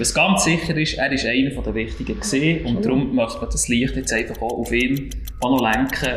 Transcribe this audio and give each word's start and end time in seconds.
Was 0.00 0.14
ganz 0.14 0.44
sicher 0.44 0.76
ist, 0.76 0.96
er 0.96 1.10
ist 1.10 1.26
einer 1.26 1.60
der 1.60 1.74
Wichtigen 1.74 2.20
gesehen 2.20 2.64
und 2.64 2.84
darum 2.84 3.16
möchte 3.16 3.40
man 3.40 3.50
das 3.50 3.66
Licht 3.66 3.96
jetzt 3.96 4.12
einfach 4.12 4.40
auch 4.40 4.58
auf 4.58 4.70
ihn 4.70 5.10
auch 5.40 5.50
noch 5.50 5.72
lenken. 5.72 6.16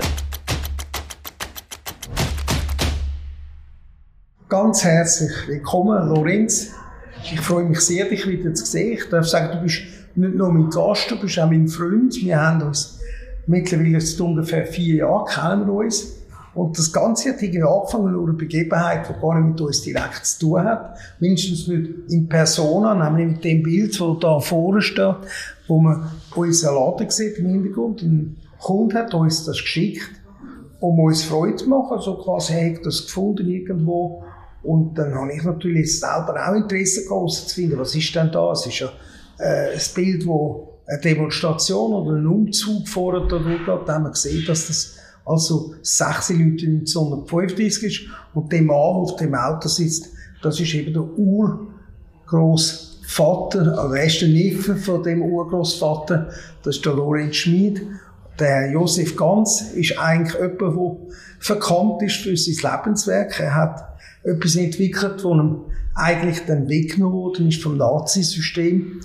Ganz 4.47 4.83
herzlich 4.83 5.31
willkommen, 5.47 6.09
Lorenz. 6.09 6.75
Ich 7.23 7.41
freue 7.41 7.63
mich 7.63 7.79
sehr, 7.79 8.05
dich 8.05 8.27
wieder 8.27 8.53
zu 8.53 8.67
sehen. 8.67 8.99
Ich 8.99 9.09
darf 9.09 9.25
sagen, 9.25 9.57
du 9.57 9.63
bist 9.63 9.81
nicht 10.13 10.35
nur 10.35 10.53
mein 10.53 10.69
Gast, 10.69 11.09
du 11.09 11.19
bist 11.19 11.39
auch 11.39 11.49
mein 11.49 11.67
Freund. 11.67 12.15
Wir 12.21 12.39
haben 12.39 12.61
uns 12.61 12.99
mittlerweile 13.47 13.99
seit 13.99 14.21
ungefähr 14.21 14.67
vier 14.67 14.97
Jahren 14.97 15.25
kennen 15.25 15.65
wir 15.65 15.73
uns. 15.73 16.20
Und 16.53 16.77
das 16.77 16.91
Ganze 16.91 17.29
hat 17.29 17.41
irgendwie 17.41 17.63
angefangen 17.63 18.13
durch 18.13 18.27
eine 18.27 18.37
Begebenheit, 18.37 19.07
die 19.07 19.21
gar 19.21 19.39
nicht 19.39 19.51
mit 19.51 19.61
uns 19.61 19.81
direkt 19.81 20.25
zu 20.25 20.39
tun 20.39 20.63
hat. 20.63 20.97
Mindestens 21.19 21.67
nicht 21.67 21.89
in 22.09 22.27
Persona, 22.27 22.93
nämlich 22.93 23.35
mit 23.35 23.43
dem 23.43 23.63
Bild, 23.63 23.99
das 23.99 24.19
da 24.19 24.39
vorne 24.39 24.81
steht, 24.81 25.15
wo 25.67 25.79
man 25.79 26.11
unseren 26.35 26.75
Laden 26.75 27.09
sieht 27.09 27.37
im 27.37 27.47
Hintergrund. 27.47 28.01
Ein 28.01 28.37
Kunde 28.59 28.97
hat 28.97 29.13
uns 29.13 29.45
das 29.45 29.57
geschickt, 29.57 30.11
um 30.81 30.99
uns 30.99 31.23
Freude 31.23 31.55
zu 31.55 31.69
machen. 31.69 31.97
Also 31.97 32.15
quasi, 32.15 32.53
hey, 32.53 32.73
ich 32.73 32.81
das 32.81 33.05
gefunden 33.05 33.47
irgendwo. 33.47 34.23
Und 34.63 34.95
dann 34.95 35.15
habe 35.15 35.33
ich 35.33 35.43
natürlich 35.43 35.99
selber 35.99 36.35
auch 36.47 36.53
Interesse 36.53 37.05
gehabt, 37.05 37.79
was 37.79 37.95
ist 37.95 38.15
denn 38.15 38.31
da? 38.31 38.51
Es 38.51 38.65
ist 38.65 38.79
ja 38.79 38.89
äh, 39.39 39.73
ein 39.73 39.81
Bild, 39.95 40.27
wo 40.27 40.79
eine 40.85 40.99
Demonstration 40.99 41.93
oder 41.93 42.17
ein 42.17 42.27
Umzug 42.27 42.87
vorher 42.87 43.21
da 43.27 43.39
durchgeht. 43.39 43.87
Da 43.87 43.93
haben 43.93 44.03
wir 44.03 44.11
gesehen, 44.11 44.43
dass 44.45 44.67
das 44.67 45.00
also 45.25 45.73
sechs 45.81 46.29
Leute 46.29 46.67
1935 46.67 47.83
ist. 47.83 48.01
Und 48.33 48.49
der 48.51 48.61
Mann, 48.61 48.75
der 48.75 48.77
auf 48.77 49.15
dem 49.17 49.35
Auto 49.35 49.67
sitzt, 49.67 50.09
das 50.41 50.57
ist 50.59 50.73
eben 50.73 50.93
der 50.93 51.03
Urgroßvater, 51.03 53.77
also 53.77 53.93
er 53.93 54.07
der 54.07 54.27
Neffe 54.27 54.75
von 54.75 55.03
dem 55.03 55.21
Urgroßvater, 55.21 56.29
das 56.63 56.77
ist 56.77 56.85
der 56.85 56.93
Lorenz 56.93 57.35
Schmid. 57.35 57.85
Der 58.39 58.71
Josef 58.71 59.15
Ganz 59.15 59.61
ist 59.73 59.99
eigentlich 59.99 60.33
jemand, 60.33 60.61
der 60.61 60.97
verkannt 61.39 62.01
ist 62.01 62.15
für 62.17 62.35
sein 62.35 62.71
Lebenswerk. 62.71 63.39
Er 63.39 63.53
hat 63.55 63.87
etwas 64.23 64.55
entwickelt, 64.55 65.17
das 65.17 65.23
ihm 65.23 65.61
eigentlich 65.93 66.45
dann 66.45 66.69
weggenommen 66.69 67.17
worden 67.17 67.49
ist 67.49 67.61
vom 67.61 67.75
Nazisystem. 67.77 69.01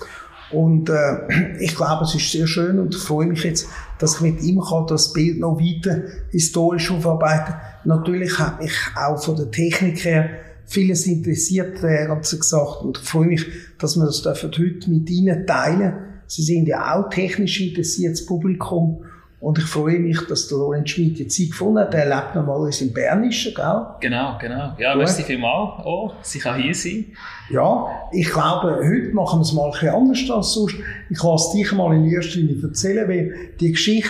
Und 0.51 0.89
äh, 0.89 1.57
ich 1.59 1.75
glaube, 1.75 2.05
es 2.05 2.15
ist 2.15 2.31
sehr 2.31 2.47
schön 2.47 2.79
und 2.79 2.95
ich 2.95 3.01
freue 3.01 3.27
mich 3.27 3.43
jetzt, 3.43 3.67
dass 3.99 4.15
ich 4.15 4.21
mit 4.21 4.41
ihm 4.41 4.61
kann 4.61 4.87
das 4.87 5.13
Bild 5.13 5.39
noch 5.39 5.59
weiter 5.59 6.03
historisch 6.31 6.91
aufarbeiten 6.91 7.53
Natürlich 7.87 8.37
hat 8.37 8.61
mich 8.61 8.73
auch 8.97 9.23
von 9.23 9.37
der 9.37 9.49
Technik 9.49 10.03
her 10.03 10.29
vieles 10.65 11.07
interessiert, 11.07 11.81
der 11.81 12.07
ganze 12.07 12.37
gesagt. 12.37 12.81
Und 12.81 12.97
ich 12.97 13.07
freue 13.07 13.27
mich, 13.27 13.45
dass 13.79 13.95
wir 13.95 14.05
das 14.05 14.43
heute 14.43 14.89
mit 14.89 15.09
Ihnen 15.09 15.47
teilen. 15.47 15.93
Sie 16.27 16.43
sind 16.43 16.67
ja 16.67 16.93
auch 16.93 17.09
technisch 17.09 17.61
interessiertes 17.61 18.25
Publikum. 18.25 19.05
Und 19.39 19.59
ich 19.59 19.65
freue 19.65 19.99
mich, 19.99 20.19
dass 20.27 20.47
der 20.47 20.57
Lorenz 20.57 20.89
Schmidt 20.89 21.19
jetzt 21.19 21.37
Zeit 21.37 21.51
gefunden 21.51 21.77
hat. 21.79 21.93
Er 21.93 22.05
lebt 22.05 22.33
normalerweise 22.33 22.85
in 22.85 22.93
Bernischen, 22.93 23.53
gell? 23.53 23.85
Genau, 23.99 24.35
genau. 24.39 24.73
Ja, 24.79 24.93
Gut. 24.93 25.03
merci 25.03 25.21
vielmals. 25.21 25.85
Oh, 25.85 26.11
sie 26.23 26.39
kann 26.39 26.59
hier 26.59 26.73
sein. 26.73 27.05
Ja, 27.51 27.85
ich 28.11 28.29
glaube, 28.31 28.77
heute 28.77 29.13
machen 29.13 29.39
wir 29.39 29.43
es 29.43 29.53
mal 29.53 29.65
ein 29.65 29.71
bisschen 29.71 29.89
anders 29.89 30.31
als 30.31 30.53
sonst. 30.53 30.75
Ich 31.11 31.21
lasse 31.21 31.55
dich 31.55 31.71
mal 31.71 31.95
in 31.95 32.05
erster 32.05 32.39
Linie 32.39 32.63
erzählen, 32.63 33.07
weil 33.07 33.33
die 33.59 33.71
Geschichte, 33.71 34.09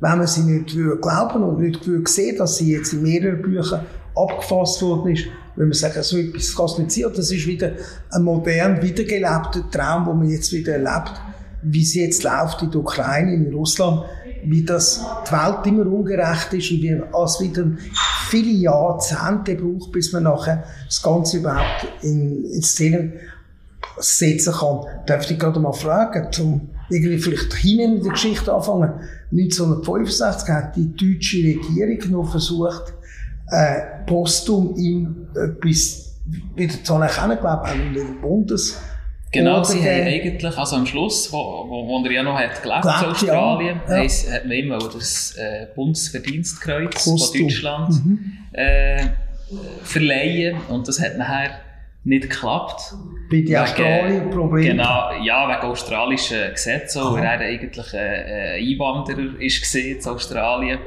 wenn 0.00 0.18
man 0.18 0.26
sie 0.26 0.42
nicht 0.42 0.76
glauben 1.00 1.42
und 1.42 1.58
nicht 1.58 1.80
sehen 2.08 2.36
dass 2.36 2.58
sie 2.58 2.72
jetzt 2.72 2.92
in 2.92 3.02
mehreren 3.02 3.40
Büchern 3.40 3.80
abgefasst 4.14 4.82
worden 4.82 5.12
ist, 5.14 5.24
wenn 5.56 5.68
man 5.68 5.72
sagt, 5.72 6.04
so 6.04 6.18
etwas 6.18 6.54
kann 6.54 6.66
es 6.66 6.78
nicht 6.78 6.90
sein. 6.92 7.12
Das 7.16 7.30
ist 7.30 7.46
wieder 7.46 7.72
ein 8.10 8.22
modern 8.22 8.82
wiedergelebter 8.82 9.70
Traum, 9.70 10.04
den 10.04 10.18
man 10.18 10.28
jetzt 10.28 10.52
wieder 10.52 10.74
erlebt, 10.74 11.12
wie 11.62 11.80
es 11.82 11.94
jetzt 11.94 12.24
läuft 12.24 12.60
in 12.60 12.70
der 12.70 12.80
Ukraine, 12.80 13.32
in 13.32 13.54
Russland 13.54 14.02
wie 14.48 14.64
das 14.64 15.04
die 15.26 15.32
Welt 15.32 15.66
immer 15.66 15.86
ungerecht 15.86 16.52
ist 16.52 16.70
und 16.70 16.82
wie 16.82 16.90
es 16.90 17.40
wieder 17.40 17.66
viele 18.28 18.50
Jahrzehnte 18.50 19.54
braucht, 19.56 19.92
bis 19.92 20.12
man 20.12 20.24
nachher 20.24 20.64
das 20.86 21.02
Ganze 21.02 21.38
überhaupt 21.38 21.86
in, 22.02 22.44
in 22.44 22.62
Szene 22.62 23.12
setzen 23.98 24.52
kann. 24.52 24.80
Darf 25.06 25.30
ich 25.30 25.38
gerade 25.38 25.60
mal 25.60 25.72
fragen, 25.72 26.28
um 26.40 26.68
irgendwie 26.90 27.18
vielleicht 27.18 27.54
hinten 27.54 27.96
in 27.96 28.02
der 28.02 28.12
Geschichte 28.12 28.52
anfangen. 28.52 28.92
1965 29.32 30.48
hat 30.48 30.76
die 30.76 30.94
deutsche 30.94 31.38
Regierung 31.38 32.10
noch 32.10 32.30
versucht, 32.30 32.94
äh, 33.50 34.04
postum 34.06 34.74
ihm 34.76 35.28
etwas 35.34 36.14
wieder 36.54 36.82
zu 36.82 36.94
anerkennen, 36.94 37.38
glaube 37.38 37.68
ich, 37.68 38.00
auch 38.00 38.08
im 38.08 38.20
Bundes 38.20 38.76
Genau, 39.38 39.62
sie 39.62 39.80
haben 39.80 40.06
eigentlich, 40.06 40.56
also 40.56 40.76
am 40.76 40.86
Schluss, 40.86 41.32
wo, 41.32 41.66
wo, 41.68 41.86
wo 41.86 42.04
er 42.04 42.12
ja 42.12 42.22
noch 42.22 42.38
hat 42.38 42.62
gelebt 42.62 42.84
in 42.84 42.90
Australien, 42.90 43.80
ja. 43.88 44.02
Ja. 44.02 44.32
hat 44.32 44.44
man 44.46 44.56
immer 44.56 44.78
das 44.78 45.36
äh, 45.36 45.66
Bundesverdienstkreuz 45.74 47.04
Postum. 47.04 47.18
von 47.18 47.40
Deutschland 47.40 48.04
mhm. 48.04 48.38
äh, 48.52 49.06
verleihen 49.82 50.56
und 50.68 50.88
das 50.88 51.00
hat 51.00 51.16
nachher 51.18 51.60
nicht 52.04 52.30
geklappt. 52.30 52.94
Bei 53.30 53.40
den 53.40 53.56
Australien-Problemen? 53.56 54.76
Genau, 54.76 55.10
ja, 55.22 55.48
wegen 55.48 55.70
australischen 55.70 56.52
Gesetzen, 56.52 57.02
wo 57.02 57.16
er 57.16 57.40
eigentlich 57.40 57.92
äh, 57.92 58.58
Einwanderer 58.58 59.40
ist 59.40 59.74
in 59.74 60.04
Australien 60.06 60.78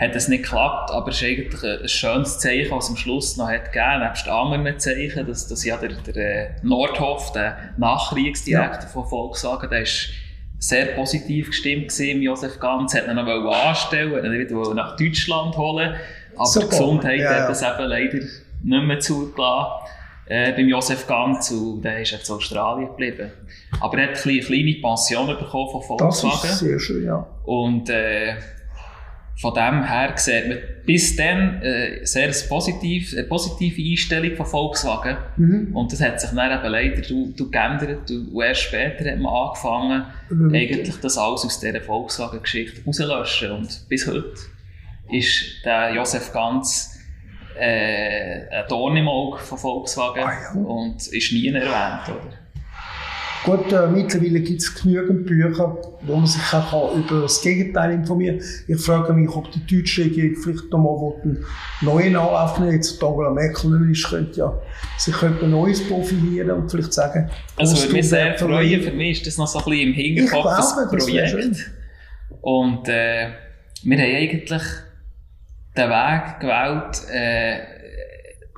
hat 0.00 0.16
es 0.16 0.28
nicht 0.28 0.44
geklappt, 0.44 0.90
aber 0.90 1.10
es 1.10 1.20
ist 1.20 1.28
eigentlich 1.28 1.62
ein 1.62 1.88
schönes 1.88 2.38
Zeichen, 2.38 2.70
was 2.70 2.88
am 2.88 2.96
Schluss 2.96 3.36
noch 3.36 3.48
hat 3.48 3.70
gegeben, 3.70 4.00
nebst 4.02 4.26
anderen 4.28 4.78
Zeichen, 4.78 5.26
dass, 5.26 5.46
dass 5.46 5.64
ja 5.64 5.76
der, 5.76 5.90
der 5.90 6.16
äh, 6.16 6.50
Nordhoff, 6.62 7.32
der 7.32 7.74
Nachkriegsdirektor 7.76 8.82
ja. 8.82 8.88
von 8.88 9.06
Volkswagen, 9.06 9.68
der 9.68 9.82
ist 9.82 10.08
sehr 10.58 10.86
positiv 10.86 11.48
gestimmt 11.48 11.88
gewesen, 11.88 12.22
Josef 12.22 12.58
Ganz, 12.58 12.94
hat 12.94 13.08
ihn 13.08 13.14
noch 13.14 13.26
anstellen, 13.26 14.16
hat 14.16 14.24
ihn 14.24 14.32
wieder 14.32 14.74
nach 14.74 14.96
Deutschland 14.96 15.56
holen, 15.58 15.94
aber 16.36 16.60
die 16.60 16.68
Gesundheit 16.68 17.20
ja, 17.20 17.32
ja. 17.32 17.42
hat 17.42 17.50
das 17.50 17.62
eben 17.62 17.88
leider 17.88 18.18
nicht 18.62 18.84
mehr 18.84 19.00
zugelassen 19.00 19.86
äh, 20.26 20.52
beim 20.52 20.68
Josef 20.68 21.06
Ganz 21.06 21.50
und 21.50 21.82
der 21.82 22.00
ist 22.00 22.12
jetzt 22.12 22.28
in 22.30 22.36
Australien 22.36 22.88
geblieben. 22.88 23.32
Aber 23.80 23.98
er 23.98 24.10
hat 24.10 24.26
eine 24.26 24.40
kleine 24.40 24.74
Pension 24.80 25.26
bekommen 25.26 25.70
von 25.70 25.82
Volkswagen. 25.82 26.38
Das 26.42 26.52
ist 26.52 26.58
sehr 26.60 26.78
schön, 26.78 27.04
ja. 27.04 27.26
Und 27.44 27.90
äh, 27.90 28.36
von 29.40 29.54
dem 29.54 29.82
her 29.88 30.12
sieht 30.16 30.48
man 30.48 30.58
bis 30.84 31.16
dann 31.16 31.62
äh, 31.62 32.04
sehr 32.04 32.30
positiv, 32.46 33.14
eine 33.14 33.24
positive 33.24 33.80
Einstellung 33.80 34.36
von 34.36 34.44
Volkswagen. 34.44 35.16
Mhm. 35.36 35.74
Und 35.74 35.92
das 35.92 36.02
hat 36.02 36.20
sich 36.20 36.30
dann 36.30 36.58
eben 36.58 36.70
leider 36.70 37.00
du, 37.00 37.32
du 37.34 37.50
geändert. 37.50 38.10
Und 38.10 38.38
erst 38.38 38.62
später 38.62 39.10
hat 39.10 39.18
man 39.18 39.32
angefangen, 39.32 40.04
mhm. 40.28 40.54
eigentlich 40.54 40.96
das 41.00 41.16
alles 41.16 41.46
aus 41.46 41.58
dieser 41.58 41.80
Volkswagen-Geschichte 41.80 42.82
rauszulöschen. 42.84 43.52
Und 43.52 43.88
bis 43.88 44.06
heute 44.06 44.34
ist 45.10 45.64
der 45.64 45.94
Josef 45.94 46.32
Ganz 46.34 46.98
äh, 47.58 48.46
ein 48.50 48.64
Dorn 48.68 48.96
im 48.98 49.08
Auge 49.08 49.38
von 49.38 49.56
Volkswagen 49.56 50.22
ah, 50.22 50.32
ja. 50.54 50.60
und 50.60 50.96
ist 50.96 51.32
nie 51.32 51.48
erwähnt. 51.48 52.08
Oder? 52.08 52.39
Gut, 53.44 53.72
äh, 53.72 53.86
mittlerweile 53.86 54.40
gibt 54.40 54.60
es 54.60 54.74
genügend 54.74 55.24
Bücher, 55.26 55.78
wo 56.02 56.16
man 56.16 56.26
sich 56.26 56.42
auch 56.52 56.94
über 56.94 57.22
das 57.22 57.40
Gegenteil 57.40 57.92
informieren 57.92 58.38
kann. 58.38 58.48
Ich 58.68 58.80
frage 58.82 59.14
mich, 59.14 59.30
ob 59.30 59.50
die 59.50 59.66
deutsche 59.66 60.04
Regierung 60.04 60.36
vielleicht 60.36 60.70
nochmal 60.70 61.14
einen 61.22 61.44
neuen 61.80 62.16
Anlauf 62.16 62.58
nehmen 62.58 62.72
Jetzt 62.72 63.02
Angela 63.02 63.30
Merkel 63.30 63.80
nicht 63.80 63.98
ist, 63.98 64.10
könnte 64.10 64.38
ja 64.38 64.60
sich 64.98 65.22
etwas 65.22 65.48
Neues 65.48 65.88
profilieren 65.88 66.50
und 66.50 66.70
vielleicht 66.70 66.92
sagen... 66.92 67.30
Also 67.56 67.80
würde 67.80 67.92
mich 67.94 68.08
sehr 68.08 68.36
freuen. 68.36 68.82
Für 68.82 68.92
mich 68.92 69.18
ist 69.18 69.26
das 69.26 69.38
noch 69.38 69.46
so 69.46 69.58
ein 69.60 69.64
bisschen 69.64 69.88
im 69.88 69.94
Hinterkopf, 69.94 70.44
das 70.44 71.06
Projekt. 71.06 71.70
Und 72.42 72.88
äh, 72.88 73.28
wir 73.82 73.98
haben 73.98 74.14
eigentlich 74.14 74.62
den 75.76 75.88
Weg 75.88 76.40
gewählt, 76.40 77.02
äh, 77.10 77.79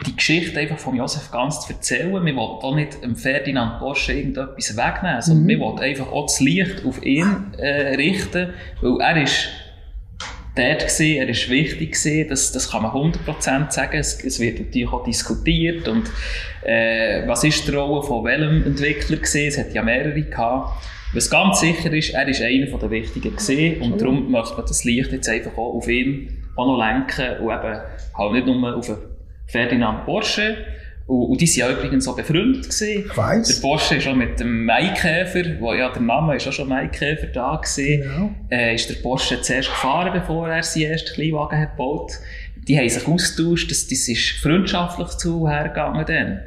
die 0.07 0.17
Geschichte 0.17 0.59
einfach 0.59 0.79
von 0.79 0.97
Josef 0.97 1.31
Ganz 1.31 1.61
zu 1.61 1.73
erzählen. 1.73 2.13
Wir 2.25 2.37
wollen 2.37 2.63
auch 2.63 2.75
nicht 2.75 3.03
dem 3.03 3.17
Ferdinand 3.17 3.79
Porsche 3.79 4.13
irgendetwas 4.13 4.77
wegnehmen, 4.77 5.23
sondern 5.23 5.45
mhm. 5.45 5.49
wir 5.49 5.61
wollen 5.61 5.79
einfach 5.79 6.11
auch 6.11 6.27
das 6.27 6.41
Licht 6.41 6.85
auf 6.85 7.05
ihn 7.05 7.55
äh, 7.59 7.95
richten, 7.95 8.51
weil 8.81 9.01
er 9.01 9.23
ist 9.23 9.49
dort 10.55 10.81
gewesen, 10.81 11.17
er 11.17 11.29
ist 11.29 11.49
wichtig 11.49 11.93
gewesen, 11.93 12.29
das, 12.29 12.53
das 12.53 12.71
kann 12.71 12.83
man 12.83 12.93
100% 12.93 13.71
sagen, 13.71 13.99
es, 13.99 14.23
es 14.23 14.39
wird 14.39 14.59
natürlich 14.61 14.93
auch 14.93 15.05
diskutiert. 15.05 15.89
Und 15.89 16.11
äh, 16.63 17.27
was 17.27 17.45
ist 17.45 17.67
die 17.67 17.73
Rolle 17.73 18.03
von 18.03 18.25
welchem 18.25 18.65
Entwickler 18.65 19.17
gewesen, 19.17 19.49
es 19.49 19.59
hat 19.59 19.73
ja 19.73 19.83
mehrere 19.83 20.21
gehabt. 20.23 20.85
Was 21.15 21.29
ganz 21.29 21.61
sicher 21.61 21.93
ist, 21.93 22.15
er 22.15 22.27
ist 22.27 22.41
einer 22.41 22.79
der 22.79 22.91
Wichtigen 22.91 23.37
gewesen. 23.37 23.83
Und 23.83 24.01
darum 24.01 24.31
möchte 24.31 24.55
man 24.57 24.65
das 24.67 24.85
Licht 24.85 25.13
jetzt 25.13 25.29
einfach 25.29 25.53
auch 25.53 25.75
auf 25.75 25.89
ihn 25.89 26.43
auch 26.57 26.67
noch 26.67 26.79
lenken. 26.79 27.43
Und 27.43 27.53
eben 27.53 27.81
halt 28.17 28.33
nicht 28.33 28.47
nur 28.47 28.77
auf 28.77 28.91
Ferdinand 29.53 30.05
Porsche. 30.05 30.57
Und, 31.07 31.31
und 31.31 31.41
die 31.41 31.47
sind 31.47 31.61
ja 31.61 31.71
übrigens 31.71 32.05
so 32.05 32.15
befreundet 32.17 32.65
gewesen. 32.65 33.05
Ich 33.07 33.17
weiss. 33.17 33.49
Der 33.49 33.67
Porsche 33.67 33.97
ist 33.97 34.05
schon 34.05 34.19
mit 34.19 34.41
dem 34.41 34.65
Maikäfer, 34.65 35.61
wo 35.61 35.75
ja 35.75 35.91
der 35.91 36.03
Name 36.03 36.37
ist 36.37 36.49
auch 36.49 36.53
schon 36.53 36.69
Maikäfer 36.69 37.27
da 37.27 37.57
gewesen, 37.57 38.03
genau. 38.03 38.31
äh, 38.51 38.75
ist 38.75 38.89
der 38.89 38.95
Porsche 38.97 39.41
zuerst 39.43 39.69
gefahren, 39.69 40.13
bevor 40.13 40.49
er 40.49 40.63
seinen 40.63 40.93
ersten 40.93 41.15
Kleinwagen 41.15 41.59
hat 41.59 41.73
gebaut. 41.73 42.13
Die 42.67 42.79
haben 42.79 42.89
sich 42.89 43.07
austauscht, 43.07 43.71
das, 43.71 43.89
das 43.89 44.09
ist 44.09 44.31
freundschaftlich 44.41 45.09
zuhergegangen 45.09 46.07
dann. 46.07 46.41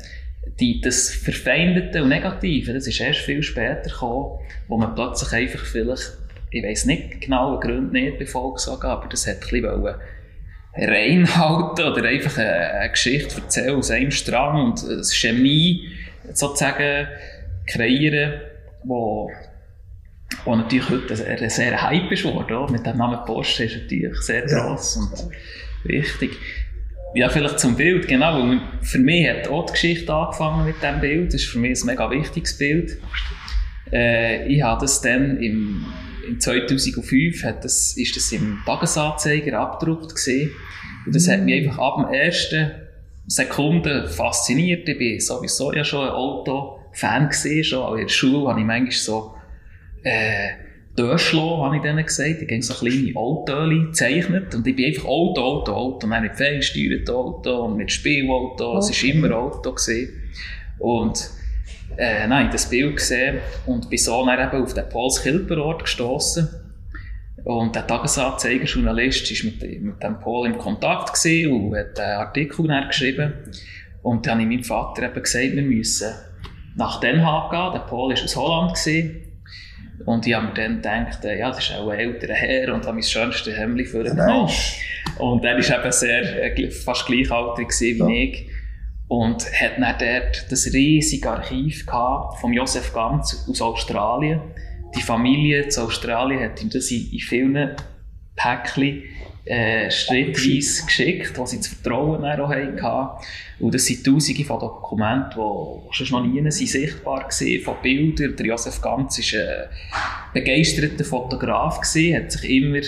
die, 0.59 0.79
das 0.81 1.09
Verfeindete 1.09 2.03
und 2.03 2.09
Negative, 2.09 2.73
das 2.73 2.87
ist 2.87 2.99
erst 2.99 3.19
viel 3.19 3.43
später 3.43 3.89
gekommen, 3.89 4.39
wo 4.67 4.77
man 4.77 4.95
plötzlich 4.95 5.33
einfach 5.33 5.65
vielleicht, 5.65 6.13
ich 6.51 6.63
weiß 6.63 6.85
nicht 6.85 7.21
genau 7.21 7.59
den 7.59 7.69
Grund 7.69 7.93
nicht 7.93 8.17
bei 8.17 8.25
Volkswagen, 8.25 8.89
aber 8.89 9.07
das 9.09 9.27
hat 9.27 9.35
ein 9.35 9.61
bisschen 9.61 9.95
reinhalten 10.77 11.85
oder 11.85 12.03
einfach 12.03 12.37
eine, 12.37 12.71
eine 12.71 12.91
Geschichte 12.91 13.35
erzählen 13.41 13.75
aus 13.75 13.91
einem 13.91 14.11
Strang 14.11 14.61
und 14.61 14.83
eine 14.83 15.03
Chemie 15.03 15.89
sozusagen 16.33 17.07
kreieren, 17.67 18.41
wo, 18.83 19.31
wo 20.43 20.55
natürlich 20.55 20.89
heute 20.89 21.25
ein 21.25 21.49
sehr 21.49 21.81
Hype 21.81 22.11
ist 22.11 22.23
worden. 22.23 22.71
Mit 22.71 22.85
dem 22.85 22.97
Namen 22.97 23.23
Porsche 23.25 23.65
ist 23.65 23.77
natürlich 23.83 24.15
sehr 24.21 24.43
gross 24.43 24.97
und 24.97 25.29
wichtig. 25.83 26.37
Ja, 27.13 27.29
vielleicht 27.29 27.59
zum 27.59 27.77
Bild, 27.77 28.07
genau. 28.09 28.59
Für 28.81 28.99
mich 28.99 29.29
hat 29.29 29.47
auch 29.47 29.65
die 29.67 29.71
Geschichte 29.71 30.13
angefangen 30.13 30.65
mit 30.65 30.75
diesem 30.81 30.99
Bild. 30.99 31.27
Das 31.27 31.35
ist 31.35 31.49
für 31.49 31.59
mich 31.59 31.81
ein 31.81 31.85
mega 31.85 32.11
wichtiges 32.11 32.57
Bild. 32.57 32.97
Äh, 33.91 34.45
ich 34.47 34.61
habe 34.61 34.81
das 34.81 34.99
dann 34.99 35.37
im, 35.37 35.85
im 36.27 36.39
2005 36.39 37.43
hat 37.43 37.63
das, 37.63 37.95
ist 37.97 38.15
das 38.15 38.31
im 38.31 38.59
Tagesanzeiger 38.65 39.59
abgedruckt 39.59 40.15
gesehen. 40.15 40.51
Und 41.05 41.15
das 41.15 41.27
hat 41.27 41.41
mich 41.41 41.67
einfach 41.67 41.79
ab 41.79 41.95
dem 41.97 42.13
ersten 42.13 42.71
Sekunde 43.27 44.07
fasziniert. 44.07 44.87
Ich 44.87 44.97
bin 44.97 45.19
sowieso 45.19 45.73
ja 45.73 45.83
schon 45.83 46.07
ein 46.07 46.13
Auto-Fan 46.13 47.29
gesehen, 47.29 47.63
schon. 47.63 47.79
Auch 47.79 47.95
in 47.95 48.01
der 48.01 48.09
Schule 48.09 48.49
habe 48.49 48.59
ich 48.59 48.65
manchmal 48.65 48.91
so, 48.91 49.35
äh, 50.03 50.49
Döschlo, 50.97 51.65
habe 51.65 51.75
ich 51.75 51.81
denen 51.81 52.05
gesagt. 52.05 52.41
Ich 52.41 52.49
habe 52.49 52.61
so 52.61 52.73
kleine 52.73 53.15
Autos 53.15 53.69
gezeichnet. 53.69 54.55
Und 54.55 54.65
ich 54.65 54.75
bin 54.75 54.85
einfach 54.85 55.05
Auto, 55.05 55.41
Auto, 55.41 55.73
Auto. 55.73 56.05
Und 56.05 56.11
dann 56.11 56.23
mit 56.23 56.35
ferngesteuertem 56.35 57.15
Auto 57.15 57.65
und 57.65 57.77
mit 57.77 57.91
Spielauto. 57.91 58.77
Es 58.77 58.89
war 58.89 59.09
immer 59.09 59.35
Auto. 59.35 59.73
Gewesen. 59.73 60.13
Und, 60.79 61.29
äh, 61.97 62.27
nein, 62.27 62.49
das 62.51 62.69
Bild 62.69 62.97
gesehen 62.97 63.39
und 63.65 63.89
bin 63.89 63.99
so 63.99 64.25
dann 64.25 64.47
eben 64.47 64.63
auf 64.63 64.73
den 64.73 64.89
Pauls 64.89 65.21
Kilperort 65.21 65.83
gestossen. 65.83 66.49
Und 67.43 67.75
der 67.75 67.85
Tagesanzeiger-Journalist 67.85 69.31
war 69.31 69.51
mit, 69.51 69.81
mit 69.81 70.03
dem 70.03 70.19
Paul 70.19 70.47
in 70.47 70.57
Kontakt 70.57 71.23
und 71.25 71.75
hat 71.75 71.99
einen 71.99 72.19
Artikel 72.19 72.67
geschrieben. 72.87 73.33
Und 74.01 74.25
dann 74.25 74.33
habe 74.33 74.41
ich 74.43 74.47
meinem 74.47 74.63
Vater 74.63 75.03
eben 75.03 75.21
gesagt, 75.21 75.55
wir 75.55 75.61
müssen 75.61 76.11
nach 76.75 76.99
Den 76.99 77.25
Haag 77.25 77.51
gehen. 77.51 77.73
Der 77.73 77.87
Paul 77.87 78.13
war 78.13 78.23
aus 78.23 78.35
Holland. 78.35 78.73
Gewesen. 78.73 79.21
Und 80.05 80.27
ich 80.27 80.33
habe 80.33 80.47
mir 80.47 80.53
dann 80.53 80.75
gedacht, 81.05 81.23
äh, 81.23 81.39
ja, 81.39 81.49
das 81.49 81.59
ist 81.59 81.75
auch 81.75 81.89
ein 81.89 81.99
älterer 81.99 82.33
Herr 82.33 82.73
und 82.73 82.83
habe 82.85 82.93
mein 82.93 83.03
schönstes 83.03 83.55
Hemd 83.55 83.87
für 83.87 84.05
ihn 84.05 84.15
genommen. 84.15 84.51
Und 85.19 85.45
er 85.45 85.57
war 85.57 85.79
eben 85.79 85.91
sehr, 85.91 86.57
äh, 86.57 86.71
fast 86.71 87.05
gleichaltrig 87.05 87.71
wie 87.79 87.97
ja. 87.97 88.07
ich. 88.07 88.49
Und 89.07 89.45
hat 89.53 89.77
dann 89.77 89.95
dort 89.99 90.51
das 90.51 90.73
riesige 90.73 91.29
Archiv 91.29 91.85
gehabt 91.85 92.39
von 92.39 92.53
Josef 92.53 92.93
Ganz 92.93 93.45
aus 93.47 93.61
Australien. 93.61 94.41
Die 94.95 95.01
Familie 95.01 95.67
zu 95.69 95.83
Australien 95.83 96.41
hat 96.41 96.61
ihm 96.61 96.69
das 96.69 96.89
in, 96.89 97.11
in 97.11 97.19
vielen 97.19 97.75
Päckchen 98.35 99.03
äh, 99.45 99.91
schrittweise 99.91 100.85
geschickt, 100.85 101.37
was 101.37 101.51
sie 101.51 101.57
das 101.57 101.67
Vertrauen 101.67 102.25
auch 102.25 102.49
hatten. 102.49 103.25
Und 103.59 103.73
das 103.73 103.85
sind 103.85 104.03
tausende 104.03 104.43
von 104.43 104.59
Dokumenten, 104.59 105.39
die 105.39 105.95
schon 105.95 106.07
noch 106.09 106.25
nie 106.25 106.51
sichtbar 106.51 107.23
waren, 107.23 107.61
von 107.61 107.75
Bildern. 107.81 108.35
Der 108.35 108.45
Josef 108.45 108.81
Ganz 108.81 109.19
war 109.19 109.39
ein 109.39 109.69
begeisterter 110.33 111.05
Fotograf, 111.05 111.79
gewesen, 111.79 112.15
hat 112.15 112.31
sich 112.31 112.49
immer 112.49 112.81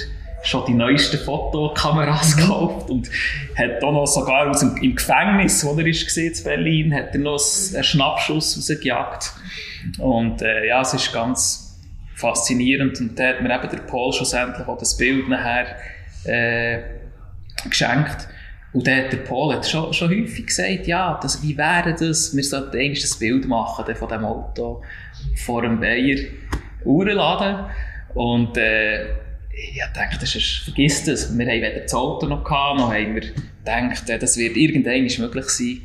schon 0.44 0.66
die 0.66 0.74
neuesten 0.74 1.18
Fotokameras 1.18 2.36
mhm. 2.36 2.42
gekauft 2.42 2.90
und 2.90 3.10
hat 3.56 3.84
auch 3.84 3.92
noch 3.92 4.06
sogar 4.06 4.50
aus 4.50 4.60
dem, 4.60 4.78
im 4.78 4.96
Gefängnis, 4.96 5.66
wo 5.66 5.72
er 5.72 5.78
war 5.78 5.86
in 5.86 6.44
Berlin, 6.44 6.94
hat 6.94 7.14
er 7.14 7.20
noch 7.20 7.42
einen 7.74 7.84
Schnappschuss 7.84 8.58
rausgejagt. 8.58 9.34
Und 10.00 10.42
äh, 10.42 10.68
ja, 10.68 10.82
es 10.82 10.94
ist 10.94 11.12
ganz 11.12 11.80
faszinierend 12.16 13.00
und 13.00 13.20
da 13.20 13.28
hat 13.28 13.42
mir 13.42 13.54
eben 13.54 13.70
der 13.70 13.78
Paul 13.80 14.12
schlussendlich 14.12 14.68
auch 14.68 14.78
das 14.78 14.98
Bild 14.98 15.30
nachher 15.30 15.76
äh, 16.26 16.80
geschenkt. 17.70 18.28
Und 18.74 18.86
dann 18.86 19.06
hat 19.06 19.14
der 19.14 19.18
Paul 19.18 19.56
hat 19.56 19.68
schon, 19.68 19.94
schon 19.94 20.10
häufig 20.10 20.48
gesagt, 20.48 20.88
ja, 20.88 21.20
das, 21.22 21.42
wie 21.42 21.58
wäre 21.58 21.96
das, 21.98 22.36
wir 22.36 22.44
sollten 22.44 22.78
eigentlich 22.78 23.02
das 23.02 23.18
Bild 23.18 23.48
machen 23.48 23.96
von 23.96 24.10
dem 24.10 24.26
Auto 24.26 24.84
vor 25.36 25.62
dem 25.62 25.80
Bayer 25.80 26.20
Uhrenladen. 26.84 27.66
Und 28.14 28.58
äh, 28.58 29.06
ich 29.58 29.82
dachte, 29.94 30.18
das 30.20 30.36
ist, 30.36 30.62
vergiss 30.66 31.04
das, 31.04 31.38
wir 31.38 31.46
haben 31.46 31.62
weder 31.62 31.82
das 31.82 31.94
Auto 31.94 32.28
noch 32.28 32.44
gehabt, 32.44 32.80
noch 32.80 32.94
haben 32.94 33.16
wir 33.16 33.22
gedacht, 33.22 34.22
das 34.22 34.38
wird 34.38 34.56
irgendwann 34.56 35.04
möglich 35.04 35.50
sein. 35.50 35.82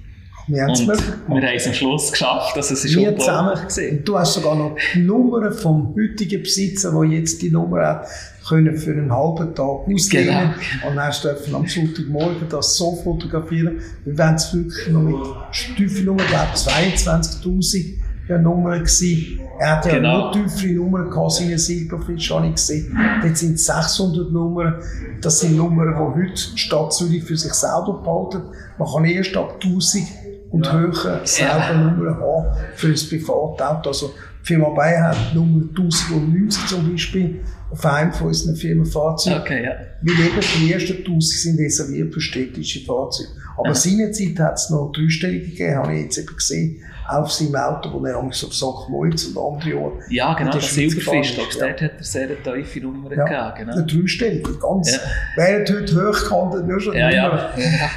Wir 0.49 0.63
haben 0.63 0.73
es 0.73 0.85
möglich 0.85 1.07
Wir 1.29 1.43
haben 1.43 1.57
es 1.57 1.67
am 1.69 1.75
Schluss 1.75 2.11
geschafft, 2.11 2.57
dass 2.57 2.71
es 2.71 2.85
ist 2.85 2.97
wir 2.97 3.17
zusammen, 3.17 3.55
und 3.57 4.09
Du 4.09 4.19
hast 4.19 4.35
sogar 4.35 4.57
noch 4.57 4.77
die 4.93 4.99
Nummern 4.99 5.53
vom 5.53 5.95
heutigen 5.95 6.43
Besitzer, 6.43 6.91
der 6.93 7.19
jetzt 7.19 7.41
die 7.43 7.51
Nummer 7.51 7.87
hat, 7.87 8.09
können 8.49 8.77
für 8.77 8.91
einen 8.91 9.13
halben 9.13 9.55
Tag 9.55 9.87
ausleihen. 9.89 10.55
Genau. 10.55 10.89
Und 10.91 10.97
dann 10.97 11.13
dürfen 11.23 11.55
am 11.55 11.67
Sonntagmorgen 11.67 12.49
das 12.51 12.77
so 12.77 12.97
fotografieren. 12.97 13.81
Wir 14.05 14.19
werden 14.19 14.35
es 14.35 14.53
wirklich 14.53 14.89
noch 14.89 15.03
mit 15.03 15.17
Stufennummer, 15.53 16.25
glaube 16.25 16.55
22.000 16.55 18.02
Nummern 18.29 18.81
gewesen. 18.81 19.41
Er 19.59 19.77
hat 19.77 19.87
ja 19.87 19.93
genau. 19.93 20.19
noch 20.19 20.33
tiefere 20.33 20.75
Nummern 20.75 21.11
gehabt, 21.11 21.33
seine 21.33 21.59
Silberfisch 21.59 22.31
habe 22.31 22.47
ich 22.47 22.55
gesehen. 22.55 22.97
Dort 23.23 23.37
sind 23.37 23.59
600 23.59 24.33
Nummern. 24.33 24.77
Das 25.21 25.41
sind 25.41 25.57
Nummern, 25.57 25.95
die 25.95 26.23
heute 26.23 26.53
die 26.55 26.59
Stadt 26.59 26.93
Zürich 26.93 27.25
für 27.25 27.37
sich 27.37 27.53
selber 27.53 28.01
behalten. 28.03 28.43
Man 28.79 28.89
kann 28.89 29.05
erst 29.05 29.37
ab 29.37 29.59
1000 29.63 30.05
und 30.51 30.67
ja. 30.67 30.73
höher 30.73 31.21
selber 31.25 31.59
ja. 31.59 31.75
Nummern 31.75 32.17
haben 32.17 32.57
für 32.75 32.89
ein 32.89 32.95
Privatauto. 33.09 33.91
Also, 33.91 34.15
die 34.43 34.47
Firma 34.47 34.71
Bayer 34.71 35.11
hat 35.11 35.35
Nummer 35.35 35.63
1090 35.69 36.67
zum 36.67 36.91
Beispiel 36.91 37.41
auf 37.73 37.87
einem 37.87 38.13
von 38.13 38.29
unseren 38.29 38.55
Firmenfahrzeugen. 38.55 39.41
Okay, 39.41 39.65
ja. 39.65 39.71
Weil 40.03 40.27
eben 40.27 40.41
die 40.61 40.73
ersten 40.73 40.99
1000 40.99 41.23
sind 41.23 41.59
reserviert 41.59 42.13
für 42.13 42.21
städtische 42.21 42.85
Fahrzeuge. 42.85 43.31
Aber 43.57 43.69
ja. 43.69 43.75
seinerzeit 43.75 44.39
hat 44.39 44.55
es 44.55 44.71
noch 44.71 44.93
dreistellige 44.93 45.47
gegeben, 45.47 45.77
habe 45.77 45.95
ich 45.95 46.03
jetzt 46.05 46.19
eben 46.19 46.37
gesehen, 46.37 46.83
auf 47.09 47.33
seinem 47.33 47.57
Auto, 47.57 47.93
wo 47.93 48.05
er 48.05 48.17
auch 48.17 48.33
so 48.33 48.51
St. 48.51 48.89
Moritz 48.89 49.25
und 49.25 49.37
andere 49.37 49.79
Orte. 49.79 49.99
Ja, 50.11 50.35
genau, 50.35 50.53
der 50.53 50.61
Silberfisch, 50.61 51.37
ja. 51.37 51.45
dort 51.59 51.83
hat 51.83 51.83
er 51.99 52.05
sehr 52.05 52.43
tiefe 52.43 52.81
Nummern 52.81 53.13
ja, 53.17 53.25
gehabt. 53.25 53.59
Genau. 53.59 53.73
Eine 53.73 53.87
dreistellige, 53.87 54.59
ganz. 54.59 54.93
Ja. 54.93 55.01
Während 55.37 55.71
heute 55.71 56.09
hochgehandelt, 56.09 56.67
nur 56.67 56.81
schon 56.81 56.95
ja, 56.95 57.11
ja. 57.11 57.55
ja. 57.57 57.91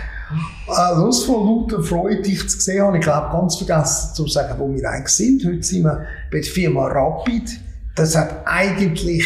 Also, 0.68 1.10
es 1.10 1.24
von 1.24 1.46
lauter 1.46 1.84
Freude, 1.84 2.22
dich 2.24 2.50
zu 2.50 2.60
sehen, 2.60 2.82
habe 2.82 2.98
ich 2.98 3.04
glaube 3.04 3.30
ganz 3.32 3.58
vergessen 3.58 4.16
zu 4.16 4.28
sagen, 4.28 4.56
wo 4.58 4.74
wir 4.74 4.90
eigentlich 4.90 5.10
sind. 5.10 5.46
Heute 5.46 5.62
sind 5.62 5.84
wir 5.84 6.06
bei 6.32 6.40
der 6.40 6.44
Firma 6.44 6.88
Rapid. 6.88 7.60
Das 7.96 8.18
hat 8.18 8.42
eigentlich 8.46 9.24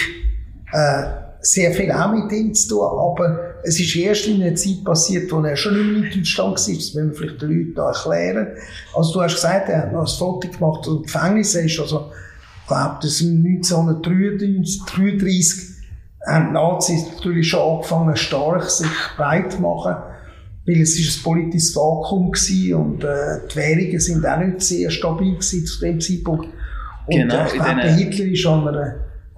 äh, 0.71 1.03
sehr 1.41 1.71
viel 1.71 1.91
auch 1.91 2.11
mit 2.11 2.31
ihm 2.31 2.53
zu 2.53 2.69
tun, 2.69 2.83
aber 2.83 3.55
es 3.63 3.79
ist 3.79 3.95
erst 3.95 4.27
in 4.27 4.39
einer 4.41 4.55
Zeit 4.55 4.83
passiert, 4.83 5.31
wo 5.31 5.41
er 5.41 5.55
schon 5.55 5.77
nicht 5.77 5.85
mehr 6.01 6.11
in 6.11 6.19
Deutschland 6.19 6.49
war. 6.49 6.55
Das 6.55 6.67
müssen 6.67 6.95
wir 6.95 7.13
vielleicht 7.13 7.41
den 7.41 7.49
Leuten 7.49 7.73
noch 7.75 7.87
erklären. 7.87 8.47
Also 8.95 9.13
du 9.13 9.21
hast 9.21 9.35
gesagt, 9.35 9.69
er 9.69 9.83
hat 9.83 9.93
noch 9.93 10.01
ein 10.01 10.07
Foto 10.07 10.49
gemacht, 10.49 10.85
und 10.87 11.03
Gefängnis 11.03 11.55
ist, 11.55 11.79
also 11.79 12.11
ich 12.61 12.67
glaube, 12.67 12.97
das 13.01 13.17
sind 13.17 13.45
1933, 13.45 15.69
haben 16.27 16.47
die 16.47 16.53
Nazis 16.53 17.05
natürlich 17.15 17.47
schon 17.49 17.61
angefangen, 17.61 18.15
stark 18.15 18.69
sich 18.69 18.87
breit 19.17 19.53
zu 19.53 19.61
machen 19.61 19.95
weil 20.69 20.81
es 20.81 20.99
ist 20.99 21.19
ein 21.19 21.23
politisches 21.23 21.75
Vakuum 21.75 22.31
gewesen 22.31 22.73
und 22.75 23.03
äh, 23.03 23.39
die 23.51 23.55
Währungen 23.55 23.99
sind 23.99 24.25
auch 24.25 24.37
nicht 24.37 24.61
sehr 24.61 24.89
stabil 24.91 25.33
gewesen 25.33 25.65
zu 25.65 25.79
dem 25.79 25.99
Zeitpunkt. 25.99 26.45
Und 27.07 27.15
genau, 27.15 27.45
ich 27.45 27.53
glaube, 27.53 27.81
Hitler 27.81 28.25
ist 28.25 28.45
an 28.45 28.67
einer, 28.67 28.95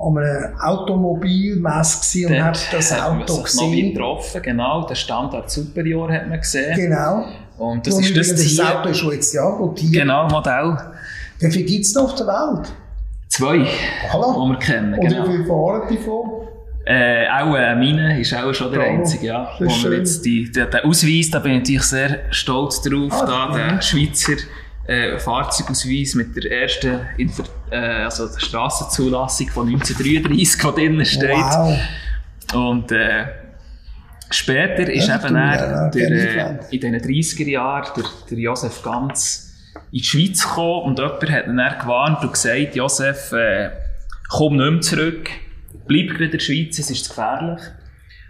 an 0.08 0.17
einer 0.17 0.53
Automobilmesse 0.60 2.27
und 2.27 2.43
hat 2.43 2.60
das 2.72 2.91
Auto 3.00 3.43
gesehen. 3.43 3.88
Noch 3.88 3.93
getroffen, 3.93 4.41
genau, 4.41 4.86
der 4.86 4.96
Standard 4.96 5.50
Superior 5.50 6.12
hat 6.12 6.27
man 6.27 6.39
gesehen. 6.39 6.75
Genau. 6.75 7.25
Und 7.58 7.86
das 7.86 7.96
und 7.96 8.03
ist 8.03 8.17
das, 8.17 8.58
das 8.58 8.60
Auto 8.60 8.89
ist 8.89 8.98
schon 8.98 9.13
jetzt 9.13 9.34
ja 9.34 9.43
rotiert. 9.43 9.93
Genau, 9.93 10.27
Modell. 10.27 10.77
Wie 11.39 11.51
viel 11.51 11.65
gibt 11.65 11.86
es 11.86 11.93
noch 11.93 12.05
auf 12.05 12.15
der 12.15 12.27
Welt? 12.27 12.74
Zwei, 13.27 13.65
voilà. 14.12 14.34
die 14.34 14.50
wir 14.51 14.60
kennen. 14.60 14.93
Und 14.93 15.08
genau. 15.08 15.27
wie 15.27 15.31
viele 15.31 15.46
fahren 15.46 15.81
die 15.89 15.98
von? 15.98 16.41
Äh, 16.86 17.27
auch 17.29 17.55
äh, 17.55 17.75
meine 17.75 18.20
ist 18.20 18.34
auch 18.34 18.51
schon 18.53 18.72
der 18.72 18.81
einzige, 18.81 19.27
ja. 19.27 19.50
Wo 19.60 19.65
wir 19.65 19.98
jetzt 19.98 20.25
die, 20.25 20.51
der, 20.51 20.65
der 20.65 20.84
Ausweis, 20.84 21.29
da 21.29 21.39
bin 21.39 21.53
ich 21.53 21.60
natürlich 21.60 21.84
sehr 21.84 22.20
stolz 22.31 22.81
drauf, 22.81 23.12
ah, 23.12 23.25
da, 23.25 23.55
der 23.55 23.67
ja. 23.75 23.81
Schweizer 23.81 24.38
äh, 24.88 25.17
Fahrzeugausweis 25.19 26.15
mit 26.15 26.35
der 26.35 26.51
ersten 26.51 27.01
Inter 27.17 27.43
äh, 27.69 28.03
also 28.03 28.27
der 28.27 28.39
Strassenzulassung 28.39 29.50
von 29.50 29.67
1933, 29.67 30.61
die 30.61 30.75
drinnen 30.75 31.05
steht. 31.05 31.29
Wow. 31.29 31.77
Und 32.53 32.91
äh, 32.91 33.25
später 34.29 34.91
ist 34.91 35.07
ja, 35.07 35.23
eben 35.23 35.35
er, 35.35 35.89
der, 35.89 36.11
äh, 36.11 36.75
in 36.75 36.81
den 36.81 36.95
30er 36.95 37.47
Jahren 37.47 37.91
der, 37.95 38.03
der 38.29 38.38
Josef 38.38 38.81
Ganz 38.83 39.47
in 39.91 40.00
die 40.00 40.03
Schweiz 40.03 40.43
gekommen 40.43 40.83
und 40.83 41.00
jemand 41.00 41.29
hat 41.29 41.47
ihn 41.47 41.57
dann 41.57 41.79
gewarnt 41.79 42.23
und 42.23 42.33
gesagt, 42.33 42.75
Josef, 42.75 43.31
äh, 43.31 43.69
komm 44.29 44.57
nicht 44.57 44.71
mehr 44.71 44.81
zurück 44.81 45.29
bleib 45.91 46.09
gerade 46.09 46.25
in 46.25 46.31
der 46.31 46.39
Schweiz, 46.39 46.79
es 46.79 46.89
ist 46.89 47.09
gefährlich. 47.09 47.61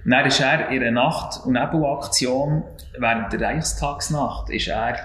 Und 0.03 0.11
dann 0.11 0.25
ist 0.25 0.39
er 0.39 0.69
in 0.69 0.81
einer 0.81 0.91
Nacht- 0.91 1.45
und 1.45 1.53
Nebelaktion 1.53 2.63
während 2.97 3.31
der 3.31 3.41
Reichstagsnacht 3.41 4.49
ist 4.49 4.67
er 4.67 4.97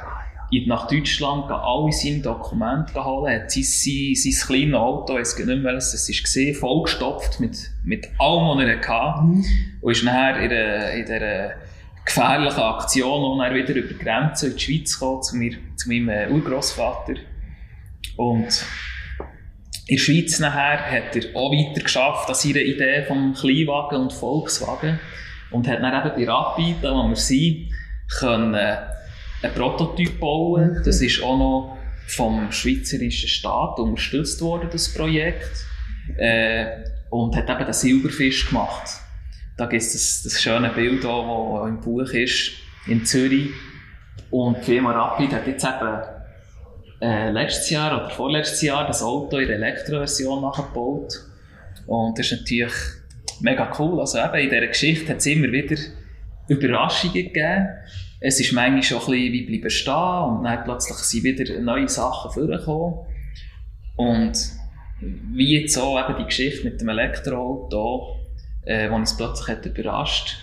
nach 0.66 0.86
Deutschland 0.86 1.50
alle 1.50 1.92
seine 1.92 2.20
Dokumente 2.20 3.04
holen, 3.04 3.34
hat 3.34 3.50
sein, 3.50 3.62
sein, 3.62 4.14
sein 4.14 4.46
kleines 4.46 4.74
Auto, 4.74 5.14
ich 5.14 5.20
weiß 5.20 5.38
nicht 5.38 5.62
mehr, 5.62 5.74
was 5.74 5.92
das 5.92 6.08
war, 6.08 6.54
vollgestopft 6.54 7.40
mit, 7.40 7.70
mit 7.84 8.08
allem, 8.18 8.58
was 8.58 8.64
er 8.64 8.88
hatte. 8.88 9.22
Mhm. 9.22 9.44
Und 9.80 9.92
ist 9.92 10.04
nachher 10.04 10.40
in, 10.40 10.48
der, 10.48 10.92
in 10.92 11.04
dieser 11.04 11.50
gefährlichen 12.04 12.60
Aktion, 12.60 13.22
wo 13.22 13.42
er 13.42 13.54
wieder 13.54 13.74
über 13.74 13.88
die 13.88 13.98
Grenze 13.98 14.48
in 14.48 14.56
die 14.56 14.60
Schweiz 14.60 14.98
kam, 14.98 15.22
zu, 15.22 15.36
mir, 15.36 15.56
zu 15.76 15.88
meinem 15.88 16.08
äh, 16.08 16.28
Urgroßvater. 16.30 17.14
Und 18.16 18.64
in 19.88 19.96
der 19.96 20.02
Schweiz 20.02 20.38
nachher 20.38 20.90
hat 20.90 21.16
er 21.16 21.36
auch 21.36 21.52
weiter 21.52 21.82
geschafft 21.82 22.28
an 22.28 22.34
seiner 22.34 22.60
Idee 22.60 23.04
vom 23.06 23.34
Kleinwagen 23.34 24.00
und 24.00 24.12
Volkswagen 24.12 24.98
und 25.50 25.68
hat 25.68 25.80
dann 25.80 26.06
eben 26.06 26.26
bei 26.26 26.32
Rapid, 26.32 26.82
wo 26.82 27.08
wir 27.08 27.16
sind, 27.16 27.70
können 28.18 28.54
äh, 28.54 28.76
einen 29.46 29.54
Prototyp 29.54 30.20
bauen. 30.20 30.74
Mhm. 30.74 30.82
Das 30.84 31.00
ist 31.00 31.22
auch 31.22 31.38
noch 31.38 31.78
vom 32.06 32.52
schweizerischen 32.52 33.28
Staat 33.28 33.78
unterstützt 33.78 34.40
worden, 34.40 34.68
das 34.70 34.92
Projekt. 34.92 35.64
Äh, 36.16 36.66
und 37.10 37.36
hat 37.36 37.48
eben 37.48 37.64
den 37.64 37.72
Silberfisch 37.72 38.48
gemacht. 38.48 38.88
Da 39.56 39.66
gibt 39.66 39.82
es 39.82 39.92
das, 39.92 40.22
das 40.22 40.42
schöne 40.42 40.68
Bild, 40.70 41.02
das 41.02 41.68
im 41.68 41.80
Buch 41.80 42.10
ist, 42.10 42.52
in 42.86 43.04
Zürich. 43.04 43.50
Und 44.30 44.58
die 44.58 44.64
Firma 44.64 44.92
Rapid 44.92 45.32
hat 45.32 45.46
jetzt 45.46 45.64
eben 45.64 46.02
äh, 47.00 47.30
letztes 47.30 47.70
Jahr 47.70 47.96
oder 47.96 48.10
vorletztes 48.10 48.62
Jahr 48.62 48.86
das 48.86 49.02
Auto 49.02 49.38
in 49.38 49.46
der 49.46 49.56
Elektroversion 49.56 50.42
nachgebaut. 50.42 51.24
Und 51.86 52.18
das 52.18 52.32
ist 52.32 52.40
natürlich 52.40 52.72
mega 53.40 53.72
cool. 53.78 54.00
Also 54.00 54.18
eben 54.18 54.34
in 54.34 54.50
dieser 54.50 54.66
Geschichte 54.66 55.10
hat 55.10 55.18
es 55.18 55.26
immer 55.26 55.50
wieder 55.50 55.76
Überraschungen 56.48 57.14
gegeben. 57.14 57.68
Es 58.20 58.40
ist 58.40 58.52
manchmal 58.52 58.82
schon 58.82 58.98
ein 58.98 59.06
bisschen 59.06 59.32
wie 59.32 59.46
bleiben 59.46 59.70
stehen 59.70 59.94
und 59.94 60.44
dann 60.44 60.64
plötzlich 60.64 60.96
sind 60.96 61.24
wieder 61.24 61.60
neue 61.60 61.88
Sachen 61.88 62.30
vorgekommen. 62.30 63.06
Und 63.96 64.36
wie 65.00 65.60
jetzt 65.60 65.76
auch 65.78 65.98
eben 65.98 66.18
die 66.18 66.24
Geschichte 66.24 66.64
mit 66.64 66.80
dem 66.80 66.88
Elektroauto, 66.88 68.16
äh, 68.64 68.90
wo 68.90 68.94
uns 68.94 69.16
plötzlich 69.16 69.48
hat 69.48 69.66
überrascht. 69.66 70.36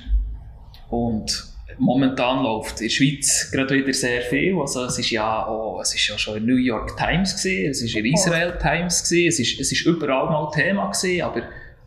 Und 0.90 1.54
momentan 1.78 2.44
läuft 2.44 2.80
in 2.82 2.88
der 2.88 2.94
Schweiz 2.94 3.52
gerade 3.52 3.76
wieder 3.76 3.94
sehr 3.94 4.22
viel. 4.22 4.60
Also 4.60 4.86
es 4.86 5.00
ist 5.00 5.10
ja 5.10 5.46
auch, 5.46 5.80
es 5.82 5.94
ist 5.94 6.08
ja 6.08 6.18
schon 6.18 6.38
in 6.38 6.46
New 6.46 6.56
York 6.56 6.96
Times 6.98 7.36
gewesen, 7.36 7.72
es 7.72 7.82
ist 7.82 7.96
in 7.96 8.06
Israel 8.06 8.58
Times 8.60 9.04
gewesen, 9.04 9.28
es 9.28 9.40
ist, 9.40 9.60
es 9.60 9.72
ist 9.72 9.86
überall 9.86 10.26
mal 10.26 10.52
Thema 10.52 10.92
gewesen, 10.92 11.22
aber 11.24 11.42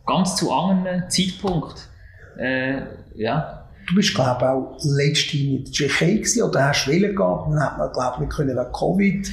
ganz 0.05 0.35
zu 0.35 0.51
anderen 0.51 1.09
Zeitpunkt. 1.09 1.87
Äh, 2.37 2.81
ja. 3.15 3.56
Du 3.87 3.95
bist, 3.95 4.13
glaube 4.13 4.37
ich, 4.41 4.47
auch 4.47 4.77
letztens 4.83 5.33
in 5.33 5.63
der 5.63 5.71
Tschechei 5.71 6.21
oder 6.43 6.65
hast 6.67 6.85
du 6.87 6.91
Welle 6.91 7.13
gehabt? 7.13 7.49
Dann 7.51 7.59
hat 7.63 7.77
man, 7.77 7.91
glaube 7.93 8.13
ich, 8.15 8.19
nicht 8.21 8.33
können 8.35 8.57
wegen 8.57 8.71
Covid. 8.73 9.27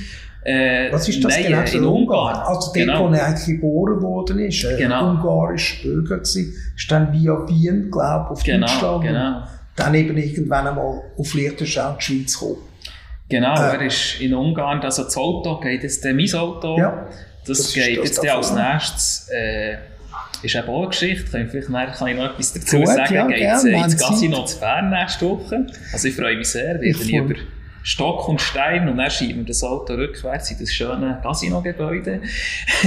Äh, 0.46 0.92
Was 0.92 1.08
ist 1.08 1.24
das 1.24 1.32
nein, 1.34 1.64
genau? 1.72 1.72
in 1.72 1.84
Ungarn. 2.02 2.36
Also 2.40 2.60
dort, 2.66 2.74
genau. 2.74 3.08
wo 3.08 3.14
er 3.14 3.26
eigentlich 3.26 3.46
geboren 3.60 4.02
worden 4.02 4.38
ist. 4.40 4.62
Äh, 4.64 4.76
Genau. 4.76 5.10
Ungarischer 5.10 5.82
Bürger 5.82 6.16
gewesen. 6.18 6.54
Ist 6.76 6.90
dann 6.90 7.12
via 7.12 7.48
Wien, 7.48 7.90
glaube 7.90 8.26
ich, 8.26 8.30
auf 8.32 8.42
Genau, 8.44 8.66
Deutschland. 8.66 9.02
genau. 9.04 9.42
Dann 9.76 9.94
eben 9.94 10.16
irgendwann 10.18 10.66
einmal 10.68 11.00
auf 11.18 11.34
Liechtenstein 11.34 11.92
in 11.92 11.98
die 11.98 12.02
Schweiz 12.04 12.38
gekommen. 12.38 12.58
Genau, 13.30 13.54
Äh. 13.54 13.74
er 13.76 13.82
ist 13.86 14.20
in 14.20 14.34
Ungarn, 14.34 14.80
also 14.82 15.04
das 15.04 15.16
Auto 15.16 15.58
geht 15.60 15.82
jetzt, 15.82 16.04
äh, 16.04 16.12
mein 16.12 16.32
Auto, 16.34 16.78
Ja. 16.78 17.06
das, 17.46 17.58
Das 17.58 17.72
geht 17.72 17.98
das 17.98 18.04
jetzt 18.16 18.28
als 18.30 18.52
nächstes, 18.52 19.28
äh, 19.32 19.76
ist 20.44 20.54
eben 20.54 20.68
auch 20.68 20.80
eine 20.80 20.88
Geschichte, 20.88 21.30
kann 21.30 21.44
ich, 21.44 21.50
vielleicht 21.50 21.68
nachher 21.70 21.94
kann 21.94 22.08
ich 22.08 22.16
noch 22.16 22.24
etwas 22.24 22.52
dazu 22.52 22.76
Gut, 22.76 22.88
sagen, 22.88 23.14
ja, 23.14 23.26
geht 23.26 23.38
äh, 23.40 23.64
wenn 23.64 23.84
ins 23.84 23.96
Casino 23.96 24.44
zu 24.44 24.60
Bern 24.60 24.90
nächste 24.90 25.26
Woche, 25.26 25.66
also 25.92 26.08
ich 26.08 26.14
freue 26.14 26.36
mich 26.36 26.48
sehr, 26.48 26.80
werde 26.80 26.86
ich 26.86 27.12
über 27.12 27.34
Stock 27.86 28.30
und 28.30 28.40
Stein 28.40 28.88
und 28.88 28.96
dann 28.96 29.10
schieben 29.10 29.42
wir 29.42 29.44
das 29.44 29.62
Auto 29.62 29.92
rückwärts 29.92 30.50
in 30.50 30.58
das 30.58 30.72
schöne 30.72 31.20
Casino-Gebäude. 31.22 32.22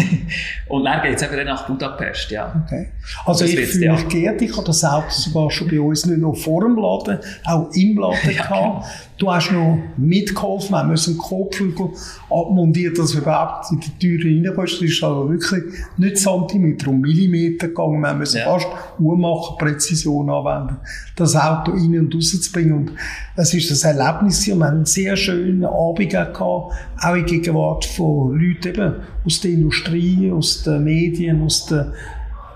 Und 0.68 0.86
dann 0.86 1.04
geht 1.04 1.18
es 1.18 1.22
eben 1.22 1.46
nach 1.46 1.68
Budapest, 1.68 2.32
ja. 2.32 2.66
Okay. 2.66 2.90
Also 3.24 3.46
Das 3.46 3.54
ich 3.54 3.60
fühle 3.68 3.94
mich 3.94 4.08
geehrt, 4.08 4.42
ich 4.42 4.58
habe 4.58 4.66
das 4.66 4.84
Auto 4.84 5.12
sogar 5.12 5.52
schon 5.52 5.68
bei 5.68 5.80
uns 5.80 6.08
nicht 6.08 6.18
nur 6.18 6.36
vor 6.36 6.64
dem 6.64 6.78
Laden, 6.78 7.20
auch 7.46 7.70
im 7.74 7.96
Laden 7.96 8.32
Ja, 8.32 8.42
gehabt. 8.42 8.88
Du 9.18 9.32
hast 9.32 9.52
noch 9.52 9.80
mitgeholfen, 9.98 10.72
wir 10.76 10.84
müssen 10.84 11.12
einen 11.12 11.20
Kotflügel 11.20 11.90
abmontieren, 12.30 12.94
dass 12.94 13.16
wir 13.16 13.22
überhaupt 13.22 13.72
in 13.72 13.80
die 13.80 13.90
Türe 13.98 14.30
reinkommen. 14.30 14.70
Das 14.70 14.82
ist 14.82 15.04
also 15.04 15.30
wirklich 15.30 15.64
nicht 15.98 16.18
Zentimeter, 16.18 16.90
um 16.90 17.02
Millimeter 17.02 17.70
gegangen. 17.70 18.02
Wir 18.02 18.14
müssen 18.14 18.38
Ja. 18.38 18.46
fast 18.46 18.68
Uhrmacherpräzision 19.00 20.30
anwenden, 20.30 20.78
das 21.16 21.36
Auto 21.36 21.72
rein 21.72 21.98
und 22.00 22.14
raus 22.14 22.40
zu 22.40 22.52
bringen. 22.52 22.74
Und 22.74 22.92
es 23.36 23.54
ist 23.56 23.86
ein 23.86 23.98
Erlebnis 23.98 24.40
gewesen. 24.44 24.60
wir 24.60 24.66
haben 24.68 24.76
einen 24.76 24.86
sehr 24.86 25.16
schönen 25.16 25.66
Abend 25.66 26.10
gehabt, 26.12 26.40
auch 26.40 27.16
in 27.16 27.26
Gegenwart 27.26 27.86
von 27.86 28.40
Leuten 28.40 28.68
eben 28.68 28.94
aus 29.26 29.42
der 29.42 29.52
Industrie, 29.52 30.32
aus 30.32 30.62
den 30.62 30.84
Medien, 30.84 31.42
aus 31.42 31.66
der 31.66 31.92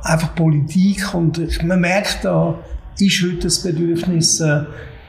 einfach 0.03 0.35
Politik 0.35 1.13
und 1.13 1.63
man 1.63 1.79
merkt, 1.81 2.23
da 2.23 2.55
ist 2.99 3.23
heute 3.23 3.37
das 3.37 3.63
Bedürfnis, 3.63 4.39
äh, 4.39 4.63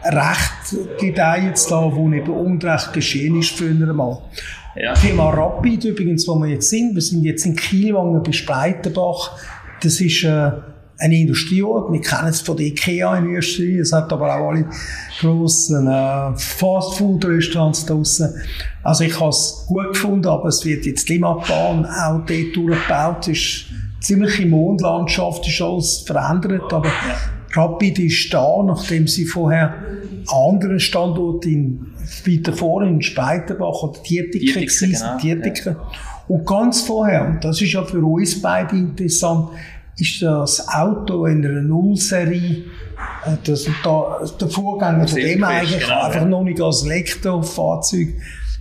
Recht 0.04 0.98
gedeihen 0.98 1.54
zu 1.54 1.70
lassen, 1.70 1.96
wo 1.96 2.12
eben 2.12 2.32
Unrecht 2.32 2.92
geschehen 2.92 3.38
ist 3.38 3.56
früher 3.56 3.88
einmal. 3.88 4.18
Ja. 4.74 4.94
Firma 4.94 5.30
Rapid 5.30 5.84
übrigens, 5.84 6.26
wo 6.26 6.34
wir 6.36 6.48
jetzt 6.48 6.70
sind, 6.70 6.94
wir 6.94 7.02
sind 7.02 7.24
jetzt 7.24 7.44
in 7.44 7.54
Kielwangen 7.54 8.22
bei 8.22 8.32
Spreitenbach, 8.32 9.36
das 9.82 10.00
ist 10.00 10.24
äh, 10.24 10.50
ein 10.98 11.12
Industrieort, 11.12 11.92
wir 11.92 12.00
kennen 12.00 12.28
es 12.28 12.40
von 12.40 12.56
der 12.56 12.66
Ikea 12.66 13.16
in 13.18 13.34
Österreich, 13.34 13.76
es 13.78 13.92
hat 13.92 14.12
aber 14.12 14.34
auch 14.34 14.50
alle 14.50 14.66
grossen 15.20 15.86
äh, 15.86 16.38
Fastfood-Restaurants 16.38 17.86
draussen. 17.86 18.34
Also 18.82 19.04
ich 19.04 19.18
habe 19.18 19.30
es 19.30 19.64
gut 19.66 19.92
gefunden, 19.92 20.28
aber 20.28 20.48
es 20.48 20.64
wird 20.64 20.86
jetzt 20.86 21.08
die 21.08 21.14
Limmatbahn 21.14 21.84
auch 21.84 22.24
dort 22.24 22.56
durchgebaut, 22.56 23.28
ist 23.28 23.66
ziemliche 24.00 24.46
Mondlandschaft, 24.46 25.46
ist 25.46 25.60
alles 25.60 25.98
verändert, 26.06 26.72
aber 26.72 26.90
Rapid 27.54 27.98
ist 27.98 28.32
da, 28.32 28.62
nachdem 28.64 29.06
sie 29.06 29.24
vorher 29.24 29.74
an 30.28 30.54
anderen 30.54 30.80
Standorten 30.80 31.48
in, 31.50 31.86
weiter 32.26 32.52
vorne 32.52 32.88
in 32.88 33.02
Speitenbach 33.02 33.82
oder 33.82 34.02
Tietike 34.02 34.60
gewesen, 34.60 34.92
genau, 34.92 35.18
Tietike. 35.18 35.76
Und 36.28 36.46
ganz 36.46 36.82
vorher, 36.82 37.26
und 37.26 37.44
das 37.44 37.60
ist 37.60 37.72
ja 37.72 37.84
für 37.84 38.02
uns 38.02 38.40
beide 38.40 38.76
interessant, 38.76 39.48
ist 39.98 40.22
das 40.22 40.66
Auto 40.68 41.26
in 41.26 41.44
einer 41.44 41.60
Nullserie, 41.60 42.64
äh, 43.26 43.36
das, 43.44 43.66
da, 43.84 44.20
der 44.40 44.48
Vorgänger 44.48 45.06
von 45.06 45.18
dem 45.18 45.44
eigentlich, 45.44 45.82
genau, 45.82 46.02
einfach 46.02 46.22
ja. 46.22 46.26
noch 46.26 46.44
nicht 46.44 46.60
als 46.60 46.84
Elektrofahrzeug, 46.84 48.08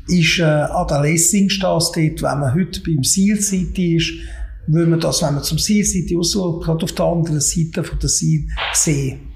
ist 0.08 0.40
äh, 0.40 0.44
an 0.44 0.88
der 0.88 1.02
Lessingstrasse 1.02 1.92
dort, 1.96 2.22
wenn 2.24 2.40
man 2.40 2.54
heute 2.54 2.82
beim 2.82 3.04
Seal 3.04 3.38
City 3.38 3.96
ist, 3.96 4.12
würde 4.68 4.90
man 4.90 5.00
das, 5.00 5.22
wenn 5.22 5.36
man 5.36 5.44
zum 5.44 5.58
Seal 5.58 5.84
City 5.84 6.18
ausschaut, 6.18 6.64
gerade 6.64 6.84
auf 6.84 6.92
der 6.92 7.06
anderen 7.06 7.42
Seite 7.42 7.84
von 7.84 8.00
der 8.00 8.10
sehen. 8.10 9.32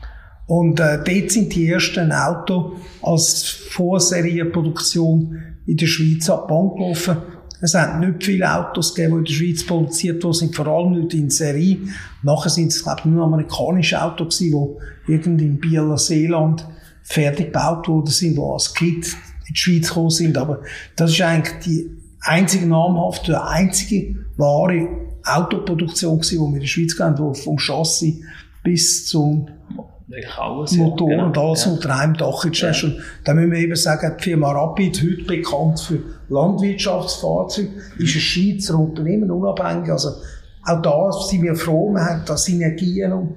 Und 0.48 0.80
äh, 0.80 1.04
dort 1.04 1.32
sind 1.32 1.56
die 1.56 1.68
ersten 1.68 2.12
Autos 2.12 2.74
als 3.02 3.44
Vorserienproduktion 3.72 5.38
in 5.66 5.78
der 5.78 5.88
Schweiz 5.88 6.30
ab 6.30 6.48
Bahn 6.48 6.76
gelaufen. 6.76 7.18
Es 7.62 7.74
hat 7.74 8.00
nicht 8.00 8.24
viele 8.24 8.54
Autos 8.54 8.94
gegeben, 8.94 9.14
die 9.14 9.20
in 9.20 9.26
der 9.26 9.34
Schweiz 9.34 9.66
produziert 9.66 10.24
wurden, 10.24 10.34
sind 10.34 10.56
vor 10.56 10.68
allem 10.68 10.92
nicht 10.92 11.14
in 11.16 11.30
Serie. 11.30 11.78
Nachher 12.22 12.50
sind 12.50 12.68
es, 12.68 12.84
glaube 12.84 13.02
ich, 13.02 13.06
nur 13.06 13.24
amerikanische 13.24 14.02
Autos 14.02 14.38
die 14.38 14.54
irgendwie 15.08 15.46
in 15.46 15.60
Bieler 15.60 15.98
Seeland 15.98 16.68
fertig 17.02 17.48
gebaut 17.48 17.88
worden 17.88 18.12
sind, 18.12 18.36
die 18.36 18.42
als 18.42 18.74
Kit 18.74 19.16
in 19.48 19.54
die 19.54 19.58
Schweiz 19.58 19.88
gekommen 19.88 20.10
sind. 20.12 20.38
Aber 20.38 20.62
das 20.96 21.12
ist 21.12 21.22
eigentlich 21.22 21.56
die 21.66 21.90
einzige 22.20 22.68
namhafte, 22.68 23.44
einzige 23.44 24.16
wahre 24.38 24.88
Autoproduktion 25.26 26.20
gewesen, 26.20 26.36
die 26.36 26.40
wir 26.40 26.54
in 26.56 26.60
der 26.60 26.68
Schweiz 26.68 27.00
haben, 27.00 27.34
die 27.34 27.42
vom 27.42 27.58
Chassis 27.58 28.16
bis 28.64 29.08
zum 29.08 29.48
alles, 30.38 30.76
ja, 30.76 30.84
Motor 30.84 31.10
genau. 31.10 31.26
und 31.26 31.38
alles 31.38 31.66
Ja. 31.66 31.72
unter 31.72 31.96
einem 31.98 32.14
Dach 32.16 32.46
jetzt 32.46 32.64
hast. 32.64 32.84
Und 32.84 32.98
da 33.24 33.34
müssen 33.34 33.52
wir 33.52 33.60
eben 33.60 33.76
sagen, 33.76 34.16
die 34.20 34.24
Firma 34.24 34.52
Rapid, 34.52 35.02
heute 35.02 35.24
bekannt 35.24 35.80
für 35.80 36.00
Landwirtschaftsfahrzeuge, 36.30 37.70
ist 37.98 38.16
ein 38.16 38.22
Schweizer 38.22 38.78
Unternehmen, 38.78 39.32
unabhängig. 39.32 39.92
Also 39.92 40.12
auch 40.64 40.82
da 40.82 41.12
sind 41.12 41.44
wir 41.44 41.56
froh, 41.56 41.92
wir 41.92 42.06
haben 42.06 42.22
da 42.26 42.38
Synergien 42.38 43.14
und 43.14 43.36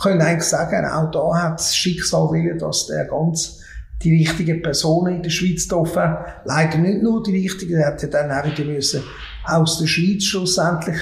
können 0.00 0.20
eigentlich 0.20 0.44
sagen, 0.44 0.86
auch 0.86 1.10
da 1.10 1.42
hat 1.42 1.58
das 1.58 1.76
Schicksal 1.76 2.30
willen, 2.30 2.58
dass 2.58 2.86
der 2.86 3.04
ganz 3.06 3.60
die 4.02 4.14
richtigen 4.14 4.62
Personen 4.62 5.16
in 5.16 5.22
der 5.22 5.30
Schweiz 5.30 5.68
getroffen. 5.68 6.16
Leider 6.44 6.78
nicht 6.78 7.02
nur 7.02 7.22
die 7.22 7.32
richtigen, 7.32 7.80
er 7.80 7.88
hat 7.88 8.02
ja 8.02 8.08
dann 8.08 8.30
auch 8.30 8.44
wieder 8.44 8.64
müssen 8.64 9.02
aus 9.44 9.78
der 9.78 9.86
Schweiz 9.86 10.24
schlussendlich 10.24 10.96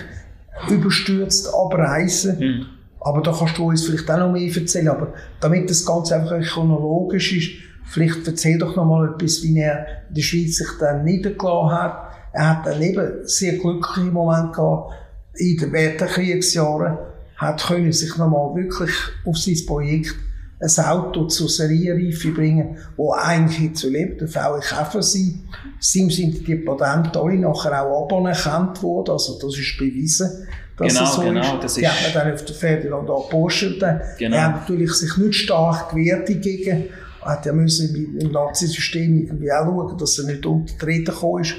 überstürzt 0.68 1.52
abreisen. 1.52 2.38
Hm. 2.38 2.66
Aber 3.00 3.22
da 3.22 3.32
kannst 3.32 3.56
du 3.58 3.68
uns 3.68 3.86
vielleicht 3.86 4.10
auch 4.10 4.18
noch 4.18 4.32
mehr 4.32 4.54
erzählen. 4.54 4.88
Aber 4.88 5.14
damit 5.40 5.70
das 5.70 5.84
Ganze 5.84 6.16
einfach 6.16 6.40
chronologisch 6.40 7.32
ist, 7.36 7.62
vielleicht 7.84 8.26
erzähl 8.26 8.58
doch 8.58 8.75
noch 8.75 8.84
mal 8.84 9.14
etwas, 9.14 9.42
wie 9.42 9.58
er 9.58 9.86
in 10.08 10.14
der 10.14 10.22
Schweiz 10.22 10.56
sich 10.56 10.68
dann 10.80 11.04
niedergelassen 11.04 11.72
hat. 11.72 12.12
Er 12.32 12.48
hat 12.48 12.66
dann 12.66 12.82
eben 12.82 13.26
sehr 13.26 13.58
glückliche 13.58 14.10
Momente 14.10 14.52
gehabt 14.56 14.92
in 15.38 15.56
den 15.56 15.72
während 15.72 16.00
der 16.00 16.08
Kriegsjahren, 16.08 16.98
hat 17.36 17.66
können 17.66 17.92
sich 17.92 18.16
noch 18.16 18.30
mal 18.30 18.54
wirklich 18.54 18.90
auf 19.25 19.36
sein 19.36 19.58
Projekt 19.66 20.16
ein 20.58 20.84
Auto 20.86 21.26
zur 21.26 21.48
Serienreife 21.48 22.30
bringen, 22.30 22.78
wo 22.96 23.12
eigentlich 23.12 23.75
zu 23.75 23.90
lebt, 23.90 24.20
der 24.22 24.28
VW 24.28 24.60
Käfer 24.60 25.02
sein. 25.02 25.40
Sim 25.80 26.10
sind 26.10 26.46
die 26.46 26.54
Patente 26.56 27.20
alle 27.20 27.36
nachher 27.36 27.82
auch 27.82 28.08
anerkannt 28.10 28.82
worden, 28.82 29.10
also 29.12 29.38
das 29.38 29.58
ist 29.58 29.76
bewiesen. 29.78 30.46
Dass 30.78 30.92
genau, 30.94 31.04
es 31.04 31.14
so 31.14 31.20
genau, 31.22 31.40
ist. 31.56 31.64
das 31.64 31.75
die 31.75 31.80
ist- 31.82 31.90
hat 31.90 32.14
man 32.14 32.25
dann 32.25 32.34
auf 32.34 32.44
der 32.44 32.54
Ferdinand 32.54 33.06
gepostet. 33.06 33.82
Genau. 34.18 34.36
Er 34.36 34.44
hat 34.44 34.60
natürlich 34.62 34.92
sich 34.92 35.16
nicht 35.16 35.34
stark 35.34 35.90
gewehrt 35.90 36.28
dagegen. 36.28 36.84
Er 37.22 37.32
hat 37.32 37.44
ja 37.46 37.52
müssen 37.52 38.18
im 38.20 38.30
Nazi-System 38.30 39.25
irgendwie 39.26 39.50
auch 39.52 39.64
schauen, 39.64 39.98
dass 39.98 40.18
er 40.18 40.26
nicht 40.26 40.44
unter 40.46 40.72
die 40.72 40.78
gekommen 41.12 41.42
ist. 41.42 41.54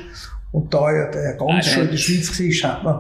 Und 0.51 0.73
da 0.73 0.89
er 1.15 1.33
ganz 1.33 1.39
Nein, 1.49 1.63
schön 1.63 1.73
in 1.81 1.87
der 1.87 1.91
der- 1.91 1.97
Schweiz 1.97 2.63
war, 2.63 2.71
hat 2.71 2.83
man 2.83 2.99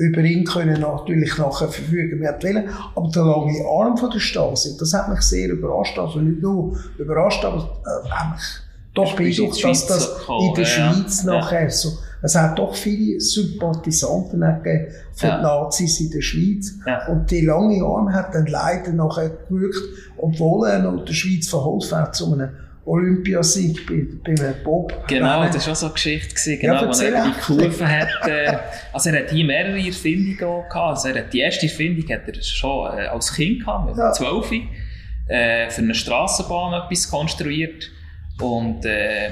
über 0.00 0.22
ihn 0.22 0.44
können 0.44 0.80
natürlich 0.80 1.36
nachher 1.36 1.68
verfügen, 1.68 2.20
wer 2.20 2.42
wollen. 2.42 2.68
Aber 2.96 3.10
der 3.10 3.22
lange 3.22 3.64
Arm 3.66 3.96
von 3.98 4.10
der 4.10 4.18
Stasi, 4.18 4.76
das 4.78 4.94
hat 4.94 5.10
mich 5.10 5.20
sehr 5.20 5.50
überrascht. 5.50 5.98
Also 5.98 6.20
nicht 6.20 6.40
nur 6.40 6.74
überrascht, 6.98 7.44
aber 7.44 7.80
äh, 7.84 8.08
hat 8.08 8.32
mich 8.32 8.42
doch 8.94 9.14
beeindruckt, 9.14 9.62
dass 9.62 9.86
das 9.86 10.18
gekommen, 10.18 10.48
in 10.48 10.54
der 10.54 10.64
ja, 10.64 10.70
Schweiz 10.70 11.24
ja. 11.24 11.32
nachher 11.32 11.70
so, 11.70 11.98
es 12.22 12.34
hat 12.34 12.58
doch 12.58 12.74
viele 12.74 13.20
Sympathisanten 13.20 14.40
gegeben 14.40 14.86
für 15.12 15.26
Ja. 15.26 15.42
Nazis 15.42 16.00
in 16.00 16.10
der 16.10 16.22
Schweiz. 16.22 16.72
Ja. 16.86 17.06
Und 17.08 17.30
die 17.30 17.42
lange 17.42 17.84
Arm 17.84 18.12
hat 18.12 18.34
dann 18.34 18.46
leider 18.46 18.92
nachher 18.92 19.30
gewirkt, 19.48 19.82
obwohl 20.16 20.68
er 20.68 20.78
noch 20.80 21.04
der 21.04 21.12
Schweiz 21.12 21.48
verholfen 21.48 21.98
hat 21.98 22.16
zu 22.16 22.32
einem 22.32 22.50
Olympiasieg 22.90 23.86
bei, 23.86 24.06
bei 24.24 24.42
einem 24.42 24.54
Bob. 24.64 24.92
Genau, 25.06 25.44
das 25.46 25.66
war 25.66 25.72
auch 25.72 25.76
so 25.76 25.86
eine 25.86 25.94
Geschichte, 25.94 26.28
gewesen, 26.34 26.52
Ja, 26.60 26.72
genau, 26.72 26.82
wo 26.82 26.86
erzähl 26.86 27.14
er 27.14 27.24
die. 27.24 27.40
Kurve 27.40 27.86
hat. 27.88 28.08
Äh, 28.28 28.56
also 28.92 29.10
er 29.10 29.20
hat 29.22 29.30
hier 29.30 29.44
mehrere 29.44 29.78
Erfindungen 29.78 30.42
auch 30.44 30.68
gehabt. 30.68 30.96
Also 30.96 31.08
er 31.08 31.24
hat 31.24 31.32
die 31.32 31.40
erste 31.40 31.66
Erfindung 31.66 32.08
hat 32.10 32.26
er 32.26 32.42
schon 32.42 32.98
äh, 32.98 33.02
als 33.06 33.32
Kind 33.34 33.60
gehabt, 33.60 33.86
mit 33.88 33.96
Ja. 33.96 34.12
12, 34.12 34.52
äh, 35.28 35.70
für 35.70 35.82
eine 35.82 35.94
Strassenbahn 35.94 36.82
etwas 36.84 37.08
konstruiert. 37.10 37.90
Und 38.40 38.84
äh, 38.84 39.28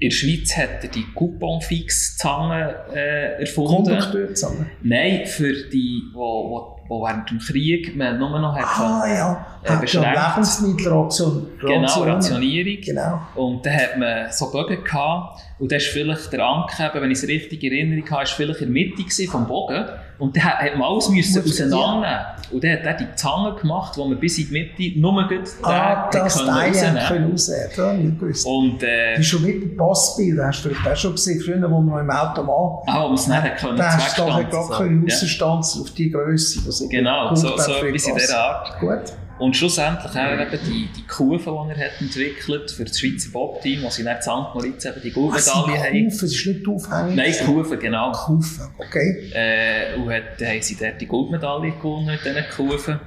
in 0.00 0.10
der 0.10 0.16
Schweiz 0.16 0.56
hat 0.56 0.82
er 0.82 0.90
die 0.90 1.04
Coupon-Fix-Zange 1.14 2.74
äh, 2.94 3.40
erfunden. 3.40 3.84
Kondukteur 3.84 4.34
zusammen. 4.34 4.70
Nein, 4.82 5.24
für 5.26 5.52
die, 5.70 6.02
wo, 6.12 6.50
wo, 6.50 6.73
wo 6.88 7.02
während 7.02 7.30
dem 7.30 7.38
Krieg 7.38 7.96
man 7.96 8.18
nur 8.18 8.38
noch 8.38 8.54
hat 8.56 8.64
Ah 8.78 9.06
ja, 9.06 9.46
äh, 9.62 9.68
ja 9.68 9.76
beschränkt. 9.76 10.18
Lebensmittelration. 10.36 11.46
Genau, 11.60 11.80
Rationen. 11.82 12.14
Rationierung. 12.14 12.82
Genau. 12.84 13.20
Und 13.34 13.66
dann 13.66 13.74
hat 13.74 13.98
man 13.98 14.30
so 14.30 14.50
Bogen 14.50 14.82
gehabt. 14.82 15.40
Und 15.64 15.72
dann 15.72 15.78
ist 15.78 15.86
vielleicht 15.86 16.30
der 16.30 16.44
Anker, 16.44 16.90
wenn 17.00 17.10
ich 17.10 17.16
es 17.22 17.26
richtig 17.26 17.62
in 17.62 17.72
Erinnerung 17.72 18.10
habe, 18.10 18.24
ist 18.24 18.32
vielleicht 18.32 18.60
in 18.60 18.74
der 18.74 18.84
Mitte 18.84 19.26
vom 19.30 19.46
Bogen. 19.46 19.82
Und 20.18 20.36
dann 20.36 20.44
hat 20.44 20.58
hat 20.58 20.76
man 20.76 20.82
alles 20.92 21.08
müssen 21.08 21.42
auseinandernehmen. 21.42 22.20
Und 22.52 22.62
dann 22.62 22.72
hat 22.72 22.84
er 22.84 22.94
die 22.98 23.14
Zange 23.14 23.54
gemacht, 23.54 23.96
wo 23.96 24.04
man 24.04 24.20
bis 24.20 24.36
in 24.36 24.48
die 24.48 24.52
Mitte 24.52 25.00
nur 25.00 25.26
gut 25.26 25.40
Ah, 25.62 26.10
den 26.10 26.20
das 26.22 26.36
können 26.36 26.50
rausnehmen. 26.50 27.00
hat 27.00 27.32
rausnehmen. 27.32 28.18
Das. 28.20 28.44
Und, 28.44 28.82
äh, 28.82 29.12
Das 29.12 29.20
ist 29.20 29.26
schon 29.28 29.42
mit 29.42 29.62
dem 29.62 29.74
Passbild, 29.78 30.38
hast 30.38 30.66
du 30.66 30.70
auch 30.70 30.96
schon 30.96 31.12
gesehen, 31.12 31.40
früher, 31.40 31.70
wo 31.70 31.80
man 31.80 32.00
im 32.04 32.10
Automat 32.10 32.82
ah, 32.86 33.02
um 33.04 33.14
es 33.14 33.26
nicht 33.26 33.56
können, 33.56 33.78
da 33.78 33.90
hast 33.96 34.18
du 34.18 34.24
gerade 34.26 34.44
können 34.76 35.06
Ja. 35.08 35.14
rausstanzen 35.14 35.80
auf 35.80 35.90
die 35.92 36.10
Größe. 36.10 36.60
Das 36.66 36.78
ist 36.82 36.90
Genau, 36.90 37.34
so, 37.34 37.56
so 37.56 37.72
etwas 37.72 38.06
in 38.06 38.14
dieser 38.16 38.38
Art. 38.38 38.78
Gut. 38.80 39.14
Und 39.38 39.56
schlussendlich 39.56 40.12
auch 40.12 40.32
eben 40.32 40.58
die, 40.64 40.88
die 40.96 41.06
Kufen, 41.06 41.52
die 41.52 41.80
er 41.80 41.86
hat 41.86 42.00
entwickelt 42.00 42.70
für 42.70 42.84
das 42.84 43.00
Schweizer 43.00 43.30
Bob-Team, 43.32 43.82
wo 43.82 43.90
sie 43.90 44.04
dann 44.04 44.16
in 44.16 44.22
St. 44.22 44.28
Moritz 44.54 44.84
eben 44.84 45.00
die 45.02 45.10
Goldmedaille 45.10 45.78
haben. 45.82 46.08
Kufen? 46.08 46.26
Es 46.26 46.34
ist 46.34 46.46
nicht 46.46 46.68
aufhängig. 46.68 47.16
Nein, 47.16 47.34
Kufen, 47.44 47.78
genau. 47.80 48.12
Kufen, 48.12 48.68
okay. 48.78 49.30
Äh, 49.34 49.96
und 49.96 50.12
hat, 50.12 50.40
haben 50.40 50.62
sie 50.62 50.76
dort 50.76 51.00
die 51.00 51.06
Goldmedaille 51.06 51.72
gewonnen 51.72 52.06
mit 52.06 52.24
diesen 52.24 52.44
Kufen. 52.54 53.00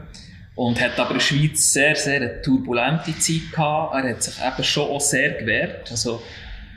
Und 0.56 0.82
hat 0.82 1.00
aber 1.00 1.12
in 1.12 1.18
der 1.18 1.24
Schweiz 1.24 1.72
sehr, 1.72 1.96
sehr 1.96 2.16
eine 2.18 2.42
turbulente 2.42 3.18
Zeit 3.20 3.52
gehabt. 3.52 3.96
Er 3.96 4.10
hat 4.10 4.24
sich 4.24 4.36
eben 4.44 4.64
schon 4.64 4.90
auch 4.90 5.00
sehr 5.00 5.32
gewehrt. 5.34 5.90
Also, 5.92 6.22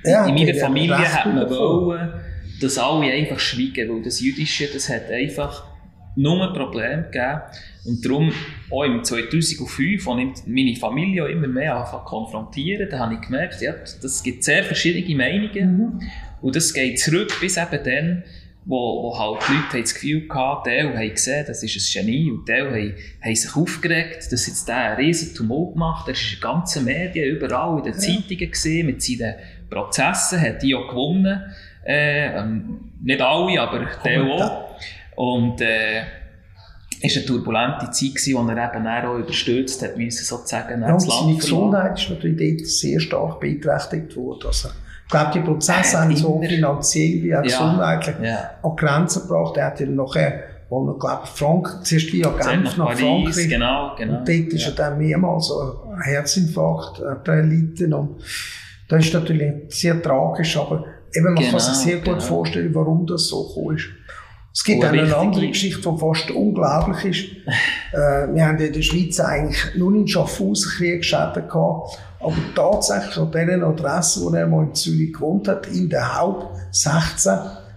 Ja, 0.04 0.26
in 0.26 0.35
meiner 0.35 0.54
Familie 0.54 0.99
hat 0.99 1.26
man 1.26 1.49
wollen, 1.50 2.12
dass 2.61 2.78
alle 2.78 3.11
einfach 3.11 3.40
schweigen, 3.40 3.88
weil 3.88 4.02
das 4.02 4.21
Jüdische, 4.21 4.69
das 4.73 4.88
hat 4.88 5.11
einfach 5.11 5.70
nur 6.21 6.49
ein 6.49 6.55
Problem 6.55 7.05
gegeben. 7.05 7.41
Und 7.85 8.05
darum, 8.05 8.33
auch 8.71 8.85
im 8.85 9.02
2005, 9.02 10.06
als 10.06 10.21
ich 10.21 10.47
meine 10.47 10.76
Familie 10.76 11.28
immer 11.28 11.49
mehr 11.49 11.76
angefangen 11.76 12.04
zu 12.04 12.11
konfrontieren, 12.11 12.89
da 12.91 12.99
habe 12.99 13.15
ich 13.15 13.21
gemerkt, 13.23 13.61
ja, 13.63 13.73
das 14.02 14.23
gibt 14.23 14.45
sehr 14.45 14.63
verschiedene 14.65 15.17
Meinungen. 15.17 15.76
Mhm. 15.76 16.00
Und 16.43 16.56
das 16.56 16.75
geht 16.75 17.00
zurück 17.00 17.33
bis 17.41 17.56
eben 17.56 17.85
dann, 17.85 18.25
wo, 18.67 19.02
wo 19.02 19.19
halt 19.19 19.43
die 19.49 19.52
Leute 19.54 19.80
das 19.80 19.95
Gefühl 19.95 20.28
hatten, 20.30 20.71
die 20.71 20.99
haben 20.99 21.11
gesehen, 21.11 21.45
das 21.47 21.63
ist 21.63 21.97
ein 21.97 22.06
Genie, 22.06 22.30
und 22.30 22.47
die 22.47 22.52
haben, 22.52 22.95
haben 23.23 23.35
sich 23.35 23.56
aufgeregt, 23.56 24.30
dass 24.30 24.47
jetzt 24.47 24.69
der 24.69 24.76
einen 24.76 24.97
riesen 24.97 25.35
Tumult 25.35 25.76
macht. 25.76 26.06
Er 26.09 26.13
ist 26.13 26.23
in 26.23 26.37
den 26.37 26.41
ganzen 26.43 26.85
Medien, 26.85 27.37
überall 27.37 27.78
in 27.78 27.85
den 27.85 27.95
Zeitungen 27.95 28.50
gesehen, 28.50 28.87
mit 28.87 29.02
seinen 29.02 29.35
Prozessen, 29.71 30.41
hat 30.41 30.63
die 30.63 30.75
auch 30.75 30.89
gewonnen. 30.89 31.43
Äh, 31.85 32.39
ähm, 32.39 32.93
nicht 33.02 33.21
alle, 33.23 33.61
aber 33.61 33.89
die 34.04 34.19
auch. 34.19 34.70
Und 35.16 35.60
äh, 35.60 36.00
es 37.02 37.14
war 37.16 37.23
eine 37.23 37.26
turbulente 37.26 37.90
Zeit, 37.90 38.14
gewesen, 38.14 38.34
wo 38.34 38.50
er 38.52 38.75
eben 38.75 38.86
auch 38.86 39.18
überstürzt 39.18 39.82
hat, 39.82 39.96
müssen 39.96 40.25
sozusagen 40.25 40.82
Ja, 40.82 40.92
und 40.92 41.00
seine. 41.00 41.34
Gesundheit 41.36 41.99
ist 41.99 42.10
natürlich 42.10 42.56
dort 42.58 42.68
sehr 42.68 43.00
stark 43.00 43.40
beeinträchtigt 43.40 44.16
worden. 44.16 44.46
Also, 44.46 44.68
ich 45.04 45.10
glaube, 45.10 45.30
die 45.34 45.40
Prozesse 45.40 45.99
hat 45.99 46.04
haben 46.08 46.16
so 46.16 46.40
finanziell 46.40 47.23
wie 47.23 47.34
auch 47.34 47.38
Ja. 47.38 47.58
gesundheitlich 47.58 48.16
Ja. 48.23 48.50
an 48.62 48.76
Grenzen 48.76 49.23
gebracht. 49.23 49.56
Er 49.56 49.66
hat 49.66 49.80
ja 49.80 49.86
nachher, 49.86 50.40
wo 50.68 50.86
er, 50.88 50.99
glaube 50.99 51.23
ich, 51.25 51.30
Frank, 51.30 51.80
zuerst 51.84 52.12
via 52.12 52.28
Genf 52.28 52.76
nach 52.76 52.86
Paris, 52.86 53.00
Frankreich. 53.00 53.49
genau, 53.49 53.94
genau. 53.96 54.18
Und 54.18 54.28
dort 54.28 54.52
ist 54.52 54.66
er 54.66 54.73
dann 54.73 54.99
mehrmals 54.99 55.50
einen 55.50 56.02
Herzinfarkt 56.02 57.00
er 57.00 57.34
erlitten. 57.34 57.92
Und 57.94 58.20
das 58.88 59.06
ist 59.06 59.14
natürlich 59.14 59.52
sehr 59.70 60.00
tragisch, 60.00 60.56
aber 60.56 60.84
eben, 61.14 61.25
man 61.25 61.34
Genau, 61.34 61.50
kann 61.50 61.60
sich 61.60 61.75
sehr 61.75 61.96
gut 61.96 62.04
genau. 62.04 62.20
vorstellen, 62.20 62.75
warum 62.75 63.06
das 63.06 63.26
so 63.26 63.49
gekommen 63.49 63.76
ist. 63.76 63.86
Es 64.52 64.65
gibt 64.65 64.82
Oh, 64.82 64.86
auch 64.86 64.91
eine 64.93 65.17
andere 65.17 65.49
Geschichte, 65.49 65.80
die 65.80 65.99
fast 65.99 66.30
unglaublich 66.30 67.04
ist. 67.04 67.47
äh, 67.93 68.34
wir 68.34 68.47
haben 68.47 68.58
in 68.58 68.73
der 68.73 68.82
Schweiz 68.82 69.21
eigentlich 69.21 69.76
nur 69.76 69.95
in 69.95 70.08
Schaffhausen 70.08 70.73
Kriegsschäden 70.73 71.47
gehabt, 71.49 71.99
aber 72.19 72.34
tatsächlich 72.54 73.17
an 73.17 73.30
dieser 73.30 73.67
Adresse, 73.67 74.21
wo 74.23 74.30
er 74.34 74.47
mal 74.47 74.65
in 74.65 74.75
Zürich 74.75 75.13
gewohnt 75.13 75.47
hat, 75.49 75.69
in 75.69 75.89
der 75.89 76.19
Haupt 76.19 76.56
16, 76.73 77.32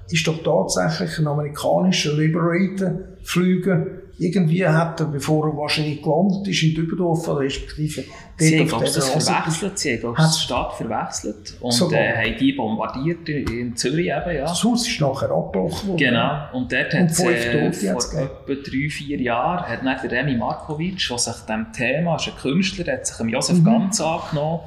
ist 0.09 0.27
doch 0.27 0.43
tatsächlich 0.43 1.19
ein 1.19 1.27
amerikanischer 1.27 2.13
Liberator-Flüger 2.13 3.86
irgendwie 4.19 4.65
hat 4.65 4.99
er, 4.99 5.08
bevor 5.08 5.47
er 5.47 5.58
wahrscheinlich 5.58 6.02
gelandet 6.02 6.47
ist, 6.47 6.62
in 6.63 6.76
Dübendorf, 6.76 7.28
respektive 7.30 8.04
Sie 8.38 8.58
dort 8.58 8.69
Straße- 8.88 9.02
verwechselt. 9.19 9.80
Sie 9.80 10.02
haben, 10.02 10.15
die 10.15 10.39
Stadt 10.39 10.73
verwechselt. 10.73 11.58
Und 11.60 11.71
Sogar. 11.71 11.99
äh, 11.99 12.30
haben 12.32 12.38
die 12.39 12.54
bombardiert 12.54 13.28
in, 13.28 13.76
Zürich 13.76 14.08
eben, 14.08 14.36
ja. 14.36 14.43
Das 14.45 14.63
Haus 14.63 14.88
ist 14.88 15.02
nachher 15.02 15.32
abgebrochen 15.32 15.89
worden. 15.89 15.97
Genau. 15.97 16.47
Und 16.54 16.71
dort 16.71 16.93
hat 16.93 17.10
es 17.12 17.19
äh, 17.19 17.71
vor 17.73 18.19
etwa 18.19 18.54
drei, 18.54 18.89
vier 18.89 19.19
Jahren 19.19 19.67
hat 19.67 19.84
dann 19.86 20.10
der 20.10 20.12
Remy 20.19 20.36
Markovic, 20.38 21.08
der 21.10 21.17
sich 21.17 21.36
dem 21.47 21.67
Thema, 21.73 22.15
ist 22.15 22.28
ein 22.28 22.36
Künstler, 22.36 22.93
hat 22.93 23.08
sich 23.08 23.17
dem 23.17 23.30
Josef 23.30 23.58
Mhm. 23.60 23.65
Ganz 23.65 23.99
angenommen. 24.02 24.62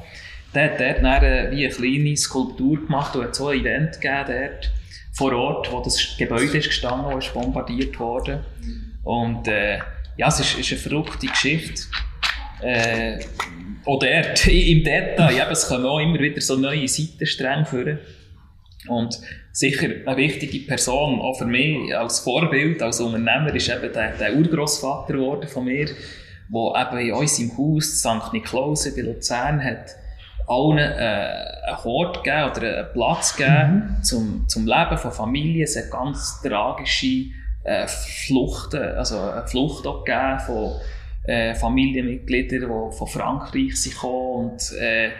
Der 0.54 0.64
hat 0.72 0.80
dort 0.80 1.02
dann 1.02 1.22
äh, 1.22 1.48
wie 1.50 1.64
eine 1.66 1.74
kleine 1.74 2.16
Skulptur 2.16 2.76
gemacht 2.78 3.14
und 3.16 3.24
hat 3.24 3.34
so 3.34 3.48
ein 3.48 3.60
Event 3.60 4.00
gegeben 4.00 4.24
dort 4.28 4.70
vor 5.12 5.32
Ort, 5.32 5.72
wo 5.72 5.80
das 5.80 6.16
Gebäude 6.18 6.58
ist 6.58 6.66
gestanden, 6.68 7.10
wo 7.12 7.18
ist 7.18 7.32
bombardiert 7.32 7.98
wurde. 7.98 8.44
Und 9.06 9.46
äh, 9.46 9.78
ja, 10.16 10.26
es 10.26 10.40
ist, 10.40 10.58
ist 10.58 10.72
eine 10.72 10.80
verrückte 10.80 11.28
Geschichte. 11.28 11.82
Äh, 12.60 13.20
auch 13.84 14.00
dort, 14.00 14.46
im 14.48 14.82
Detail, 14.82 15.32
eben, 15.32 15.52
es 15.52 15.68
kommen 15.68 15.86
auch 15.86 16.00
immer 16.00 16.18
wieder 16.18 16.40
so 16.40 16.56
neue 16.56 16.88
Seitenstränge 16.88 17.64
führen. 17.66 17.98
Und 18.88 19.16
sicher 19.52 19.88
eine 20.04 20.16
wichtige 20.16 20.66
Person, 20.66 21.20
auch 21.20 21.38
für 21.38 21.46
mich 21.46 21.96
als 21.96 22.18
Vorbild, 22.18 22.82
als 22.82 22.98
Unternehmer, 22.98 23.54
ist 23.54 23.68
eben 23.68 23.92
der, 23.92 24.16
der 24.16 24.34
Urgroßvater 24.34 25.12
geworden 25.12 25.48
von 25.48 25.66
mir, 25.66 25.86
der 25.86 26.88
eben 26.92 26.98
in 26.98 27.12
unserem 27.12 27.56
Haus, 27.56 28.00
St. 28.00 28.32
Niklausen 28.32 28.92
bei 28.96 29.02
Luzern, 29.02 29.62
hat 29.62 29.94
allen 30.48 30.78
äh, 30.78 31.68
einen 31.68 31.84
Hort 31.84 32.24
gegeben 32.24 32.50
oder 32.50 32.78
einen 32.78 32.92
Platz 32.92 33.36
gegeben 33.36 33.98
zum, 34.02 34.48
zum 34.48 34.66
Leben 34.66 34.98
von 34.98 35.12
Familien. 35.12 35.62
Es 35.62 35.76
hat 35.76 35.92
ganz 35.92 36.42
tragische 36.42 37.26
äh, 37.66 37.86
Fluchten, 37.88 38.80
also 38.80 39.18
eine 39.18 39.46
Flucht 39.46 39.86
auch 39.86 40.04
gegeben 40.04 40.40
von 40.40 40.72
äh, 41.24 41.54
Familienmitgliedern, 41.54 42.60
die 42.60 42.96
von 42.96 43.06
Frankreich 43.08 43.76
sind 43.76 43.94
gekommen 43.94 44.50
und 44.50 44.72
äh, 44.80 45.06
äh, 45.06 45.10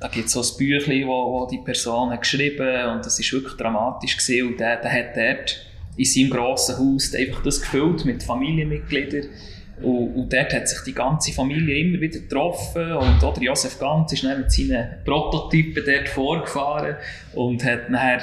da 0.00 0.08
gibt 0.08 0.26
es 0.26 0.32
so 0.32 0.40
ein 0.40 0.58
Büchlein, 0.58 1.06
wo, 1.06 1.12
wo 1.12 1.46
die 1.46 1.58
Person 1.58 2.10
hat 2.10 2.22
geschrieben 2.22 2.90
und 2.90 3.06
das 3.06 3.18
ist 3.18 3.32
wirklich 3.32 3.54
dramatisch 3.54 4.16
gewesen. 4.16 4.48
und 4.48 4.60
der, 4.60 4.76
der 4.80 4.92
hat 4.92 5.16
dort 5.16 5.66
in 5.96 6.04
seinem 6.04 6.30
grossen 6.30 6.78
Haus 6.78 7.14
einfach 7.14 7.42
das 7.42 7.60
gefüllt 7.60 8.04
mit 8.04 8.22
Familienmitgliedern 8.24 9.28
und, 9.82 10.14
und 10.14 10.32
dort 10.32 10.52
hat 10.52 10.68
sich 10.68 10.80
die 10.84 10.94
ganze 10.94 11.32
Familie 11.32 11.78
immer 11.78 12.00
wieder 12.00 12.18
getroffen 12.18 12.92
und 12.92 13.22
auch 13.22 13.34
der 13.34 13.44
Josef 13.44 13.78
Ganz 13.78 14.12
ist 14.12 14.24
dann 14.24 14.40
mit 14.40 14.50
seinen 14.50 15.04
Prototypen 15.04 15.84
dort 15.86 16.08
vorgefahren 16.08 16.96
und 17.34 17.64
hat 17.64 17.88
nachher 17.88 18.22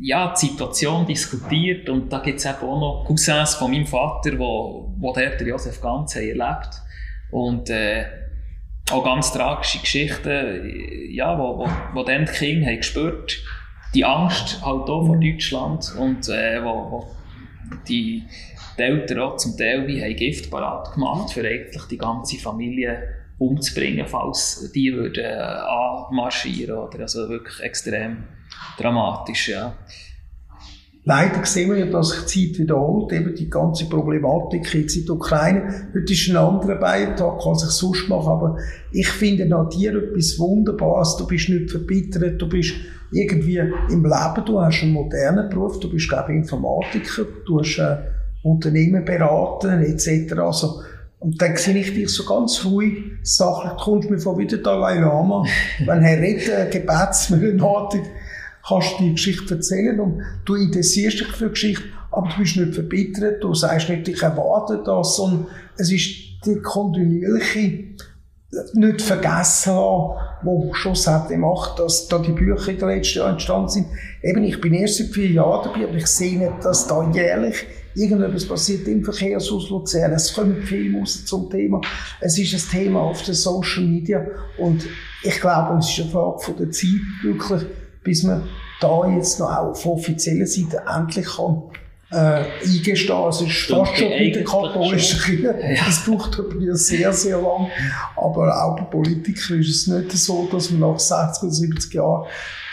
ja, 0.00 0.32
die 0.34 0.46
Situation 0.46 1.06
diskutiert 1.06 1.88
und 1.88 2.12
da 2.12 2.20
gibt 2.20 2.38
es 2.38 2.46
eben 2.46 2.56
auch 2.62 2.80
noch 2.80 3.04
Cousins 3.06 3.54
von 3.54 3.70
meinem 3.70 3.86
Vater, 3.86 4.38
wo, 4.38 4.94
wo 4.98 5.12
der 5.12 5.40
Josef 5.46 5.80
Ganz 5.80 6.16
erlebt. 6.16 6.70
Und 7.30 7.70
äh, 7.70 8.04
auch 8.90 9.04
ganz 9.04 9.32
tragische 9.32 9.78
Geschichten, 9.78 11.10
ja, 11.10 11.38
wo, 11.38 11.58
wo, 11.58 11.68
wo 11.94 12.02
dann 12.02 12.26
die 12.26 12.32
Kinder 12.32 12.66
haben 12.66 12.76
gespürt 12.78 13.42
die 13.94 14.04
Angst 14.04 14.64
halt 14.64 14.88
auch 14.88 15.06
vor 15.06 15.16
Deutschland 15.18 15.94
und 15.98 16.28
äh, 16.28 16.62
wo, 16.62 16.90
wo 16.90 17.06
die, 17.88 18.24
die 18.78 18.82
Eltern 18.82 19.20
auch 19.20 19.36
zum 19.36 19.56
Teil 19.56 19.86
wie 19.86 20.02
haben 20.02 20.16
Gift 20.16 20.50
parat 20.50 20.94
gemacht, 20.94 21.30
für 21.30 21.46
eigentlich 21.46 21.84
die 21.84 21.98
ganze 21.98 22.38
Familie 22.38 23.02
umzubringen, 23.38 24.06
falls 24.06 24.70
die 24.74 24.92
würden 24.92 25.24
äh, 25.24 25.28
anmarschieren 25.28 26.76
oder 26.76 27.00
also 27.00 27.28
wirklich 27.28 27.60
extrem 27.60 28.24
dramatisch, 28.78 29.48
ja. 29.48 29.74
Leider 31.04 31.44
sehen 31.44 31.70
wir 31.70 31.78
ja, 31.78 31.86
dass 31.86 32.10
sich 32.10 32.20
die 32.26 32.52
Zeit 32.52 32.60
wiederholt, 32.60 33.12
eben 33.12 33.34
die 33.34 33.50
ganze 33.50 33.86
Problematik 33.86 34.72
jetzt 34.72 34.96
in 34.96 35.04
der 35.04 35.16
Ukraine. 35.16 35.88
Heute 35.92 36.12
ist 36.12 36.28
ein 36.28 36.36
anderer 36.36 36.76
Beitrag, 36.76 37.42
kann 37.42 37.56
sich 37.56 37.70
sonst 37.70 38.08
machen, 38.08 38.28
aber 38.28 38.56
ich 38.92 39.08
finde 39.08 39.52
an 39.54 39.68
dir 39.68 39.96
etwas 39.96 40.38
Wunderbares. 40.38 41.16
Du 41.16 41.26
bist 41.26 41.48
nicht 41.48 41.72
verbittert, 41.72 42.40
du 42.40 42.48
bist 42.48 42.74
irgendwie 43.10 43.56
im 43.56 44.04
Leben, 44.04 44.44
du 44.46 44.60
hast 44.60 44.82
einen 44.82 44.92
modernen 44.92 45.50
Beruf, 45.50 45.80
du 45.80 45.90
bist, 45.90 46.08
glaube 46.08 46.32
ich, 46.32 46.38
Informatiker, 46.38 47.24
du 47.46 47.58
hast 47.58 47.78
äh, 47.78 47.96
Unternehmen 48.44 49.04
beraten, 49.04 49.82
etc. 49.82 50.32
Also, 50.38 50.82
und 51.18 51.40
dann 51.42 51.56
sehe 51.56 51.78
ich 51.78 51.94
dich 51.94 52.10
so 52.10 52.24
ganz 52.24 52.64
ruhig, 52.64 52.98
sachlich, 53.22 53.72
du 53.72 53.84
kommst 53.84 54.08
mir 54.08 54.18
vor 54.18 54.38
wie 54.38 54.46
der 54.46 54.58
Dalai 54.58 55.00
Lama, 55.00 55.44
wenn 55.84 56.02
er 56.04 56.20
redet, 56.20 56.48
äh, 56.48 56.70
gebetsmühlenartig, 56.70 58.02
kannst 58.66 58.98
du 58.98 59.04
die 59.04 59.12
Geschichte 59.12 59.54
erzählen 59.54 59.98
und 60.00 60.22
du 60.44 60.54
interessierst 60.54 61.20
dich 61.20 61.28
für 61.28 61.50
Geschichte, 61.50 61.84
aber 62.10 62.28
du 62.28 62.38
bist 62.38 62.56
nicht 62.56 62.74
verbittert, 62.74 63.42
du 63.42 63.54
sagst 63.54 63.88
nicht, 63.88 64.08
ich 64.08 64.22
erwarte 64.22 64.82
das, 64.84 65.16
sondern 65.16 65.46
es 65.76 65.90
ist 65.90 66.44
die 66.44 66.56
kontinuierliche, 66.62 67.84
nicht 68.74 69.00
vergessen 69.00 69.72
haben, 69.72 70.18
wo 70.42 70.74
schon 70.74 70.94
seitdem 70.94 71.40
macht, 71.40 71.78
dass 71.78 72.06
da 72.08 72.18
die 72.18 72.32
Bücher 72.32 72.68
in 72.68 72.78
den 72.78 72.88
letzten 72.88 73.18
Jahren 73.20 73.32
entstanden 73.32 73.68
sind. 73.68 73.86
Eben, 74.22 74.44
ich 74.44 74.60
bin 74.60 74.74
erst 74.74 74.98
seit 74.98 75.08
vier 75.08 75.30
Jahren 75.30 75.64
dabei, 75.64 75.88
aber 75.88 75.94
ich 75.94 76.06
sehe 76.06 76.38
nicht, 76.38 76.62
dass 76.62 76.86
da 76.86 77.10
jährlich 77.12 77.64
irgendetwas 77.94 78.46
passiert 78.46 78.86
im 78.88 79.04
Verkehrshaus 79.04 79.70
Luzern. 79.70 80.12
Es 80.12 80.34
kommen 80.34 80.62
Filme 80.62 81.00
raus 81.00 81.24
zum 81.24 81.48
Thema. 81.50 81.80
Es 82.20 82.38
ist 82.38 82.54
ein 82.54 82.78
Thema 82.78 83.00
auf 83.00 83.22
den 83.22 83.34
Social 83.34 83.84
Media 83.84 84.26
und 84.58 84.84
ich 85.22 85.40
glaube, 85.40 85.78
es 85.78 85.88
ist 85.88 86.00
eine 86.00 86.10
Frage 86.10 86.38
von 86.40 86.56
der 86.56 86.70
Zeit, 86.70 87.00
wirklich, 87.22 87.62
bis 88.02 88.22
man 88.22 88.42
da 88.80 89.06
jetzt 89.06 89.38
noch 89.38 89.50
auch 89.50 89.70
auf 89.70 89.86
offizieller 89.86 90.46
Seite 90.46 90.82
endlich 90.92 91.26
kann 91.26 91.62
äh, 92.12 92.44
eingestehen. 92.62 93.28
Es 93.28 93.40
ist 93.40 93.70
fast 93.70 93.96
schon 93.96 94.10
bei 94.10 94.30
der 94.30 94.44
katholischen 94.44 95.20
Kirche. 95.20 95.54
Es 95.88 96.04
braucht 96.04 96.38
aber 96.38 96.74
sehr, 96.76 97.12
sehr 97.12 97.40
lang. 97.40 97.68
Aber 98.16 98.64
auch 98.64 98.76
bei 98.76 98.84
Politikern 98.84 99.60
ist 99.60 99.70
es 99.70 99.86
nicht 99.86 100.12
so, 100.12 100.48
dass 100.52 100.70
man 100.70 100.80
nach 100.92 100.98
60 100.98 101.42
oder 101.44 101.52
70 101.52 101.94
Jahren 101.94 102.26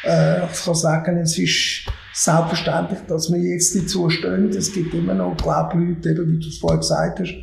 äh, 0.04 0.42
kann 0.64 0.76
sagen, 0.76 1.18
es 1.18 1.38
ist 1.38 1.86
selbstverständlich, 2.14 3.00
dass 3.08 3.32
wir 3.32 3.40
jetzt 3.40 3.76
dazu 3.76 4.10
stehen. 4.10 4.50
Es 4.50 4.74
gibt 4.74 4.94
immer 4.94 5.14
noch, 5.14 5.38
glaube 5.38 5.82
ich, 5.82 5.96
Leute, 5.96 6.10
eben, 6.10 6.34
wie 6.34 6.44
du 6.44 6.50
es 6.50 6.58
vorher 6.58 6.80
gesagt 6.80 7.20
hast, 7.20 7.34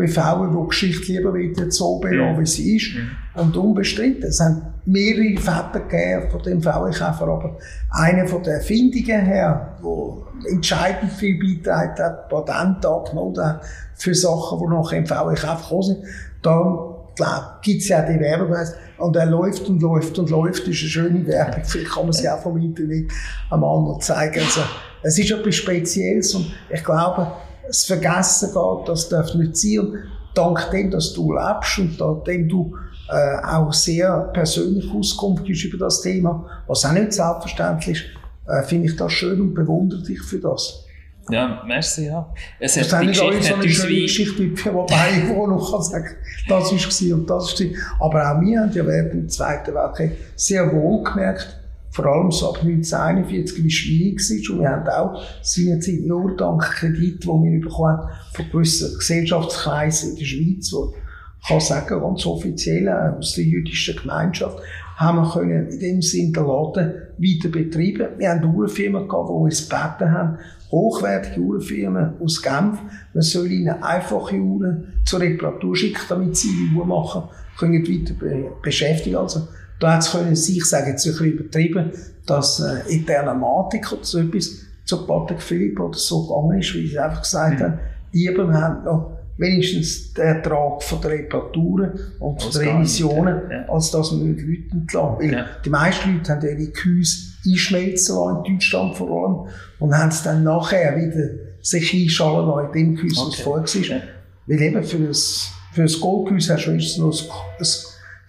BVer, 0.00 0.50
die 0.50 0.68
Geschichte 0.68 1.12
lieber 1.12 1.34
wieder 1.34 1.70
so 1.70 1.98
belassen, 1.98 2.40
wie 2.40 2.46
sie 2.46 2.76
ist. 2.76 2.92
Und 3.34 3.56
unbestritten. 3.56 4.24
Es 4.24 4.40
haben 4.40 4.62
mehrere 4.86 5.36
Väter 5.40 5.80
gegeben 5.88 6.30
von 6.30 6.42
dem 6.42 6.62
VW-Käfer, 6.62 7.28
aber 7.28 7.56
einer 7.90 8.26
von 8.26 8.42
den 8.42 8.54
Erfindungen 8.54 9.24
her, 9.24 9.78
der 9.82 10.52
entscheidend 10.52 11.12
viel 11.12 11.38
beigetragen 11.38 12.02
hat, 12.02 12.28
Patent 12.28 12.84
angenommen 12.84 13.38
hat 13.38 13.62
für 13.94 14.14
Sachen, 14.14 14.58
die 14.58 14.66
nachher 14.66 14.98
im 14.98 15.06
VW-Käfer 15.06 15.56
gekommen 15.56 15.82
sind, 15.82 15.98
da 16.42 17.58
gibt 17.62 17.82
es 17.82 17.88
ja 17.88 18.02
die 18.02 18.18
Werbung, 18.18 18.56
und 18.98 19.16
er 19.16 19.26
läuft 19.26 19.68
und 19.68 19.82
läuft 19.82 20.18
und 20.18 20.30
läuft, 20.30 20.62
das 20.62 20.74
ist 20.74 20.80
eine 20.80 20.90
schöne 20.90 21.26
Werbung, 21.26 21.62
vielleicht 21.64 21.92
kann 21.92 22.04
man 22.04 22.12
sie 22.12 22.28
auch 22.28 22.40
vom 22.40 22.56
Internet 22.56 23.10
am 23.50 23.62
anderen 23.62 24.00
zeigen. 24.00 24.40
Also, 24.40 24.62
es 25.02 25.18
ist 25.18 25.30
etwas 25.30 25.54
Spezielles 25.54 26.34
und 26.34 26.52
ich 26.70 26.82
glaube, 26.82 27.30
das 27.66 27.84
Vergessen 27.84 28.52
geht, 28.52 28.88
das 28.88 29.08
darf 29.08 29.34
nicht 29.34 29.56
sein. 29.56 29.78
Und 29.78 29.98
dank 30.34 30.70
dem, 30.70 30.90
dass 30.90 31.12
du 31.12 31.32
lebst 31.32 31.78
und 31.78 32.00
dank 32.00 32.24
dem 32.24 32.48
du 32.48 32.76
äh, 33.08 33.44
auch 33.44 33.72
sehr 33.72 34.30
persönlich 34.32 34.88
Auskunft 34.92 35.44
gibst 35.44 35.64
über 35.64 35.78
das 35.78 36.00
Thema, 36.00 36.46
was 36.66 36.84
auch 36.84 36.92
nicht 36.92 37.12
selbstverständlich 37.12 37.98
ist, 37.98 38.04
äh, 38.48 38.62
finde 38.62 38.88
ich 38.88 38.96
das 38.96 39.12
schön 39.12 39.40
und 39.40 39.54
bewundere 39.54 40.02
dich 40.02 40.22
für 40.22 40.38
das. 40.38 40.84
Ja, 41.28 41.62
merci, 41.64 42.06
ja. 42.06 42.32
Es 42.58 42.74
das 42.74 42.92
hat 42.92 43.02
die 43.02 43.08
Geschichte 43.08 43.42
so 43.42 43.54
eine 43.54 43.68
schöne 43.68 43.88
wie... 43.88 44.02
Geschichte, 44.02 44.74
wobei 44.74 45.10
ich 45.18 45.36
auch 45.36 45.46
noch 45.46 45.70
kann 45.70 45.82
sagen, 45.82 46.16
das 46.48 46.72
war 46.72 47.16
und 47.16 47.30
das 47.30 47.60
war. 47.60 48.06
Aber 48.06 48.30
auch 48.32 48.40
wir 48.40 48.60
haben 48.60 48.72
ja 48.72 48.86
während 48.86 49.12
dem 49.12 49.28
Zweiten 49.28 49.74
Weltkrieg 49.74 50.12
sehr 50.34 50.72
wohl 50.72 51.04
gemerkt, 51.04 51.59
vor 51.90 52.06
allem 52.06 52.30
so 52.30 52.50
ab 52.50 52.60
1941, 52.62 53.64
wie 53.64 53.70
schwierig 53.70 54.20
ist. 54.20 54.50
Und 54.50 54.60
wir 54.60 54.70
haben 54.70 54.88
auch 54.88 55.22
seinerzeit 55.42 56.00
nur 56.06 56.36
dank 56.36 56.62
Kredit, 56.62 57.22
die 57.22 57.26
wir 57.26 57.60
bekommen 57.60 57.98
haben, 57.98 58.08
von 58.32 58.44
gewissen 58.50 58.96
Gesellschaftskreisen 58.98 60.10
in 60.10 60.16
der 60.16 60.24
Schweiz, 60.24 60.72
wo 60.72 60.94
ich 61.42 61.48
kann 61.48 61.60
sagen, 61.60 62.00
ganz 62.00 62.26
offiziell 62.26 62.86
äh, 62.86 63.18
aus 63.18 63.34
der 63.34 63.44
jüdischen 63.44 63.96
Gemeinschaft, 63.96 64.58
haben 64.96 65.22
wir 65.22 65.32
können 65.32 65.68
in 65.68 65.80
dem 65.80 66.02
Sinne 66.02 66.32
den 66.32 66.44
Laden 66.44 66.92
weiter 67.16 67.48
betreiben. 67.48 68.18
Wir 68.18 68.28
haben 68.28 68.54
Uhrenfirmen 68.54 69.08
gehabt, 69.08 69.28
die 69.30 69.32
uns 69.32 69.68
gebeten 69.68 70.12
haben, 70.12 70.38
hochwertige 70.70 71.40
Uhrenfirmen 71.40 72.20
aus 72.20 72.42
Genf, 72.42 72.78
man 73.14 73.22
soll 73.22 73.50
ihnen 73.50 73.82
einfache 73.82 74.36
Uhren 74.36 74.92
zur 75.04 75.20
Reparatur 75.20 75.74
schicken, 75.74 76.02
damit 76.08 76.36
sie 76.36 76.48
die 76.48 76.76
Uhr 76.76 76.84
machen, 76.84 77.22
können 77.58 77.82
weiter 77.82 78.14
beschäftigen. 78.62 79.16
Also, 79.16 79.48
da 79.80 79.94
hat 79.94 80.02
es 80.02 80.12
können 80.12 80.36
sich, 80.36 80.64
sage 80.64 80.90
jetzt 80.90 81.06
ein 81.06 81.12
bisschen 81.12 81.32
übertrieben, 81.32 81.90
dass 82.26 82.60
äh, 82.60 82.94
Eternamatik 82.94 83.92
oder 83.92 84.04
so 84.04 84.18
etwas 84.18 84.58
zu 84.84 85.06
Patrick 85.06 85.42
Philipp 85.42 85.80
oder 85.80 85.98
so 85.98 86.26
gegangen 86.26 86.60
ist, 86.60 86.74
wie 86.74 86.86
sie 86.86 86.98
einfach 86.98 87.22
gesagt 87.22 87.58
mhm. 87.58 87.64
haben, 87.64 87.78
lieber 88.12 88.46
wir 88.46 88.60
haben 88.60 88.84
noch 88.84 89.20
wenigstens 89.38 90.12
den 90.12 90.24
Ertrag 90.24 90.82
von 90.82 91.00
der 91.00 91.12
Reparaturen 91.12 91.98
und 92.18 92.42
von 92.42 92.52
der 92.52 92.72
Emissionen, 92.72 93.40
ja. 93.50 93.64
als 93.68 93.90
dass 93.90 94.12
wir 94.12 94.18
mit 94.18 94.40
Leuten 94.40 94.82
entlassen. 94.82 95.32
Ja. 95.32 95.46
die 95.64 95.70
meisten 95.70 96.14
Leute 96.14 96.32
haben 96.32 96.42
ihre 96.42 96.70
Gehäuse 96.70 97.16
einschmelzen 97.46 98.16
lassen, 98.16 98.44
in 98.44 98.54
Deutschland 98.54 98.96
vor 98.96 99.08
allem, 99.10 99.54
und 99.78 99.96
haben 99.96 100.10
es 100.10 100.22
dann 100.22 100.44
nachher 100.44 100.94
wieder 100.96 101.30
sich 101.62 101.94
einschalten 101.94 102.48
lassen 102.48 102.66
in 102.66 102.72
dem 102.72 102.96
Gehäuse, 102.96 103.20
okay. 103.20 103.30
was 103.30 103.40
vorher 103.40 103.66
war. 103.66 103.96
Ja. 103.96 104.02
Weil 104.46 104.62
eben 104.62 104.84
für 104.84 104.98
das, 104.98 105.48
für 105.72 105.82
das 105.82 106.00
Goldgehäuse 106.00 106.54
hast 106.54 106.66
du 106.66 106.70
wenigstens 106.70 106.98
noch 106.98 107.58
ein 107.58 107.66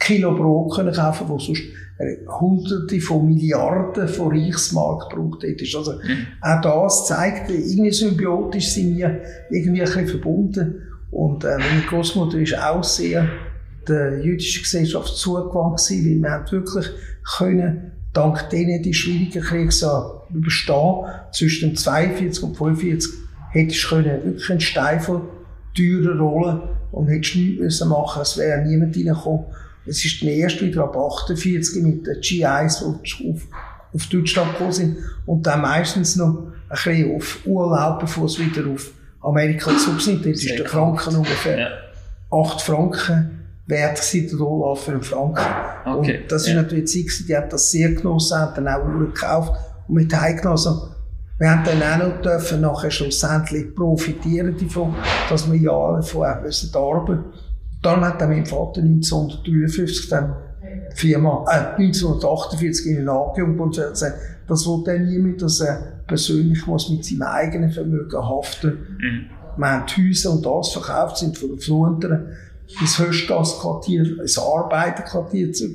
Kilo 0.02 0.36
Brot 0.36 0.76
können 0.76 0.94
kaufen, 0.94 1.30
wo 1.30 1.40
sonst 1.40 1.64
Hunderte 2.40 3.00
von 3.00 3.28
Milliarden 3.28 4.08
von 4.08 4.30
Reichsmark 4.30 5.10
gebraucht 5.10 5.44
hättest. 5.44 5.76
Also, 5.76 5.94
mhm. 5.94 6.28
auch 6.42 6.62
das 6.62 7.08
zeigt, 7.08 7.50
irgendwie 7.52 7.92
symbiotisch 7.92 8.70
sind 8.70 8.98
wir 8.98 9.22
irgendwie 9.50 9.82
ein 9.82 9.86
bisschen 9.86 10.08
verbunden. 10.08 10.82
Und 11.12 11.44
äh, 11.44 11.58
meine 11.58 11.84
Großmutter 11.88 12.40
ist 12.40 12.58
auch 12.58 12.84
sehr 12.84 13.28
der 13.88 14.24
jüdischen 14.24 14.64
Gesellschaft 14.64 15.16
zugewandt 15.16 15.78
gewesen, 15.78 16.06
weil 16.06 16.22
wir 16.24 16.32
haben 16.32 16.52
wirklich 16.52 16.86
können, 17.38 17.92
dank 18.14 18.50
denen 18.50 18.82
die 18.82 18.94
schwierigen 18.94 19.42
Kriegsjahre 19.42 20.24
überstehen. 20.34 21.06
Zwischen 21.32 21.70
dem 21.70 21.76
42 21.76 22.44
und 22.44 22.58
45 22.58 23.12
hättest 23.52 23.84
du 23.84 23.88
können 23.90 24.26
wirklich 24.26 24.50
einen 24.50 24.62
Steifel 24.62 25.22
teurer 25.76 26.20
rollen 26.20 26.62
und 26.92 27.08
hättest 27.08 27.36
nichts 27.36 27.84
machen 27.86 28.20
müssen. 28.20 28.32
Es 28.32 28.38
wäre 28.38 28.66
niemand 28.66 28.96
reingekommen. 28.96 29.46
Es 29.86 30.04
ist 30.06 30.22
der 30.22 30.34
erste 30.34 30.66
wieder 30.66 30.84
ab 30.84 30.96
48 30.96 31.82
mit 31.82 32.06
den 32.06 32.22
GIs, 32.22 32.80
die 32.80 33.30
auf, 33.30 33.48
auf 33.94 34.06
Deutschland 34.08 34.52
gekommen 34.52 34.72
sind. 34.72 34.98
Und 35.26 35.46
dann 35.46 35.62
meistens 35.62 36.16
noch 36.16 36.48
ein 36.70 36.76
bisschen 36.76 37.16
auf 37.16 37.40
Urlaub, 37.46 38.00
bevor 38.00 38.26
es 38.26 38.40
wieder 38.40 38.70
auf 38.70 38.92
Amerika 39.22 39.76
zurück 39.78 40.02
sind. 40.02 40.26
Dort 40.26 40.36
ist 40.36 40.58
der 40.58 40.68
Franken 40.68 41.16
ungefähr 41.16 41.60
ja. 41.60 41.68
8 42.32 42.62
Franken 42.62 43.42
wert 43.68 43.98
gewesen, 43.98 44.30
der 44.30 44.38
Dollar 44.38 44.76
für 44.76 44.92
einen 44.92 45.02
Franken. 45.02 45.46
Okay. 45.86 46.18
Und 46.22 46.32
das 46.32 46.44
ist 46.44 46.50
ja. 46.50 46.62
natürlich 46.62 46.92
die 46.92 47.06
Zeit, 47.06 47.28
die 47.28 47.38
hat 47.38 47.54
das 47.54 47.72
sehr 47.72 47.92
genossen, 47.94 48.38
hat 48.38 48.58
dann 48.58 48.68
auch 48.68 48.84
Uhren 48.86 49.14
gekauft 49.14 49.54
und 49.88 49.96
mit 49.96 50.14
heimgenommen. 50.14 50.52
Also, 50.52 50.90
wir 51.40 51.50
haben 51.50 51.64
dann 51.64 51.82
auch 51.82 52.08
noch 52.08 52.22
dürfen 52.22 52.62
nachher 52.62 52.92
schlussendlich 52.92 53.74
profitieren 53.76 54.56
davon, 54.56 54.94
dass 55.28 55.52
wir 55.52 55.60
Jahre 55.60 56.04
vorher 56.04 56.36
arbeiten 56.38 57.24
Darum 57.82 58.06
hat 58.06 58.22
dann 58.22 58.30
mein 58.30 58.46
Vater 58.46 58.82
1953 58.82 60.10
dann 60.10 60.36
Firma, 60.94 61.46
äh, 61.50 61.82
1948 61.82 62.86
in 62.88 62.96
den 62.98 63.10
Angehoben 63.10 63.60
und 63.60 63.76
gesagt, 63.76 64.18
das 64.48 64.68
will 64.68 64.84
dann 64.86 65.10
niemand, 65.10 65.42
dass 65.42 65.62
er 65.62 66.02
persönlich 66.08 66.68
muss 66.68 66.90
mit 66.90 67.06
seinem 67.06 67.24
eigenen 67.24 67.72
Vermögen 67.72 68.18
haften. 68.18 68.98
Mhm. 69.00 69.26
Wir 69.58 69.68
haben 69.68 69.86
die 69.88 70.10
Häuser 70.10 70.32
und 70.32 70.46
das 70.46 70.70
verkauft, 70.70 71.18
sind 71.18 71.38
von 71.38 71.50
der 71.50 71.58
Flunteren 71.60 72.28
ins 72.80 73.00
Höchstgasquartier, 73.00 74.20
ins 74.20 74.38
Arbeiterquartier 74.38 75.52
zu 75.52 75.66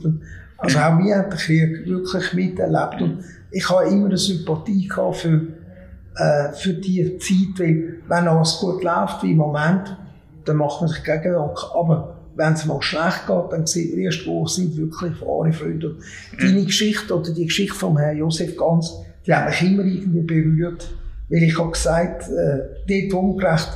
Also 0.58 0.78
auch 0.78 0.98
wir 0.98 1.16
haben 1.16 1.30
den 1.30 1.38
Krieg 1.38 1.86
wirklich 1.86 2.32
miterlebt 2.32 3.02
und 3.02 3.24
ich 3.50 3.68
habe 3.68 3.88
immer 3.88 4.06
eine 4.06 4.16
Sympathie 4.16 4.88
gehabt 4.88 5.16
für, 5.16 5.40
äh, 6.16 6.52
für 6.52 6.74
diese 6.74 7.18
Zeit, 7.18 7.58
weil 7.58 8.00
wenn 8.08 8.28
alles 8.28 8.58
gut 8.58 8.82
läuft, 8.82 9.22
wie 9.22 9.32
im 9.32 9.38
Moment, 9.38 9.96
dann 10.46 10.56
macht 10.56 10.80
man 10.80 10.88
sich 10.88 11.02
Gegenwehr. 11.04 11.54
Aber 11.74 12.16
wenn 12.36 12.52
es 12.52 12.66
mal 12.66 12.80
schlecht 12.82 13.26
geht, 13.26 13.52
dann 13.52 13.66
sieht 13.66 13.92
man 13.92 14.04
erst, 14.04 14.26
wo 14.26 14.46
sind 14.46 14.76
wirklich 14.76 15.20
wahre 15.22 15.52
Freunde. 15.52 15.90
Und 15.90 15.98
mhm. 16.32 16.38
deine 16.38 16.64
Geschichte 16.64 17.14
oder 17.14 17.32
die 17.32 17.46
Geschichte 17.46 17.74
vom 17.74 17.98
Herrn 17.98 18.18
Josef 18.18 18.56
Ganz, 18.56 18.92
die 19.26 19.34
hat 19.34 19.48
mich 19.48 19.62
immer 19.62 19.84
irgendwie 19.84 20.22
berührt. 20.22 20.88
Weil 21.28 21.42
ich 21.42 21.58
habe 21.58 21.72
gesagt, 21.72 22.28
äh, 22.28 22.60
dort, 22.86 23.12
wo 23.12 23.30
ungerecht 23.30 23.68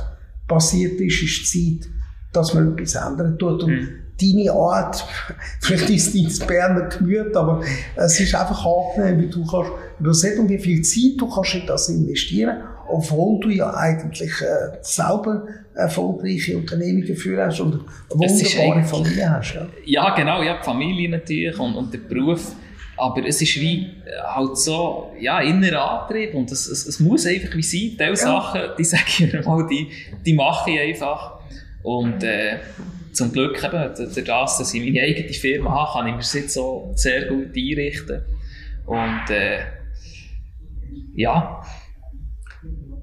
passiert 0.47 0.99
ist, 1.01 1.21
ist 1.21 1.53
die 1.53 1.79
Zeit, 1.79 1.89
dass 2.33 2.53
man 2.53 2.73
etwas 2.73 2.95
ändern 2.95 3.37
tut. 3.37 3.63
Und 3.63 3.71
mhm. 3.71 3.89
deine 4.21 4.51
Art, 4.53 5.03
vielleicht 5.59 5.89
ist 5.89 6.15
es 6.15 6.39
dein 6.39 6.47
Berner 6.47 6.89
Gemüt, 6.89 7.35
aber 7.35 7.61
es 7.95 8.19
ist 8.19 8.35
einfach 8.35 8.65
angenehm, 8.65 9.21
wie 9.21 9.29
du 9.29 9.45
kannst 9.45 9.71
übersetzen, 9.99 10.47
wie 10.47 10.59
viel 10.59 10.81
Zeit 10.83 11.19
du 11.19 11.27
kannst 11.27 11.55
in 11.55 11.65
das 11.65 11.89
investieren 11.89 12.57
obwohl 12.91 13.39
du 13.39 13.49
ja 13.49 13.73
eigentlich 13.73 14.21
äh, 14.41 14.77
selber 14.81 15.47
erfolgreiche 15.73 16.57
Unternehmungen 16.57 17.15
für 17.15 17.43
hast 17.43 17.59
und 17.59 17.73
eine 17.73 18.29
wunderbare 18.29 18.83
Familie 18.83 19.29
hast. 19.29 19.53
Ja. 19.55 19.67
ja, 19.85 20.15
genau, 20.15 20.43
ja, 20.43 20.57
die 20.57 20.63
Familie 20.63 21.09
natürlich 21.09 21.57
und, 21.59 21.75
und 21.75 21.93
der 21.93 21.99
Beruf. 21.99 22.55
Aber 22.97 23.25
es 23.25 23.41
ist 23.41 23.59
wie 23.59 23.87
äh, 24.05 24.21
halt 24.23 24.57
so, 24.57 25.11
ja, 25.19 25.39
innerer 25.39 26.01
Antrieb 26.01 26.35
und 26.35 26.51
es, 26.51 26.67
es, 26.67 26.85
es 26.85 26.99
muss 26.99 27.25
einfach 27.25 27.55
wie 27.55 27.63
sein. 27.63 27.97
Diese 27.97 28.03
ja. 28.03 28.15
Sachen, 28.15 28.61
die 28.77 28.83
sage 28.83 29.03
ich 29.07 29.45
mal, 29.45 29.67
die, 29.67 29.87
die 30.25 30.33
mache 30.33 30.71
ich 30.71 30.79
einfach. 30.79 31.39
Und 31.83 32.23
äh, 32.23 32.57
zum 33.11 33.31
Glück 33.31 33.63
eben, 33.63 33.95
durch 33.95 34.25
das, 34.25 34.57
dass 34.57 34.73
ich 34.73 34.83
meine 34.83 35.01
eigene 35.01 35.33
Firma 35.33 35.71
habe, 35.71 35.91
kann 35.93 36.07
ich 36.07 36.13
mir 36.13 36.19
das 36.19 36.33
jetzt 36.33 36.53
so 36.53 36.91
sehr 36.95 37.25
gut 37.25 37.55
einrichten. 37.55 38.21
Und 38.85 39.29
äh, 39.29 39.59
ja, 41.15 41.61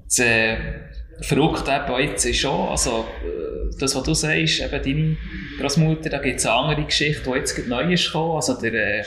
das 0.09 0.19
äh, 0.19 0.57
Verrückte 1.21 1.71
eben 1.71 2.09
jetzt 2.09 2.25
ist 2.25 2.39
schon, 2.39 2.69
also 2.69 3.05
äh, 3.23 3.77
das, 3.79 3.95
was 3.95 4.03
du 4.03 4.13
sagst, 4.13 4.61
eben 4.61 4.83
deine 4.83 5.17
Großmutter, 5.59 6.09
da 6.09 6.17
gibt 6.17 6.39
es 6.39 6.45
eine 6.45 6.55
andere 6.55 6.85
Geschichte, 6.85 7.29
die 7.29 7.37
jetzt 7.37 7.67
neu 7.67 7.93
ist 7.93 8.05
gekommen. 8.07 8.35
Also 8.35 8.59
der, 8.59 8.73
äh, 8.73 9.03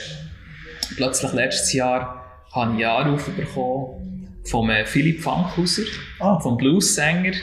plötzlich 0.95 1.33
letztes 1.33 1.73
Jahr 1.73 2.45
habe 2.53 2.79
ich 2.79 2.85
einen 2.85 3.07
Anruf 3.07 3.29
bekommen 3.31 4.29
vom 4.45 4.69
äh, 4.69 4.85
Philipp 4.85 5.21
Fankhauser, 5.21 5.83
ah. 6.19 6.39
vom 6.39 6.57
Blues-Sänger. 6.57 7.33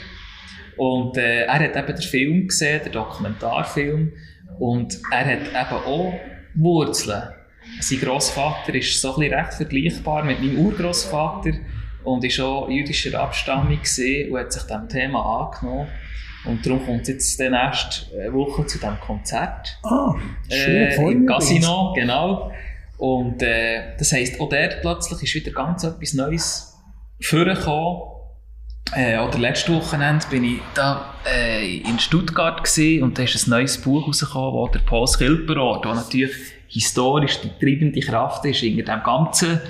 Und 0.77 1.17
äh, 1.17 1.43
er 1.43 1.59
hat 1.59 1.75
eben 1.75 1.87
den 1.87 2.01
Film 2.01 2.47
gesehen, 2.47 2.81
den 2.83 2.93
Dokumentarfilm. 2.93 4.13
Und 4.57 4.97
er 5.11 5.25
hat 5.25 5.47
eben 5.47 5.85
auch 5.85 6.13
Wurzeln. 6.55 7.29
Sein 7.79 7.99
Großvater 7.99 8.73
ist 8.73 8.99
so 8.99 9.15
ein 9.15 9.19
bisschen 9.19 9.33
recht 9.33 9.53
vergleichbar 9.53 10.23
mit 10.23 10.39
meinem 10.39 10.57
Urgroßvater 10.57 11.51
und 12.03 12.23
ist 12.23 12.39
auch 12.39 12.69
jüdischer 12.69 13.19
Abstammung 13.19 13.77
und 13.77 14.39
hat 14.39 14.51
sich 14.53 14.63
diesem 14.63 14.89
Thema 14.89 15.51
angenommen. 15.51 15.87
Und 16.43 16.65
darum 16.65 16.83
kommt 16.83 17.01
es 17.01 17.07
jetzt 17.09 17.39
die 17.39 17.49
nächste 17.49 18.15
äh, 18.17 18.33
Woche 18.33 18.65
zu 18.65 18.79
diesem 18.79 18.99
Konzert. 18.99 19.77
Ah, 19.83 20.15
schön. 20.49 20.75
Äh, 20.75 21.11
Im 21.11 21.27
Casino, 21.27 21.93
genau. 21.95 22.51
Und 22.97 23.43
äh, 23.43 23.95
das 23.97 24.11
heisst, 24.11 24.39
auch 24.39 24.49
dort 24.49 24.81
plötzlich 24.81 25.23
ist 25.23 25.35
wieder 25.35 25.51
ganz 25.51 25.83
etwas 25.83 26.13
Neues 26.13 26.77
vorgekommen. 27.21 28.01
Äh, 28.95 29.19
oder 29.19 29.37
letzte 29.37 29.73
Wochenende 29.73 30.25
bin 30.29 30.43
ich 30.43 30.59
da 30.73 31.13
äh, 31.31 31.77
in 31.77 31.99
Stuttgart 31.99 32.63
gewesen, 32.63 33.03
und 33.03 33.17
da 33.17 33.23
ist 33.23 33.47
ein 33.47 33.49
neues 33.51 33.79
Buch 33.79 34.07
rausgekommen, 34.07 34.53
wo 34.53 34.67
der 34.67 34.79
Paul 34.79 35.07
Skilperort, 35.07 35.85
der 35.85 35.93
natürlich 35.93 36.35
historisch 36.67 37.39
die 37.41 37.49
treibende 37.59 37.99
Kraft 38.01 38.43
ist 38.45 38.63
in 38.63 38.77
dem 38.77 39.03
ganzen 39.03 39.61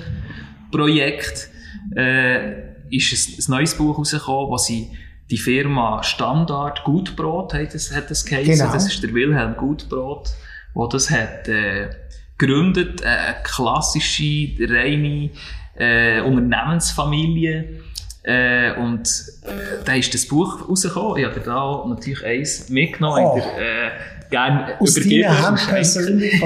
Projekt 0.70 1.51
äh, 1.96 2.72
ist 2.90 3.12
ein, 3.12 3.38
ein 3.38 3.58
neues 3.58 3.74
Buch 3.74 3.98
rausgekommen, 3.98 4.50
wo 4.50 4.56
sie 4.56 4.90
die 5.30 5.38
Firma 5.38 6.02
Standard 6.02 6.84
Gutbrot 6.84 7.54
hat 7.54 7.74
das, 7.74 7.94
hat 7.94 8.10
das 8.10 8.24
geheißen. 8.24 8.58
Genau. 8.58 8.72
Das 8.72 8.86
ist 8.86 9.02
der 9.02 9.14
Wilhelm 9.14 9.56
Gutbrot, 9.56 10.30
der 10.76 10.88
das 10.88 11.10
hat 11.10 11.48
äh, 11.48 11.90
gegründet, 12.36 13.00
äh, 13.02 13.06
eine 13.06 13.36
klassische, 13.42 14.48
reine 14.60 15.30
äh, 15.76 16.20
Unternehmensfamilie. 16.20 17.80
Äh, 18.24 18.72
und 18.74 19.08
äh, 19.42 19.84
da 19.84 19.94
ist 19.94 20.14
das 20.14 20.28
Buch 20.28 20.68
rausgekommen. 20.68 21.18
Ich 21.18 21.24
habe 21.24 21.40
da 21.40 21.84
natürlich 21.88 22.24
eins 22.24 22.68
mitgenommen 22.68 23.24
oh. 23.24 23.34
der, 23.34 23.88
äh, 23.88 23.90
gerne 24.32 24.80
Aus 24.80 24.96
übergeben. 24.96 25.28
Aus 25.28 25.66
deiner 25.66 25.72
persönlich 25.72 26.42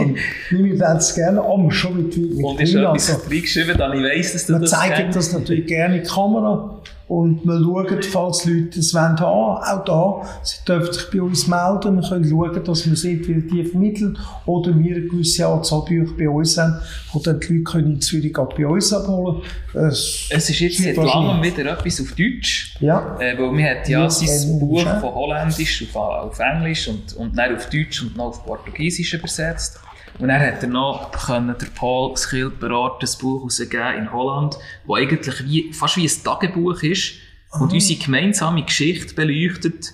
nehme 0.50 0.68
ich 0.68 0.78
das 0.78 1.14
gerne 1.14 1.40
an, 1.40 1.70
schon 1.70 1.96
mit, 1.96 2.16
mit 2.16 2.44
Und 2.44 2.60
ist 2.60 2.74
etwas 2.74 3.10
also, 3.10 3.30
reingeschrieben, 3.30 3.78
dann 3.78 3.96
ich 3.96 4.04
weiss, 4.04 4.32
dass 4.34 4.46
du 4.46 4.52
man 4.52 4.60
das 4.60 4.70
zeigt 4.70 5.16
das 5.16 5.32
natürlich 5.32 5.66
gerne 5.66 5.96
in 5.96 6.02
die 6.02 6.08
Kamera 6.08 6.82
und 7.08 7.44
wir 7.44 7.60
schauen, 7.60 8.02
falls 8.02 8.44
Leute 8.46 8.80
es 8.80 8.92
wollen, 8.92 9.16
auch 9.20 9.84
da. 9.84 10.40
Sie 10.42 10.64
dürfen 10.66 10.92
sich 10.92 11.08
bei 11.12 11.22
uns 11.22 11.46
melden. 11.46 12.00
Wir 12.00 12.08
können 12.08 12.28
schauen, 12.28 12.64
dass 12.64 12.84
wir 12.84 12.96
sehen, 12.96 13.24
wie 13.28 13.42
die 13.48 13.64
vermitteln. 13.64 14.18
Oder 14.44 14.76
wir 14.76 14.96
eine 14.96 15.06
gewisse 15.06 15.46
Anzahl 15.46 15.82
Bücher 15.84 16.12
bei 16.18 16.28
uns 16.28 16.58
haben, 16.58 16.80
wo 17.12 17.20
dann 17.20 17.38
die 17.38 17.58
Leute 17.58 17.62
können 17.62 17.92
in 17.92 18.00
Zürich 18.00 18.32
bei 18.32 18.66
uns 18.66 18.92
abholen 18.92 19.42
Es, 19.72 20.26
es 20.30 20.50
ist 20.50 20.58
jetzt 20.58 20.82
seit 20.82 20.96
langem 20.96 21.44
wieder 21.44 21.78
etwas 21.78 22.00
auf 22.00 22.12
Deutsch. 22.16 22.74
Ja. 22.80 23.16
Äh, 23.20 23.38
weil 23.38 23.56
wir 23.56 23.70
hat 23.70 23.88
ja, 23.88 24.02
ja 24.02 24.10
sein 24.10 24.58
Buch 24.58 24.82
von 24.82 25.14
Holländisch 25.14 25.84
auf, 25.88 25.96
auf 25.96 26.40
Englisch 26.40 26.88
und, 26.88 27.14
und 27.14 27.38
dann 27.38 27.54
auf 27.54 27.70
Deutsch 27.70 28.02
und 28.02 28.16
noch 28.16 28.26
auf 28.26 28.44
Portugiesisch 28.44 29.14
übersetzt. 29.14 29.78
Und 30.18 30.28
dann 30.28 30.40
hat 30.40 30.62
er 30.62 30.68
noch 30.68 31.10
können, 31.12 31.54
der 31.60 31.66
Paul 31.74 32.16
Schilperart 32.16 33.02
ein 33.02 33.18
Buch 33.20 33.40
herausgeben 33.40 33.98
in 33.98 34.12
Holland, 34.12 34.56
wo 34.86 34.94
eigentlich 34.94 35.44
wie, 35.44 35.72
fast 35.72 35.96
wie 35.96 36.06
ein 36.06 36.24
Tagebuch 36.24 36.82
ist 36.82 37.14
und 37.52 37.72
unsere 37.72 37.98
gemeinsame 37.98 38.64
Geschichte 38.64 39.14
beleuchtet, 39.14 39.92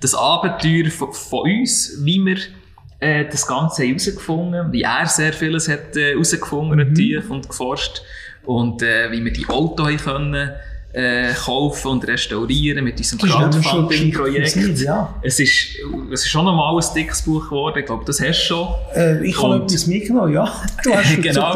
das 0.00 0.14
Abenteuer 0.14 0.90
von, 0.90 1.12
von 1.12 1.50
uns, 1.50 1.98
wie 2.02 2.24
wir 2.24 2.38
äh, 3.00 3.24
das 3.24 3.46
Ganze 3.46 3.84
herausgefunden 3.84 4.58
haben, 4.58 4.72
wie 4.72 4.82
er 4.82 5.06
sehr 5.06 5.32
vieles 5.32 5.68
hat 5.68 5.96
äh, 5.96 6.12
herausgefunden 6.12 6.92
mhm. 6.92 7.30
und 7.30 7.48
geforscht 7.48 8.02
und 8.44 8.82
äh, 8.82 9.10
wie 9.10 9.24
wir 9.24 9.32
die 9.32 9.46
Auto 9.48 9.84
haben 9.84 9.96
können 9.96 10.50
äh, 10.92 11.32
kaufen 11.32 11.88
und 11.88 12.06
restaurieren 12.06 12.84
mit 12.84 12.98
unserem 12.98 13.18
Crowdfunding-Projekt. 13.20 14.80
Ja. 14.80 15.14
Es, 15.22 15.40
ist, 15.40 15.76
es 16.12 16.24
ist 16.24 16.28
schon 16.28 16.46
einmal 16.46 16.76
ein 16.76 16.94
dickes 16.94 17.22
Buch 17.22 17.44
geworden, 17.44 17.78
ich 17.78 17.86
glaube, 17.86 18.04
das 18.04 18.20
hast 18.20 18.40
du 18.42 18.46
schon. 18.46 18.68
Äh, 18.94 19.26
ich 19.26 19.42
habe 19.42 19.64
etwas 19.64 19.86
mitgenommen, 19.86 20.34
ja. 20.34 20.44
Du 20.84 20.94
hast 20.94 21.16
es 21.16 21.22
genau. 21.22 21.54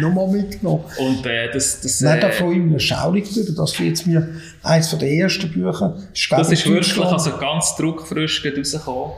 nochmal 0.00 0.28
mitgenommen. 0.28 0.84
Und 0.98 1.26
äh, 1.26 1.50
das... 1.52 1.80
das 1.80 2.00
Nein, 2.00 2.20
da 2.20 2.30
freue 2.30 2.56
ich 2.56 2.62
mich 2.62 2.86
schaurig 2.86 3.32
drüber, 3.32 3.52
das 3.56 3.78
wird 3.78 4.06
mir 4.06 4.28
eines 4.62 4.96
der 4.96 5.10
ersten 5.10 5.50
Bücher. 5.50 5.96
Das, 6.12 6.28
das 6.30 6.52
ist 6.52 6.66
wirklich 6.66 6.98
also 6.98 7.36
ganz 7.36 7.76
druckfrisch 7.76 8.44
rausgekommen. 8.44 9.12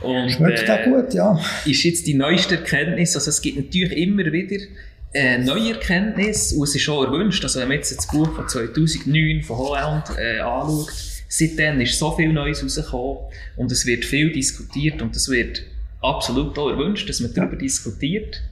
Und, 0.00 0.30
Schmeckt 0.30 0.70
auch 0.70 0.78
äh, 0.78 0.84
gut, 0.84 1.14
ja. 1.14 1.38
Ist 1.64 1.82
jetzt 1.82 2.06
die 2.06 2.14
neueste 2.14 2.56
Erkenntnis, 2.56 3.16
also 3.16 3.30
es 3.30 3.42
gibt 3.42 3.56
natürlich 3.56 3.98
immer 3.98 4.24
wieder 4.30 4.64
äh, 5.12 5.38
neue 5.38 5.74
Erkenntnis 5.74 6.52
und 6.52 6.64
es 6.64 6.74
ist 6.74 6.88
auch 6.88 7.04
erwünscht, 7.04 7.42
also 7.42 7.60
wenn 7.60 7.68
man 7.68 7.78
jetzt 7.78 7.96
das 7.96 8.06
Buch 8.06 8.34
von 8.34 8.48
2009 8.48 9.42
von 9.42 9.56
Holland 9.56 10.04
äh, 10.18 10.40
anschaut, 10.40 10.92
seitdem 11.28 11.80
ist 11.80 11.98
so 11.98 12.12
viel 12.12 12.32
Neues 12.32 12.62
rausgekommen 12.62 13.18
und 13.56 13.72
es 13.72 13.86
wird 13.86 14.04
viel 14.04 14.32
diskutiert 14.32 15.00
und 15.02 15.16
es 15.16 15.28
wird 15.28 15.62
absolut 16.00 16.58
auch 16.58 16.70
erwünscht, 16.70 17.08
dass 17.08 17.20
man 17.20 17.32
darüber 17.34 17.56
diskutiert. 17.56 18.42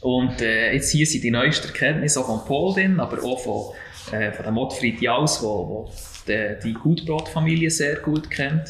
Und 0.00 0.40
äh, 0.42 0.72
jetzt 0.74 0.90
hier 0.90 1.06
sind 1.06 1.24
die 1.24 1.30
neuesten 1.30 1.68
Erkenntnisse 1.68 2.20
auch 2.20 2.26
von 2.26 2.44
Paul 2.46 2.74
drin, 2.74 3.00
aber 3.00 3.22
auch 3.24 3.40
von, 3.40 4.18
äh, 4.18 4.32
von 4.32 4.44
dem 4.44 4.58
Ottfried 4.58 5.00
Jaus, 5.00 5.42
wo, 5.42 5.48
wo 5.48 5.92
die, 6.28 6.56
die 6.62 6.74
Gutbrotfamilie 6.74 7.70
sehr 7.70 7.96
gut 7.96 8.30
kennt. 8.30 8.68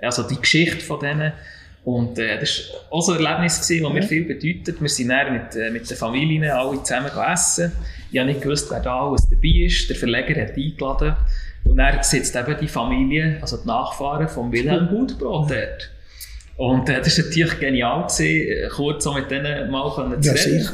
Also 0.00 0.22
die 0.22 0.36
Geschichte 0.36 0.80
von 0.80 1.00
denen. 1.00 1.32
Und 1.84 2.18
äh, 2.18 2.38
das 2.38 2.70
war 2.70 2.98
auch 2.98 3.00
so 3.00 3.12
ein 3.12 3.24
Erlebnis, 3.24 3.58
das 3.60 3.70
mir 3.70 4.02
viel 4.02 4.24
bedeutet. 4.24 4.80
Wir 4.80 4.88
sind 4.88 5.08
dann 5.08 5.32
mit, 5.32 5.56
äh, 5.56 5.70
mit 5.70 5.88
den 5.88 5.96
Familien 5.96 6.44
alle 6.50 6.82
zusammen 6.82 7.10
essen. 7.32 7.72
Ich 8.10 8.18
habe 8.18 8.28
nicht 8.28 8.42
gewusst, 8.42 8.70
wer 8.70 8.80
da 8.80 9.08
alles 9.08 9.28
dabei 9.28 9.66
ist. 9.66 9.88
Der 9.88 9.96
Verleger 9.96 10.40
hat 10.42 10.56
eingeladen. 10.56 11.16
Und 11.64 11.76
dann 11.76 12.02
sitzt 12.02 12.34
eben 12.36 12.56
die 12.60 12.68
Familie, 12.68 13.38
also 13.40 13.58
die 13.58 13.66
Nachfahren 13.66 14.28
von 14.28 14.52
Wilhelm 14.52 14.88
Gutbrot 14.90 15.50
dort. 15.50 15.90
Und 16.56 16.88
äh, 16.88 17.00
das 17.00 17.18
war 17.18 17.26
natürlich 17.26 17.58
genial, 17.60 18.02
gewesen, 18.02 18.24
äh, 18.24 18.68
kurz 18.68 19.04
so 19.04 19.12
mit 19.14 19.30
denen 19.30 19.70
mal 19.70 19.90
zu 19.94 20.28
ja, 20.28 20.32
reden. 20.32 20.60
Sicher. 20.60 20.72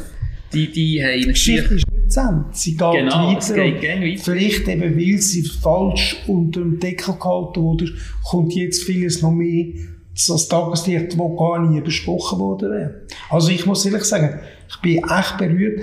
Die, 0.53 0.71
die 0.71 1.05
haben 1.05 1.21
die 1.21 1.27
Geschichte 1.29 1.75
ist 1.75 1.91
nicht 1.91 2.13
zusammen. 2.13 2.47
Sie 2.53 2.77
geht 2.77 2.93
genau, 2.93 3.35
weiter. 3.35 3.55
Geht 3.55 3.83
weiter. 3.83 4.23
Vielleicht 4.25 4.69
eben, 4.69 4.97
weil 4.97 5.19
sie 5.19 5.43
falsch 5.43 6.17
unter 6.27 6.61
dem 6.61 6.79
Deckel 6.79 7.15
gehalten 7.15 7.61
wurde, 7.61 7.89
kommt 8.23 8.55
jetzt 8.55 8.85
vieles 8.85 9.21
noch 9.21 9.33
mehr 9.33 9.75
das 10.15 10.49
Tageslicht, 10.49 11.13
das 11.13 11.19
gar 11.19 11.59
nie 11.61 11.81
besprochen 11.81 12.39
wurde. 12.39 13.07
Also 13.31 13.51
ich 13.51 13.67
muss 13.67 13.85
ehrlich 13.85 14.05
sagen, 14.05 14.39
ich 14.69 14.77
bin 14.81 15.03
echt 15.05 15.39
berührt. 15.39 15.81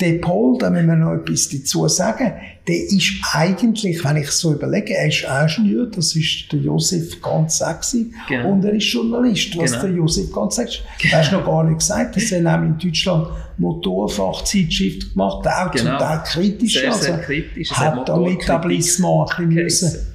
Der 0.00 0.14
Paul, 0.14 0.58
da 0.58 0.70
müssen 0.70 0.88
wir 0.88 0.96
noch 0.96 1.12
etwas 1.12 1.48
dazu 1.48 1.86
sagen, 1.86 2.32
der 2.66 2.76
ist 2.76 3.12
eigentlich, 3.34 4.04
wenn 4.04 4.16
ich 4.16 4.30
so 4.30 4.52
überlege, 4.52 4.94
er 4.94 5.06
ist 5.06 5.24
Ingenieur, 5.24 5.86
das 5.86 6.16
ist 6.16 6.50
der 6.50 6.58
Josef 6.58 7.20
ganz 7.20 7.58
sexy, 7.58 8.12
genau. 8.28 8.52
und 8.52 8.64
er 8.64 8.72
ist 8.72 8.84
Journalist, 8.92 9.56
was 9.56 9.70
genau. 9.70 9.82
der 9.84 9.92
Josef 9.92 10.32
ganz 10.32 10.56
sexy 10.56 10.78
ist. 10.78 11.02
Genau. 11.02 11.16
hast 11.16 11.30
du 11.30 11.36
noch 11.36 11.46
gar 11.46 11.64
nicht 11.64 11.78
gesagt, 11.78 12.16
dass 12.16 12.32
er 12.32 12.40
nämlich 12.40 12.84
in 12.84 12.90
Deutschland 12.90 13.28
Motorfachzeitschrift 13.58 15.12
gemacht 15.12 15.46
hat, 15.46 15.68
auch 15.68 15.72
genau. 15.72 15.90
zum 15.90 15.98
Teil 15.98 16.22
kritisch. 16.24 16.72
Sehr, 16.72 16.92
sehr 16.92 17.14
also, 17.14 17.24
kritisch. 17.24 17.70
Hat 17.70 18.08
da 18.08 18.16
mit 18.16 18.42
Etablissement 18.42 19.38
ein 19.38 19.50
bisschen 19.50 19.88
müssen 19.88 20.11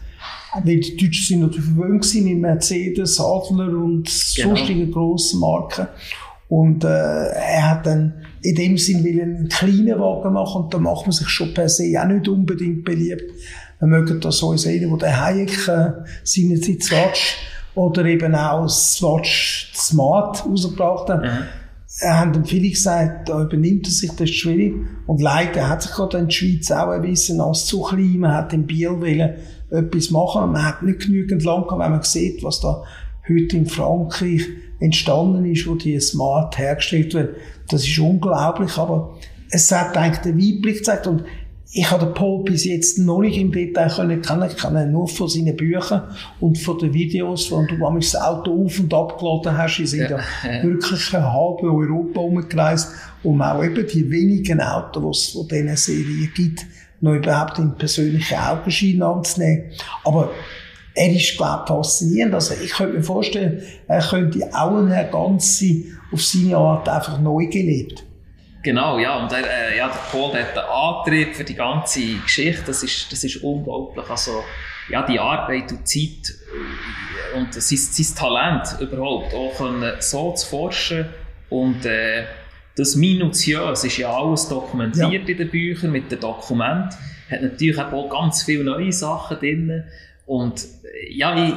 weil 0.63 0.79
die 0.79 0.97
Deutschen 0.97 1.25
sind 1.25 1.39
natürlich 1.41 1.65
verwöhnt 1.65 2.15
mit 2.15 2.37
Mercedes, 2.37 3.19
Adler 3.19 3.69
und 3.69 4.09
genau. 4.35 4.55
sonstigen 4.55 4.91
grossen 4.91 5.39
Marken. 5.39 5.87
Und 6.49 6.83
äh, 6.83 6.87
er 6.87 7.71
hat 7.71 7.85
dann 7.85 8.13
in 8.41 8.55
dem 8.55 8.77
Sinn 8.77 9.03
will 9.03 9.21
einen 9.21 9.49
kleinen 9.49 9.99
Wagen 9.99 10.33
machen 10.33 10.63
und 10.63 10.73
da 10.73 10.77
macht 10.77 11.05
man 11.05 11.11
sich 11.11 11.27
schon 11.27 11.53
per 11.53 11.67
se 11.67 11.93
auch 12.01 12.07
nicht 12.07 12.27
unbedingt 12.27 12.85
beliebt. 12.85 13.31
Wir 13.79 13.87
mögen 13.87 14.19
da 14.21 14.31
so 14.31 14.55
sehen, 14.55 14.89
wo 14.89 14.95
der 14.95 15.21
Hayek 15.21 15.67
äh, 15.67 15.91
seinerzeit 16.23 16.83
Swatch 16.83 17.37
oder 17.75 18.05
eben 18.05 18.33
auch 18.33 18.63
das 18.63 18.93
Swatch 18.93 19.71
Smart 19.75 20.45
rausgebracht 20.45 21.09
hat. 21.09 21.23
Mhm. 21.23 22.07
Haben 22.07 22.33
dann 22.33 22.45
viele 22.45 22.69
gesagt, 22.69 23.29
da 23.29 23.43
übernimmt 23.43 23.87
er 23.87 23.91
sich, 23.91 24.11
das 24.11 24.29
ist 24.29 24.35
schwierig. 24.35 24.73
Und 25.05 25.21
leider 25.21 25.67
hat 25.67 25.81
sich 25.81 25.91
gerade 25.91 26.17
in 26.17 26.25
der 26.25 26.31
Schweiz 26.31 26.71
auch 26.71 26.91
erwiesen, 26.91 27.41
als 27.41 27.65
zu 27.65 27.81
klein. 27.81 28.19
Man 28.19 28.33
hat 28.33 28.53
in 28.53 28.67
Biel 28.67 28.99
wollen 28.99 29.35
etwas 29.69 30.11
machen. 30.11 30.51
Man 30.51 30.65
hat 30.65 30.83
nicht 30.83 31.01
genügend 31.01 31.43
lang 31.43 31.63
gehabt, 31.63 31.81
wenn 31.81 31.91
man 31.91 32.03
sieht, 32.03 32.43
was 32.43 32.59
da 32.59 32.83
heute 33.27 33.57
in 33.57 33.65
Frankreich 33.65 34.43
entstanden 34.79 35.45
ist, 35.45 35.67
wo 35.67 35.75
die 35.75 35.99
Smart 35.99 36.57
hergestellt 36.57 37.13
wird. 37.13 37.35
Das 37.69 37.85
ist 37.85 37.99
unglaublich, 37.99 38.77
aber 38.77 39.17
es 39.49 39.71
hat 39.71 39.97
eigentlich 39.97 40.21
den 40.21 40.37
Weitblick 40.37 40.77
gezeigt 40.77 41.07
und 41.07 41.23
ich 41.73 41.91
habe 41.91 42.05
den 42.05 42.13
Paul 42.13 42.43
bis 42.43 42.63
jetzt 42.63 42.97
noch 42.97 43.19
nicht 43.19 43.37
im 43.37 43.51
Detail 43.51 43.89
können 43.89 44.21
kennen. 44.21 44.49
Ich 44.49 44.55
kenne 44.55 44.83
ihn 44.83 44.91
nur 44.93 45.07
von 45.07 45.27
seinen 45.27 45.55
Büchern 45.55 46.03
und 46.39 46.57
von 46.57 46.79
den 46.79 46.93
Videos, 46.93 47.51
wo 47.51 47.61
du 47.65 47.77
das 47.99 48.15
Auto 48.15 48.65
auf 48.65 48.79
und 48.79 48.93
ab 48.93 49.19
geladen 49.19 49.57
hast. 49.57 49.79
Wir 49.79 49.87
sind 49.87 50.09
ja, 50.09 50.17
ja 50.17 50.63
wirklich 50.63 51.13
ein 51.13 51.23
halb 51.23 51.61
Europa 51.61 52.21
umgereist, 52.21 52.93
um 53.21 53.41
auch 53.41 53.63
eben 53.63 53.85
die 53.85 54.09
wenigen 54.09 54.61
Autos, 54.61 55.33
die 55.33 55.39
es 55.39 55.51
in 55.51 55.65
dieser 55.65 55.77
Serie 55.77 56.27
gibt, 56.33 56.65
noch 57.01 57.13
überhaupt 57.13 57.59
in 57.59 57.75
persönlichen 57.75 58.37
Augenschein 58.37 59.01
anzunehmen. 59.01 59.71
Aber 60.03 60.31
er 60.95 61.11
ist, 61.11 61.37
glaube 61.37 61.63
ich, 61.63 61.69
faszinierend. 61.69 62.33
Also 62.33 62.55
ich 62.61 62.71
könnte 62.71 62.97
mir 62.97 63.03
vorstellen, 63.03 63.61
er 63.87 64.01
könnte 64.01 64.49
auch 64.53 64.77
eine 64.77 65.07
ganze, 65.11 65.83
auf 66.11 66.23
seine 66.23 66.57
Art 66.57 66.89
einfach 66.89 67.19
neu 67.19 67.45
gelebt. 67.45 68.03
Genau, 68.63 68.97
ja, 68.99 69.23
und 69.23 69.31
er, 69.31 69.71
äh, 69.71 69.77
ja, 69.77 69.87
der 69.87 69.99
Paul 70.11 70.33
hat 70.33 70.55
den 70.55 70.63
Antrieb 70.63 71.35
für 71.35 71.43
die 71.43 71.53
ganze 71.53 72.01
Geschichte, 72.15 72.63
das 72.65 72.83
ist, 72.83 73.11
das 73.11 73.23
ist 73.23 73.37
unglaublich. 73.37 74.09
Also, 74.09 74.43
ja, 74.89 75.05
die 75.05 75.19
Arbeit 75.19 75.71
und 75.71 75.87
Zeit 75.87 76.33
äh, 77.33 77.37
und 77.37 77.53
sein, 77.53 77.77
sein 77.77 78.15
Talent 78.17 78.81
überhaupt 78.81 79.33
auch 79.33 79.55
können, 79.55 79.93
so 79.99 80.33
zu 80.33 80.47
forschen 80.47 81.05
und 81.49 81.85
äh, 81.85 82.25
das 82.77 82.95
minutiös 82.95 83.83
ist 83.83 83.97
ja 83.97 84.09
alles 84.09 84.47
dokumentiert 84.47 85.11
ja. 85.11 85.29
in 85.29 85.37
den 85.37 85.49
Büchern 85.49 85.91
mit 85.91 86.11
den 86.11 86.19
Dokumenten, 86.19 86.95
hat 87.29 87.41
natürlich 87.41 87.79
auch 87.79 88.09
ganz 88.09 88.43
viele 88.43 88.63
neue 88.63 88.91
Sachen 88.91 89.37
drin 89.39 89.83
und 90.25 90.65
ja, 91.09 91.35
ich, 91.35 91.53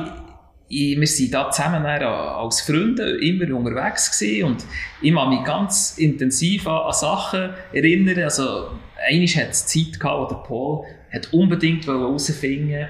ich, 0.69 1.01
wir 1.01 1.07
sind 1.07 1.35
da 1.35 1.51
zusammen 1.51 1.85
als 1.85 2.61
Freunde 2.63 3.19
immer 3.19 3.55
unterwegs 3.55 4.19
gewesen 4.19 4.45
und 4.45 4.65
ich 5.03 5.15
kann 5.15 5.29
mich 5.29 5.45
ganz 5.45 5.99
intensiv 5.99 6.67
an, 6.67 6.87
an 6.87 6.93
Sachen 6.93 7.51
erinnern. 7.73 8.23
Also, 8.23 8.71
einmal 9.09 9.27
hat 9.27 9.51
es 9.51 9.67
Zeit 9.67 9.99
gehabt, 9.99 10.21
wo 10.21 10.35
der 10.35 10.43
Paul 10.43 10.85
hat 11.13 11.33
unbedingt 11.33 11.87
herausfinden 11.87 12.87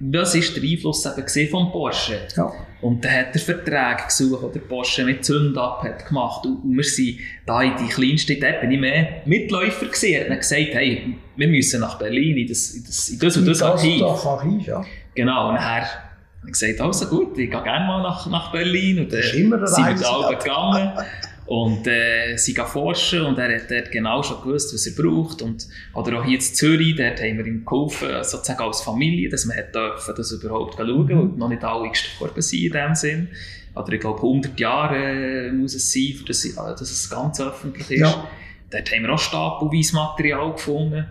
was 0.00 0.34
ist 0.34 0.56
der 0.56 0.62
Einfluss 0.62 1.06
eben 1.06 1.48
von 1.48 1.72
Porsche? 1.72 2.20
Ja. 2.36 2.52
Und 2.80 3.04
dann 3.04 3.12
hat 3.12 3.34
er 3.34 3.40
Verträge 3.40 4.04
gesucht, 4.06 4.54
die 4.54 4.60
Porsche 4.60 5.04
mit 5.04 5.24
Zündab 5.24 5.82
hat 5.82 6.06
gemacht. 6.06 6.46
Und, 6.46 6.76
wir 6.76 6.84
sind 6.84 7.18
da 7.44 7.62
in 7.62 7.76
die 7.76 7.88
kleinste, 7.88 8.36
dort 8.36 8.60
bin 8.60 8.70
ich 8.70 8.80
mehr 8.80 9.22
Mitläufer 9.24 9.86
gewesen. 9.86 10.12
Er 10.12 10.30
hat 10.30 10.40
gesagt, 10.40 10.74
hey, 10.74 11.16
wir 11.36 11.48
müssen 11.48 11.80
nach 11.80 11.98
Berlin 11.98 12.36
in 12.36 12.46
das, 12.46 12.70
in 12.70 12.84
das, 12.84 13.08
in 13.08 13.18
das 13.18 13.36
und 13.36 13.46
das, 13.46 13.58
das 13.58 13.68
Archiv. 13.68 14.02
Archiv 14.02 14.66
ja. 14.66 14.84
Genau, 15.14 15.48
und 15.48 15.54
nachher 15.56 15.86
habe 15.86 16.00
ich 16.46 16.52
gesagt, 16.52 16.80
also 16.80 17.06
gut, 17.06 17.36
ich 17.36 17.50
gehe 17.50 17.62
gerne 17.62 17.86
mal 17.86 18.02
nach, 18.02 18.26
nach 18.28 18.52
Berlin. 18.52 19.00
Und 19.00 19.12
dann 19.12 19.22
sind 19.22 19.50
wir 19.50 19.58
da 19.58 20.30
gegangen. 20.30 20.92
Und 21.48 21.86
äh, 21.86 22.36
sie 22.36 22.52
gehen 22.52 22.66
forschen 22.66 23.22
und 23.22 23.38
er 23.38 23.56
hat 23.56 23.70
dort 23.70 23.90
genau 23.90 24.22
schon 24.22 24.42
gewusst, 24.42 24.74
was 24.74 24.86
er 24.86 25.02
braucht. 25.02 25.40
Und, 25.40 25.66
oder 25.94 26.18
auch 26.18 26.24
hier 26.26 26.34
in 26.34 26.40
Zürich, 26.42 26.94
dort 26.94 27.22
haben 27.22 27.38
wir 27.38 27.46
ihm 27.46 27.64
geholfen, 27.64 28.22
sozusagen 28.22 28.60
als 28.60 28.82
Familie, 28.82 29.30
dass 29.30 29.48
wir 29.48 29.62
dürfen, 29.62 30.14
das 30.14 30.30
überhaupt 30.30 30.74
schauen 30.74 31.06
mhm. 31.06 31.20
und 31.20 31.38
noch 31.38 31.48
nicht 31.48 31.64
alle 31.64 31.88
gestorben 31.88 32.42
sind 32.42 32.64
in 32.64 32.72
dem 32.72 32.94
Sinn. 32.94 33.28
Oder 33.74 33.92
ich 33.94 34.00
glaube 34.00 34.18
100 34.18 34.60
Jahre 34.60 35.46
äh, 35.46 35.50
muss 35.50 35.74
es 35.74 35.90
sein, 35.90 36.22
dass, 36.26 36.42
dass 36.54 36.80
es 36.82 37.08
ganz 37.08 37.40
öffentlich 37.40 37.90
ist. 37.92 38.00
Ja. 38.00 38.28
Dort 38.70 38.92
haben 38.92 39.02
wir 39.04 39.14
auch 39.14 39.18
stapelweise 39.18 39.94
Material 39.94 40.52
gefunden. 40.52 41.06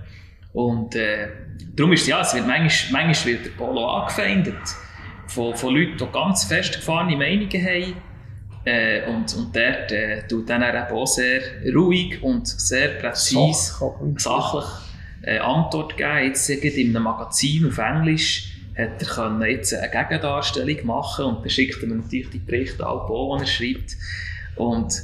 Und 0.53 0.93
äh, 0.93 1.29
darum 1.75 1.93
ist 1.93 2.01
es 2.01 2.09
ja, 2.09 2.21
es 2.21 2.35
wird 2.35 2.45
manchmal, 2.45 3.05
manchmal 3.05 3.33
wird 3.33 3.45
der 3.47 3.51
Polo 3.51 3.87
angefeindet 3.87 4.55
von, 5.25 5.55
von 5.55 5.73
Leuten, 5.73 5.97
die 5.97 6.05
ganz 6.13 6.43
festgefahrene 6.43 7.17
Meinungen 7.17 7.65
haben 7.65 8.06
äh, 8.67 9.07
und, 9.07 9.33
und 9.33 9.55
dort 9.55 9.93
äh, 9.93 10.27
tut 10.27 10.49
dann 10.49 10.61
eben 10.61 10.93
auch 10.93 11.07
sehr 11.07 11.39
ruhig 11.73 12.21
und 12.21 12.47
sehr 12.47 12.89
präzise, 12.99 13.73
sachlich 14.17 14.65
äh, 15.21 15.39
Antwort 15.39 15.95
geben. 15.95 16.25
Jetzt 16.25 16.49
in 16.49 16.89
einem 16.89 17.03
Magazin 17.03 17.67
auf 17.67 17.77
Englisch 17.77 18.51
hat 18.77 19.01
er 19.01 19.07
können 19.07 19.41
jetzt 19.43 19.73
eine 19.73 19.89
Gegendarstellung 19.89 20.85
machen 20.85 21.25
und 21.25 21.41
dann 21.43 21.49
schickt 21.49 21.81
er 21.81 21.87
mir 21.87 21.95
natürlich 21.95 22.29
die 22.29 22.39
Berichte 22.39 22.85
auch, 22.85 23.07
die 23.39 23.41
er 23.41 23.47
schreibt. 23.47 23.97
Und 24.57 25.01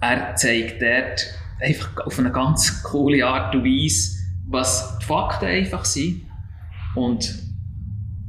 er 0.00 0.34
zeigt 0.36 0.80
dort 0.80 1.26
einfach 1.60 2.06
auf 2.06 2.18
eine 2.18 2.32
ganz 2.32 2.82
coole 2.82 3.26
Art 3.26 3.54
und 3.54 3.64
Weise, 3.64 4.16
was 4.48 4.98
die 5.00 5.04
Fakten 5.04 5.44
einfach 5.44 5.84
sind. 5.84 6.22
Und 6.94 7.30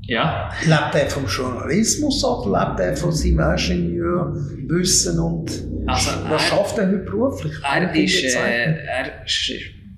ja. 0.06 0.50
Lebt 0.66 0.96
er 0.96 1.10
vom 1.10 1.26
Journalismus 1.26 2.24
oder 2.24 2.68
lebt 2.68 2.80
er 2.80 2.96
von 2.96 3.12
seinem 3.12 3.56
Ingenieurwissen 3.58 5.20
und 5.20 5.52
also 5.86 6.12
was 6.30 6.32
er, 6.32 6.40
schafft 6.40 6.78
er 6.78 6.88
heute 6.88 6.98
beruflich? 7.00 7.54
Er, 7.64 7.96
ist, 7.96 8.24
äh, 8.36 8.86
er 8.86 9.12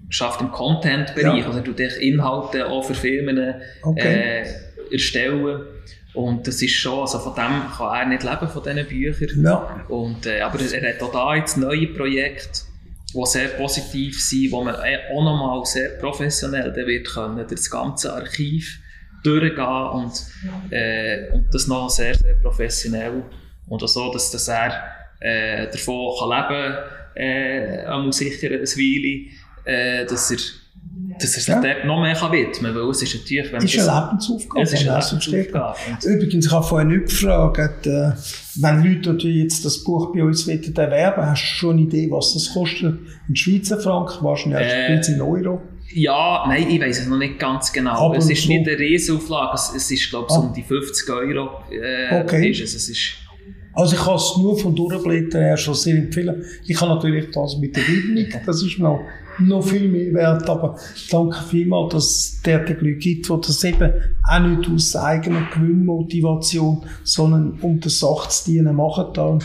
schafft 0.10 0.42
im 0.42 0.52
Content-Bereich, 0.52 1.40
ja. 1.40 1.46
also 1.46 1.60
er 1.60 1.64
tut 1.64 1.80
Inhalte 1.80 2.68
auch 2.68 2.84
für 2.84 2.96
Firmen 2.96 3.56
okay. 3.84 4.44
äh, 4.44 4.94
erstellen. 4.94 5.62
Und 6.14 6.48
das 6.48 6.62
ist 6.62 6.72
schon, 6.72 7.02
also 7.02 7.20
von 7.20 7.36
dem 7.36 7.62
kann 7.78 7.94
er 7.94 8.06
nicht 8.06 8.24
leben, 8.24 8.48
von 8.48 8.64
diesen 8.64 8.88
Büchern. 8.88 9.44
Ja. 9.44 9.86
Und, 9.90 10.26
äh, 10.26 10.40
aber 10.42 10.60
er 10.60 10.94
hat 10.94 11.04
auch 11.04 11.12
da 11.12 11.36
jetzt 11.36 11.58
neue 11.58 11.88
Projekte, 11.88 12.62
die 13.14 13.26
sehr 13.26 13.50
positiv 13.50 14.22
sind, 14.24 14.52
wo 14.52 14.64
man 14.64 14.76
äh, 14.76 15.14
auch 15.14 15.24
nochmal 15.24 15.66
sehr 15.66 15.90
professionell 16.00 16.74
wird 16.74 17.08
können, 17.08 17.46
das 17.48 17.70
ganze 17.70 18.14
Archiv 18.14 18.80
durchgehen 19.26 19.88
und, 19.94 20.12
äh, 20.72 21.32
und 21.34 21.48
das 21.52 21.68
noch 21.68 21.90
sehr, 21.90 22.16
sehr 22.16 22.36
professionell. 22.36 23.24
Und 23.68 23.84
auch 23.84 23.88
so, 23.88 24.12
dass, 24.12 24.32
dass 24.32 24.48
er 24.48 24.74
äh, 25.20 25.68
davon 25.72 26.14
kann 26.20 26.30
leben 26.30 26.76
kann, 27.16 28.10
äh, 28.10 28.12
sicher 28.12 28.48
eine 28.48 28.62
Weile, 28.62 29.32
äh, 29.66 30.06
dass 30.06 30.32
er 30.32 30.38
dass 31.20 31.36
er 31.36 31.42
sich 31.42 31.48
ja. 31.48 31.62
dort 31.62 31.86
noch 31.86 32.02
mehr 32.02 32.14
kann 32.14 32.32
widmen 32.32 32.74
kann, 32.74 32.76
weil 32.76 32.90
es 32.90 33.02
ist 33.02 33.16
natürlich... 33.16 33.52
Wenn 33.52 33.64
ist 33.64 33.80
eine 33.80 34.08
Lebensaufgabe. 34.08 34.64
Es 34.64 34.74
ist 34.74 34.88
eine 34.88 35.00
Lebensaufgabe. 35.00 35.78
Übrigens, 36.06 36.46
ich 36.46 36.52
habe 36.52 36.66
vorhin 36.66 36.88
nicht 36.90 37.06
gefragt, 37.06 37.88
äh, 37.88 38.12
wenn 38.56 38.84
Leute 38.84 39.14
natürlich 39.14 39.44
jetzt 39.44 39.66
das 39.66 39.84
Buch 39.84 40.14
bei 40.14 40.24
uns 40.24 40.48
erwerben 40.48 41.26
hast 41.26 41.42
du 41.42 41.48
schon 41.48 41.78
eine 41.78 41.82
Idee, 41.82 42.10
was 42.12 42.34
das 42.34 42.54
kostet 42.54 43.00
in 43.28 43.36
Schweizer 43.36 43.80
Franken, 43.80 44.24
wahrscheinlich 44.24 44.62
äh, 44.62 45.14
in 45.14 45.22
Euro? 45.22 45.62
Ja, 45.94 46.46
nein, 46.48 46.70
ich 46.70 46.82
weiß 46.82 47.02
es 47.02 47.08
noch 47.08 47.18
nicht 47.18 47.40
ganz 47.40 47.72
genau. 47.72 48.08
Aber 48.08 48.18
es 48.18 48.30
ist 48.30 48.48
nicht 48.48 48.68
eine 48.68 48.78
Riesenauflage, 48.78 49.54
es, 49.56 49.74
es 49.76 49.92
ist, 49.92 50.10
glaube 50.10 50.28
ich, 50.30 50.36
ah. 50.36 50.40
um 50.40 50.54
die 50.54 50.64
50 50.64 51.10
Euro. 51.10 51.50
Äh, 51.72 52.22
okay. 52.22 52.50
Ist 52.50 52.62
es. 52.62 52.76
es 52.76 52.90
ist 52.90 53.16
also 53.76 53.94
ich 53.94 54.02
kann 54.02 54.16
es 54.16 54.38
nur 54.38 54.58
von 54.58 54.74
Durchblättern 54.74 55.42
her 55.42 55.58
schon 55.58 55.74
sehr 55.74 55.98
empfehlen. 55.98 56.44
Ich 56.66 56.80
habe 56.80 56.94
natürlich 56.94 57.30
das 57.32 57.58
mit 57.58 57.76
der 57.76 57.84
Widmung, 57.84 58.42
das 58.46 58.64
ist 58.64 58.80
noch, 58.80 59.02
noch 59.40 59.62
viel 59.62 59.90
mehr 59.90 60.14
wert, 60.14 60.50
aber 60.50 60.78
danke 61.12 61.38
vielmals, 61.50 61.94
dass 61.94 62.06
es 62.06 62.42
derartige 62.42 62.80
Leute 62.80 63.00
gibt, 63.00 63.28
die 63.28 63.42
das 63.46 63.64
eben 63.66 63.92
auch 64.24 64.40
nicht 64.40 64.70
aus 64.70 64.96
eigener 64.96 65.50
Gewinnmotivation, 65.54 66.86
sondern 67.04 67.60
um 67.62 67.82
der 67.82 67.92
Sache 67.92 68.30
zu 68.30 68.52
dienen, 68.52 68.78
machen. 68.78 69.08
Da 69.14 69.38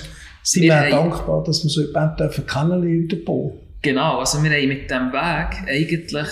sind 0.45 0.63
wir, 0.63 0.75
wir 0.75 0.91
dankbar, 0.91 1.43
dass 1.43 1.65
wir 1.65 1.71
so 1.71 1.83
jemanden 1.83 2.47
kennenlernen 2.47 3.09
dürfen. 3.09 3.53
Genau, 3.83 4.19
also 4.19 4.43
wir 4.43 4.51
haben 4.51 4.69
mit 4.69 4.91
diesem 4.91 5.13
Weg 5.13 5.69
eigentlich, 5.69 6.29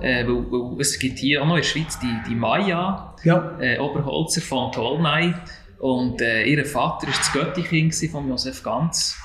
äh, 0.00 0.26
weil, 0.26 0.50
weil, 0.50 0.80
es 0.80 0.98
gibt 0.98 1.18
hier 1.18 1.42
auch 1.42 1.46
noch 1.46 1.56
in 1.56 1.62
der 1.62 1.68
Schweiz 1.68 1.98
die, 2.00 2.18
die 2.28 2.34
Maya, 2.34 3.14
ja. 3.22 3.56
äh, 3.60 3.78
Oberholzer 3.78 4.40
von 4.40 4.72
Tolnay. 4.72 5.34
Und 5.78 6.20
äh, 6.20 6.44
ihr 6.44 6.64
Vater 6.64 7.06
war 7.06 7.14
das 7.14 7.32
Göttikind 7.32 7.94
von 8.10 8.28
Josef 8.28 8.62
Ganz. 8.62 9.16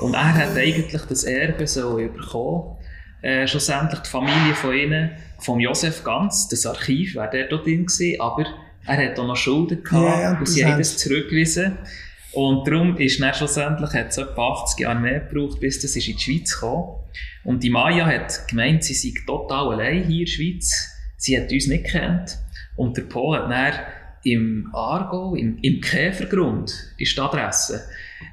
Und 0.00 0.14
er 0.14 0.34
hat 0.34 0.56
eigentlich 0.56 1.02
das 1.02 1.24
Erbe 1.24 1.66
so 1.66 1.96
bekommen. 1.96 2.76
Äh, 3.22 3.46
schlussendlich 3.46 4.00
die 4.00 4.08
Familie 4.08 4.54
von 4.54 4.74
ihnen, 4.74 5.10
von 5.38 5.60
Josef 5.60 6.02
Ganz, 6.04 6.48
das 6.48 6.66
Archiv 6.66 7.14
wäre 7.16 7.46
dort 7.48 7.66
drin 7.66 7.86
gewesen, 7.86 8.20
aber 8.20 8.46
er 8.86 9.10
hat 9.10 9.18
auch 9.18 9.26
noch 9.26 9.36
Schulden 9.36 9.84
gehabt 9.84 10.04
ja, 10.04 10.20
ja, 10.20 10.38
und 10.38 10.48
sie 10.48 10.64
haben 10.64 10.78
das 10.78 10.96
zurückgewiesen. 10.96 11.78
Und 12.32 12.66
darum 12.66 12.96
ist 12.96 13.20
dann 13.20 13.34
schlussendlich, 13.34 13.92
hat 13.92 14.10
es 14.10 14.18
etwa 14.18 14.52
80 14.52 14.80
Jahre 14.80 15.00
mehr 15.00 15.20
gebraucht, 15.20 15.60
bis 15.60 15.80
das 15.80 15.96
in 15.96 16.02
die 16.02 16.18
Schweiz 16.18 16.60
kam. 16.60 16.84
Und 17.44 17.62
die 17.62 17.70
Maya 17.70 18.06
hat 18.06 18.46
gemeint, 18.48 18.84
sie 18.84 18.94
sei 18.94 19.12
total 19.26 19.72
allein 19.72 20.04
hier 20.04 20.20
in 20.20 20.24
der 20.26 20.30
Schweiz. 20.30 20.88
Sie 21.16 21.38
hat 21.38 21.50
uns 21.52 21.66
nicht 21.66 21.84
gekannt. 21.84 22.38
Und 22.76 22.96
der 22.96 23.02
Paul 23.02 23.36
hat 23.36 23.50
dann 23.50 23.74
im 24.22 24.70
Aargau, 24.72 25.34
im, 25.34 25.58
im 25.62 25.80
Käfergrund, 25.80 26.72
ist 26.98 27.16
die 27.16 27.20
Adresse, 27.20 27.84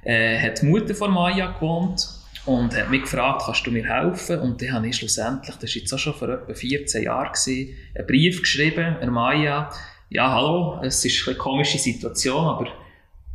äh, 0.04 0.39
hat 0.39 0.62
die 0.62 0.66
Mutter 0.66 0.93
von 0.93 1.12
Maya 1.12 1.52
gewohnt 1.52 2.08
und 2.45 2.76
hat 2.76 2.89
mich 2.89 3.02
gefragt, 3.02 3.43
kannst 3.45 3.66
du 3.66 3.72
mir 3.72 3.86
helfen? 3.86 4.39
Und 4.39 4.62
dann 4.62 4.74
habe 4.74 4.88
ich 4.88 4.98
schlussendlich, 4.98 5.56
das 5.56 5.76
war 5.76 5.82
jetzt 5.82 5.93
auch 5.93 6.00
schon 6.00 6.14
vor 6.14 6.30
etwa 6.30 6.54
14 6.54 7.04
Jahren, 7.04 7.32
gewesen, 7.32 7.76
einen 7.95 8.08
Brief 8.08 8.41
geschrieben 8.41 8.98
an 9.02 9.10
Maya, 9.10 9.70
ja, 10.10 10.32
hallo, 10.32 10.80
es 10.84 11.04
ist 11.04 11.28
eine 11.28 11.38
komische 11.38 11.78
Situation, 11.78 12.45
aber 12.45 12.68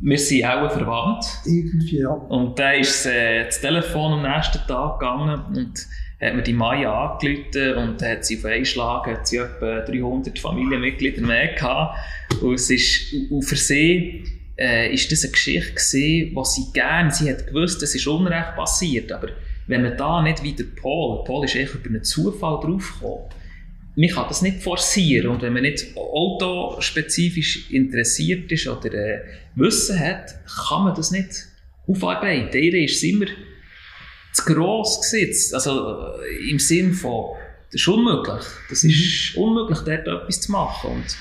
wir 0.03 0.17
sind 0.17 0.45
auch 0.45 0.69
verwandt. 0.69 1.25
Irgendwie, 1.45 1.99
ja. 1.99 2.09
Und 2.09 2.59
dann 2.59 2.79
ist 2.79 3.05
äh, 3.05 3.45
das 3.45 3.61
Telefon 3.61 4.13
am 4.13 4.21
nächsten 4.21 4.59
Tag 4.67 4.99
gegangen 4.99 5.41
und 5.55 5.87
hat 6.19 6.35
mir 6.35 6.41
die 6.43 6.53
Maya 6.53 7.11
angerufen 7.11 7.75
und 7.75 8.01
hat 8.01 8.25
sie 8.25 8.37
auf 8.37 8.45
einen 8.45 8.65
Schlag 8.65 9.07
hat 9.07 9.27
sie 9.27 9.37
etwa 9.37 9.79
300 9.79 10.37
Familienmitglieder 10.37 11.21
mehr 11.21 11.53
gehabt. 11.53 11.97
Und 12.41 12.55
es 12.55 12.69
ist, 12.69 13.13
und 13.31 13.43
für 13.43 13.55
sie 13.55 14.25
äh, 14.57 14.93
ist 14.93 15.11
das 15.11 15.23
eine 15.23 15.31
Geschichte 15.31 15.71
gewesen, 15.71 16.35
die 16.35 16.41
sie 16.43 16.73
gerne, 16.73 17.11
sie 17.11 17.29
hat 17.29 17.47
gewusst, 17.47 17.81
es 17.81 17.95
ist 17.95 18.05
Unrecht 18.05 18.55
passiert, 18.55 19.11
aber 19.11 19.29
wenn 19.67 19.83
man 19.83 19.95
da 19.95 20.21
nicht 20.21 20.43
wie 20.43 20.53
der 20.53 20.65
Paul, 20.81 21.23
Paul 21.23 21.45
ist 21.45 21.55
echt 21.55 21.73
über 21.75 21.87
einen 21.87 22.03
Zufall 22.03 22.59
draufgekommen, 22.61 23.29
man 23.95 24.09
kann 24.09 24.25
das 24.27 24.41
nicht 24.41 24.63
forcieren 24.63 25.31
und 25.31 25.41
wenn 25.41 25.53
man 25.53 25.61
nicht 25.61 25.95
autospezifisch 25.95 27.71
interessiert 27.71 28.51
ist 28.51 28.67
oder 28.67 28.93
äh, 28.93 29.19
Wissen 29.55 29.99
hat, 29.99 30.33
kann 30.67 30.85
man 30.85 30.95
das 30.95 31.11
nicht 31.11 31.47
aufarbeiten. 31.87 32.57
Ihr 32.57 32.85
ist 32.85 33.03
immer 33.03 33.25
zu 34.33 34.45
gross 34.45 34.99
gesetzt, 35.01 35.53
also 35.53 36.17
äh, 36.21 36.49
im 36.49 36.57
Sinn 36.57 36.93
von, 36.93 37.35
das 37.71 37.81
ist 37.81 37.87
unmöglich, 37.87 38.43
das 38.69 38.83
ist 38.83 39.35
mhm. 39.35 39.43
unmöglich, 39.43 39.79
dort 39.79 40.07
etwas 40.07 40.41
zu 40.41 40.51
machen 40.51 40.91
und 40.91 41.17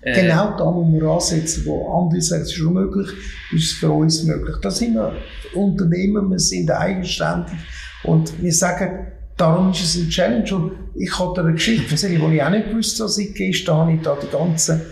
äh, 0.00 0.22
genau 0.22 0.56
da 0.56 0.70
muss 0.70 1.00
man 1.00 1.10
ansetzen, 1.10 1.66
wo 1.66 2.00
andere 2.00 2.20
sagen, 2.20 2.42
es 2.42 2.52
ist 2.52 2.60
unmöglich, 2.60 3.08
ist 3.52 3.64
es 3.64 3.72
für 3.72 3.90
uns 3.90 4.22
möglich. 4.22 4.56
Da 4.62 4.70
sind 4.70 4.94
wir 4.94 5.16
Unternehmen, 5.54 6.30
wir 6.30 6.38
sind 6.38 6.70
eigenständig 6.70 7.58
und 8.04 8.40
wir 8.40 8.52
sagen, 8.52 9.08
darum 9.38 9.70
ist 9.70 9.82
es 9.82 9.96
ein 9.96 10.10
Challenge. 10.10 10.54
Und 10.54 10.72
ich 10.94 11.18
habe 11.18 11.40
eine 11.40 11.52
Geschichte 11.52 11.90
erzählen, 11.90 12.30
die 12.30 12.36
ich 12.36 12.42
auch 12.42 12.50
nicht 12.50 12.68
gewusst 12.68 13.00
habe, 13.00 13.08
seit 13.08 13.34
gestern 13.34 13.76
habe 13.76 13.92
ich 13.94 14.02
da 14.02 14.16
die 14.20 14.30
ganzen 14.30 14.82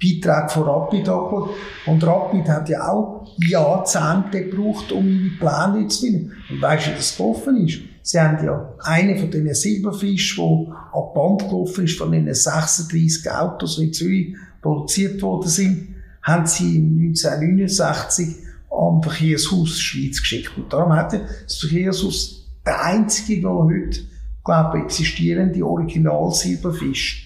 Beiträge 0.00 0.48
von 0.48 0.62
Rapid 0.62 1.08
angeschaut. 1.08 1.50
Und 1.86 2.06
Rapid 2.06 2.48
hat 2.48 2.68
ja 2.68 2.88
auch 2.88 3.26
Jahrzehnte 3.38 4.44
gebraucht, 4.44 4.92
um 4.92 5.06
ihre 5.06 5.36
Pläne 5.38 5.88
zu 5.88 6.06
finden. 6.06 6.32
Und 6.50 6.62
weißt 6.62 6.86
du, 6.86 6.90
wie 6.90 6.96
das 6.96 7.16
gelaufen 7.16 7.66
ist? 7.66 7.80
Sie 8.02 8.18
haben 8.18 8.42
ja 8.44 8.74
einen 8.80 9.18
von 9.18 9.30
diesen 9.30 9.54
Silberfischen, 9.54 10.66
der 10.66 10.74
ab 10.92 11.14
Band 11.14 11.50
gelaufen 11.50 11.84
ist, 11.84 11.98
von 11.98 12.12
den 12.12 12.32
36 12.32 13.30
Autos, 13.30 13.76
die 13.76 13.84
in 13.84 13.92
Zürich 13.92 14.34
produziert 14.62 15.20
worden 15.20 15.48
sind, 15.48 15.88
haben 16.22 16.46
sie 16.46 16.78
1969 16.78 18.36
am 18.70 19.02
Verkehrshaus 19.02 19.78
Schweiz 19.80 20.20
geschickt. 20.20 20.52
Und 20.56 20.72
darum 20.72 20.92
hat 20.92 21.12
das 21.12 21.58
Verkehrshaus 21.58 22.37
der 22.68 22.84
einzige, 22.84 23.40
der 23.40 23.50
heute, 23.50 24.00
glaube 24.44 24.78
ich, 24.78 24.84
existierende 24.84 25.64
Original 25.64 26.30
Silberfisch. 26.30 27.24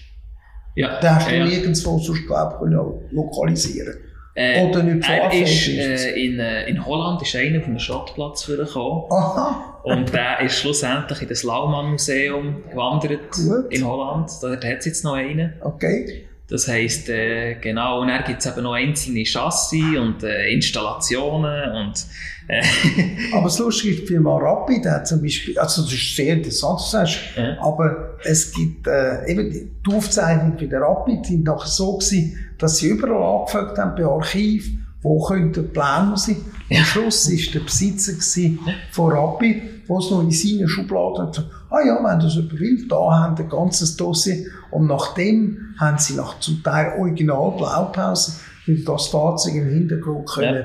Ja. 0.75 1.01
Den 1.01 1.15
hast 1.15 1.31
du 1.31 1.37
ja. 1.37 1.45
nirgendwo 1.45 1.99
sonst, 1.99 2.27
glaube 2.27 2.67
ich, 2.67 3.13
lokalisieren 3.13 3.95
äh, 4.35 4.67
Oder 4.67 4.83
nicht 4.83 5.09
er 5.09 5.33
ist, 5.33 5.69
äh, 5.69 6.13
in, 6.13 6.39
äh, 6.39 6.67
in 6.69 6.87
Holland 6.87 7.21
ist 7.21 7.37
einer 7.37 7.59
auf 7.59 7.67
einem 7.67 7.79
Schrottplatz 7.79 8.47
gekommen. 8.47 9.05
Aha. 9.11 9.81
Und 9.83 10.13
der 10.15 10.41
ist 10.41 10.59
schlussendlich 10.61 11.23
in 11.23 11.29
das 11.29 11.43
Laumann 11.43 11.91
Museum 11.91 12.63
gewandert 12.71 13.31
Gut. 13.33 13.71
in 13.71 13.87
Holland. 13.87 14.31
Dort 14.41 14.65
hat 14.65 14.79
es 14.79 14.87
jetzt 14.87 15.05
noch 15.05 15.15
einen. 15.15 15.55
Okay. 15.61 16.27
Das 16.49 16.69
heisst, 16.69 17.09
äh, 17.09 17.55
genau, 17.55 18.03
und 18.03 18.09
dann 18.09 18.25
gibt 18.25 18.41
es 18.41 18.47
eben 18.47 18.65
noch 18.65 18.75
einzelne 18.75 19.25
Chassis 19.25 19.97
und 19.99 20.23
äh, 20.23 20.53
Installationen 20.53 21.73
und 21.73 22.07
äh 22.49 22.63
Aber 23.33 23.45
das 23.45 23.59
Lustige 23.59 23.95
ist, 23.95 24.03
die 24.03 24.07
Firma 24.07 24.37
Rapid 24.37 24.85
hat 24.87 25.07
zum 25.07 25.23
Beispiel, 25.23 25.59
also 25.59 25.83
das 25.83 25.93
ist 25.93 26.17
sehr 26.17 26.35
interessant, 26.35 26.75
was 26.75 26.91
du 26.91 26.97
sagst, 26.97 27.19
ja. 27.37 27.57
aber 27.61 28.19
es 28.25 28.53
gibt 28.53 28.87
äh, 28.87 29.25
eben 29.27 29.51
die 29.51 29.95
Aufzeichnungen 29.95 30.57
bei 30.57 30.67
der 30.67 30.81
Rapid 30.81 31.25
sind 31.25 31.45
nachher 31.45 31.69
so 31.69 31.97
gewesen, 31.97 32.39
dass 32.59 32.77
sie 32.79 32.89
überall 32.89 33.41
angefragt 33.41 33.79
haben 33.79 33.95
bei 33.97 34.05
Archiv, 34.05 34.69
wo 35.01 35.25
könnte 35.25 35.63
Plan 35.63 36.17
sein. 36.17 36.37
Am 36.79 36.85
Schluss 36.85 37.31
war 37.31 37.53
der 37.53 37.61
Besitzer 37.61 38.13
von 38.91 39.13
Rapid, 39.13 39.63
der 39.89 39.97
es 39.97 40.11
noch 40.11 40.23
in 40.23 40.31
seinen 40.31 40.69
Schubladen 40.69 41.27
hat, 41.27 41.51
ah 41.71 41.81
ja, 41.85 41.99
wenn 42.03 42.21
das 42.21 42.35
jemand 42.35 42.61
will, 42.61 42.89
da 42.89 42.97
haben 42.97 43.37
ein 43.37 43.49
ganzes 43.49 43.97
Dossier. 43.97 44.47
Und 44.71 44.87
nachdem 44.87 45.75
haben 45.79 45.99
sie 45.99 46.15
nach 46.15 46.39
zum 46.41 46.63
Teil 46.63 46.99
Original 46.99 47.53
Blaupausen 47.57 48.35
für 48.65 48.75
das 48.77 49.09
Fahrzeug 49.09 49.55
im 49.55 49.69
Hintergrund 49.69 50.29
können 50.29 50.65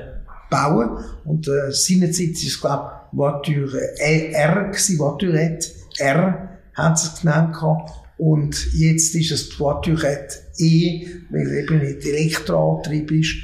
bauen. 0.50 1.04
Und 1.24 1.48
äh, 1.48 1.70
seinerzeit 1.70 2.30
ist 2.30 2.46
es, 2.46 2.60
glaube 2.60 2.90
ich, 3.12 3.18
Voiture 3.18 3.98
R 3.98 4.64
gewesen, 4.64 4.98
Voiturette 4.98 5.68
R 5.98 6.48
haben 6.74 6.96
sie 6.96 7.08
es 7.08 7.20
genannt 7.20 7.54
gehabt. 7.54 7.90
Und 8.18 8.74
jetzt 8.74 9.14
ist 9.14 9.30
es 9.30 9.48
die 9.50 9.58
Voiturette 9.58 10.36
E, 10.58 11.06
weil 11.30 11.52
eben 11.52 11.78
nicht 11.78 12.04
Elektroantrieb 12.04 13.10
ist. 13.12 13.36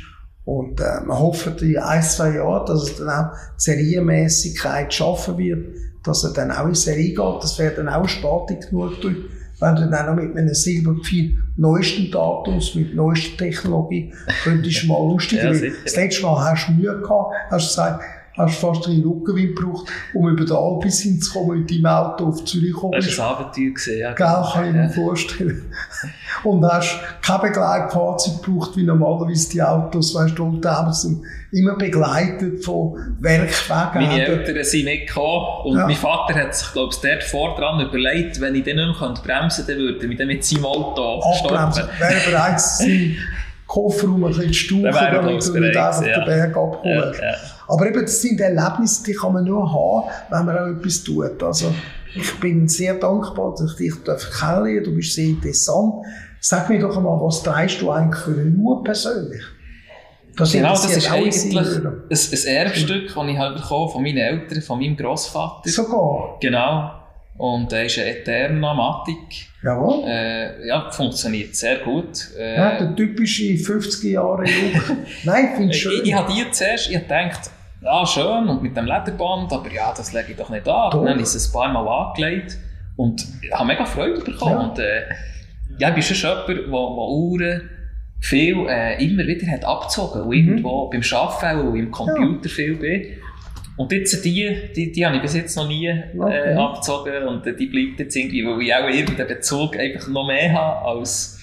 Und 0.45 0.81
äh, 0.81 1.01
man 1.07 1.19
hofft 1.19 1.63
in 1.63 1.79
ein, 1.79 2.03
zwei 2.03 2.35
Jahren, 2.35 2.67
dass 2.67 2.83
es 2.83 2.97
dann 2.97 3.09
auch 3.09 3.33
Serienmäßigkeit 3.57 4.93
schaffen 4.93 5.39
wird, 5.39 5.77
dass 6.05 6.25
er 6.25 6.33
dann 6.33 6.51
auch 6.51 6.67
in 6.67 6.75
Serie 6.75 7.15
geht. 7.15 7.43
Das 7.43 7.59
wäre 7.59 7.75
dann 7.75 7.89
auch 7.89 8.07
Spatik 8.07 8.69
genug, 8.69 8.93
wenn 9.61 9.77
du 9.77 9.89
dann 9.89 10.09
auch 10.09 10.15
mit 10.15 10.37
einem 10.37 10.53
Silberpfeil 10.53 11.37
neuesten 11.57 12.11
Datums, 12.11 12.75
mit 12.75 12.95
neuester 12.95 13.37
Technologie, 13.37 14.13
könntest 14.43 14.83
du 14.83 14.89
mal 14.89 14.99
lustig 14.99 15.39
ja, 15.39 15.53
Das 15.53 15.97
letzte 15.97 16.23
Mal 16.23 16.51
hast 16.51 16.69
du 16.69 16.73
Mühe 16.73 17.01
gehabt, 17.01 17.35
hast 17.51 17.69
gesagt, 17.69 18.03
hast 18.37 18.59
fast 18.59 18.87
einen 18.89 19.05
Rückenwind 19.05 19.57
gebraucht, 19.57 19.89
um 20.12 20.28
über 20.28 20.45
den 20.45 20.57
Alpis 20.57 21.01
hinzukommen, 21.01 21.61
mit 21.61 21.70
deinem 21.70 21.87
Auto 21.87 22.28
auf 22.28 22.45
Zürich 22.45 22.72
kommen. 22.72 22.93
Das 22.93 23.16
war 23.18 23.39
ein 23.39 23.45
Abenteuer 23.45 23.70
gesehen, 23.70 24.01
ja. 24.01 24.12
Gell, 24.12 24.45
kann 24.53 24.66
ich 24.66 24.72
mir 24.72 24.91
vorstellen. 24.91 25.72
Und 26.45 26.64
hast 26.64 26.99
kein 27.22 27.41
Begleitfahrzeug 27.41 28.43
gebraucht, 28.43 28.76
wie 28.76 28.82
normalerweise 28.82 29.51
die 29.51 29.62
Autos, 29.62 30.14
weißt 30.14 30.37
du, 30.37 30.45
Oldtimer 30.45 30.93
sind 30.93 31.22
immer 31.53 31.76
begleitet 31.76 32.64
von 32.64 33.16
Werkwagen. 33.20 34.03
Meine 34.03 34.26
Eltern 34.26 34.64
sind 34.64 34.85
nicht 34.85 35.07
gekommen 35.07 35.47
und 35.64 35.76
ja. 35.78 35.87
mein 35.87 35.97
Vater 35.97 36.35
hat 36.35 36.55
sich, 36.57 36.72
glaube 36.72 36.93
ich, 36.93 37.01
dort 37.01 37.22
vordran 37.22 37.80
überlegt, 37.80 38.41
wenn 38.41 38.57
ich 38.57 38.64
dann 38.64 38.76
nicht 38.76 39.01
mehr 39.01 39.14
bremsen 39.24 39.64
könnte, 39.64 39.80
würde 39.80 40.16
dann 40.16 40.26
mit 40.26 40.45
seinem 40.45 40.64
Auto 40.64 41.20
Abbremsen. 41.22 41.85
Wäre 41.99 42.20
bereits 42.28 42.85
Kofferraum 43.66 44.24
ein 44.24 44.32
bisschen 44.32 44.55
stauchen, 44.55 44.93
damit 44.93 45.47
du 45.47 45.59
nicht 45.59 45.76
einfach 45.76 46.05
ja. 46.05 46.18
den 46.18 46.24
Berg 46.26 46.57
abholst. 46.57 47.20
Ja. 47.20 47.35
Aber 47.69 47.87
eben, 47.87 48.03
das 48.03 48.21
sind 48.21 48.41
Erlebnisse, 48.41 49.05
die 49.05 49.15
kann 49.15 49.33
man 49.33 49.45
nur 49.45 49.73
haben, 49.73 50.11
wenn 50.31 50.47
man 50.47 50.59
auch 50.59 50.79
etwas 50.79 51.03
tut. 51.03 51.43
Also, 51.43 51.75
ich 52.15 52.41
bin 52.41 52.69
sehr 52.69 52.95
dankbar, 52.95 53.55
dass 53.59 53.73
ich 53.73 53.77
dich 53.77 54.05
kennenlernen 54.39 54.85
Du 54.85 54.95
bist 54.95 55.15
sehr 55.15 55.27
interessant. 55.27 56.05
Sag 56.41 56.69
mir 56.69 56.79
doch 56.79 56.97
einmal, 56.97 57.19
was 57.21 57.43
trägst 57.43 57.81
du 57.81 57.91
eigentlich 57.91 58.23
für 58.23 58.31
nur 58.31 58.85
persönlich? 58.85 59.43
Das 60.37 60.53
genau, 60.53 60.71
das 60.71 60.97
ist 60.97 61.11
eigentlich 61.11 61.57
ein, 61.57 61.87
ein 61.87 62.47
Erbstück, 62.57 63.15
das 63.15 63.27
ich 63.29 63.39
halt 63.39 63.57
bekommen 63.57 63.89
von 63.91 64.03
meinen 64.03 64.19
Eltern, 64.19 64.62
von 64.62 64.79
meinem 64.79 64.97
Grossvater. 64.97 65.69
Sogar? 65.71 66.39
Genau. 66.41 67.04
Und 67.37 67.72
er 67.72 67.85
ist 67.85 67.99
ein 67.99 68.07
Eterna 68.07 68.74
Matic. 68.74 69.49
Jawohl. 69.62 70.05
Äh, 70.07 70.68
ja, 70.68 70.91
funktioniert 70.91 71.57
sehr 71.57 71.78
gut. 71.78 72.30
Äh, 72.39 72.57
ja, 72.57 72.78
der 72.78 72.95
typische 72.95 73.57
50 73.57 74.12
Jahre 74.12 74.45
Look. 74.45 74.97
Nein, 75.24 75.49
finde 75.57 75.74
ich 75.74 75.82
schön. 75.82 76.01
Ich, 76.03 76.09
ich 76.09 76.14
habe 76.14 76.32
die 76.32 76.49
zuerst, 76.51 76.91
ich 76.91 76.99
gedacht, 76.99 77.51
ja, 77.82 78.07
schön, 78.07 78.49
und 78.49 78.62
mit 78.62 78.76
dem 78.76 78.87
Lederband, 78.87 79.53
aber 79.53 79.70
ja, 79.70 79.93
das 79.95 80.12
lege 80.12 80.32
ich 80.32 80.37
doch 80.37 80.49
nicht 80.51 80.66
an. 80.68 80.91
Doch. 80.91 81.01
Dann 81.01 81.11
habe 81.11 81.20
ich 81.20 81.26
es 81.26 81.49
ein 81.49 81.53
paar 81.53 81.72
Mal 81.72 81.87
angelegt 81.87 82.57
und 82.97 83.26
habe 83.53 83.66
mega 83.66 83.85
Freude 83.85 84.20
bekommen. 84.20 84.53
Ja. 84.53 84.61
Und, 84.61 84.78
äh, 84.78 85.03
ja, 85.78 85.89
ich 85.89 85.95
bin 85.95 86.03
schon 86.03 86.30
jemand, 86.30 86.49
der 86.49 86.72
Uhren 86.72 87.70
viel 88.20 88.66
äh, 88.68 89.05
immer 89.05 89.26
wieder 89.26 89.47
hat 89.51 89.64
abgezogen 89.64 90.22
und 90.22 90.28
mhm. 90.28 90.32
irgendwo 90.32 90.89
beim 90.89 91.03
Arbeiten 91.12 91.68
und 91.68 91.76
im 91.76 91.91
Computer 91.91 92.49
ja. 92.49 92.55
viel 92.55 92.76
bin. 92.76 93.07
Und 93.77 93.91
jetzt 93.91 94.25
die, 94.25 94.70
die, 94.75 94.93
die 94.93 95.05
habe 95.05 95.16
ich 95.16 95.22
bis 95.22 95.35
jetzt 95.35 95.57
noch 95.57 95.66
nie 95.66 95.87
äh, 95.87 96.05
okay. 96.16 96.53
äh, 96.53 96.55
abgezogen 96.55 97.27
und 97.27 97.45
die 97.45 97.66
bleibt 97.66 97.99
jetzt 97.99 98.14
irgendwie, 98.14 98.47
weil 98.47 98.62
ich 98.62 98.75
auch 98.75 98.89
irgendeinen 98.89 99.29
Bezug 99.29 99.77
einfach 99.77 100.07
noch 100.09 100.29
mehr 100.29 100.53
habe 100.53 100.87
als, 100.87 101.41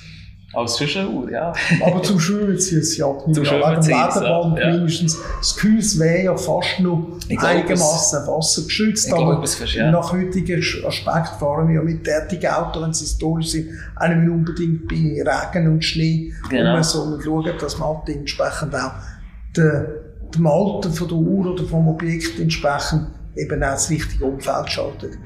als 0.53 0.79
Schuhe, 0.79 1.29
ja. 1.29 1.51
Aber 1.83 2.01
zum 2.03 2.21
Schwimmen 2.21 2.57
zieht 2.57 2.83
es 2.83 2.97
ja 2.97 3.07
ab. 3.07 3.25
Zum 3.33 3.43
Schwimmen 3.43 3.81
zieht 3.81 3.95
es 3.95 4.17
ab, 4.17 4.57
ja. 4.57 4.71
mindestens. 4.71 5.19
Das 5.39 5.57
Gehäuse 5.57 5.99
wäre 5.99 6.23
ja 6.23 6.37
fast 6.37 6.79
noch 6.79 7.19
einigermaßen 7.37 8.25
wassergeschützt, 8.25 9.07
ich 9.07 9.13
aber 9.13 9.41
glaub, 9.41 9.67
ja. 9.73 9.91
nach 9.91 10.13
heutigen 10.13 10.61
Aspekt 10.85 11.35
fahren 11.37 11.67
wir 11.67 11.75
ja 11.75 11.81
mit 11.81 12.07
derartigen 12.07 12.49
Autos, 12.49 12.81
wenn 12.81 12.93
sie 12.93 13.05
historisch 13.05 13.47
sind, 13.47 13.69
auch 13.97 14.07
nicht 14.07 14.29
unbedingt 14.29 14.87
bei 14.87 15.21
Regen 15.21 15.67
und 15.67 15.83
Schnee 15.83 16.33
genau. 16.49 16.77
um, 16.77 16.83
sondern 16.83 17.21
schauen, 17.21 17.51
dass 17.59 17.77
man 17.77 17.89
halt 17.89 18.09
entsprechend 18.09 18.73
auch 18.73 18.93
den 19.55 19.85
dem 20.35 20.47
Alter 20.47 20.89
von 20.89 21.07
der 21.07 21.17
Uhr 21.17 21.53
oder 21.53 21.63
vom 21.65 21.87
Objekt 21.87 22.39
entsprechend 22.39 23.07
eben 23.35 23.63
auch 23.63 23.71
das 23.71 23.89
richtige 23.89 24.25
Umfeld 24.25 24.69
schaltet. 24.69 25.17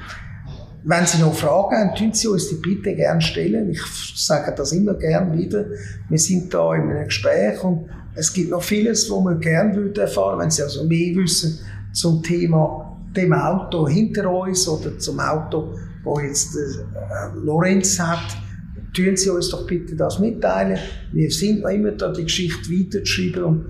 wenn 0.86 1.06
Sie 1.08 1.20
noch 1.20 1.34
Fragen 1.34 1.76
haben, 1.76 1.96
tun 1.96 2.14
Sie 2.14 2.28
uns 2.28 2.48
die 2.50 2.56
bitte 2.56 2.96
gerne 2.96 3.22
stellen. 3.22 3.70
Ich 3.72 3.82
sage 4.16 4.54
das 4.56 4.72
immer 4.72 4.94
gerne 4.94 5.36
wieder. 5.36 5.66
Wir 6.10 6.20
sind 6.20 6.54
da 6.54 6.76
in 6.76 6.84
einem 6.84 7.06
Gespräch 7.06 7.64
und 7.64 7.90
es 8.14 8.32
gibt 8.32 8.52
noch 8.52 8.62
vieles, 8.62 9.10
was 9.10 9.24
wir 9.24 9.36
gerne 9.36 9.76
würden 9.76 10.00
erfahren, 10.00 10.40
wenn 10.40 10.52
Sie 10.52 10.62
also 10.62 10.84
mehr 10.84 11.16
wissen 11.16 11.60
zum 11.92 12.22
Thema 12.22 13.00
dem 13.16 13.34
Auto 13.34 13.88
hinter 13.88 14.30
uns 14.30 14.68
oder 14.68 14.98
zum 15.00 15.20
Auto, 15.20 15.74
wo 16.04 16.20
jetzt 16.20 16.56
äh, 16.56 17.38
Lorenz 17.44 18.00
hat. 18.00 18.38
Tun 18.94 19.18
Sie 19.18 19.30
uns 19.30 19.50
doch 19.50 19.66
bitte 19.66 19.96
das 19.96 20.20
mitteilen. 20.20 20.78
Wir 21.12 21.32
sind 21.32 21.62
noch 21.62 21.70
immer 21.70 21.92
da, 21.92 22.12
die 22.14 22.24
Geschichte 22.24 22.70
weiterzuschreiben 22.70 23.44
und 23.44 23.66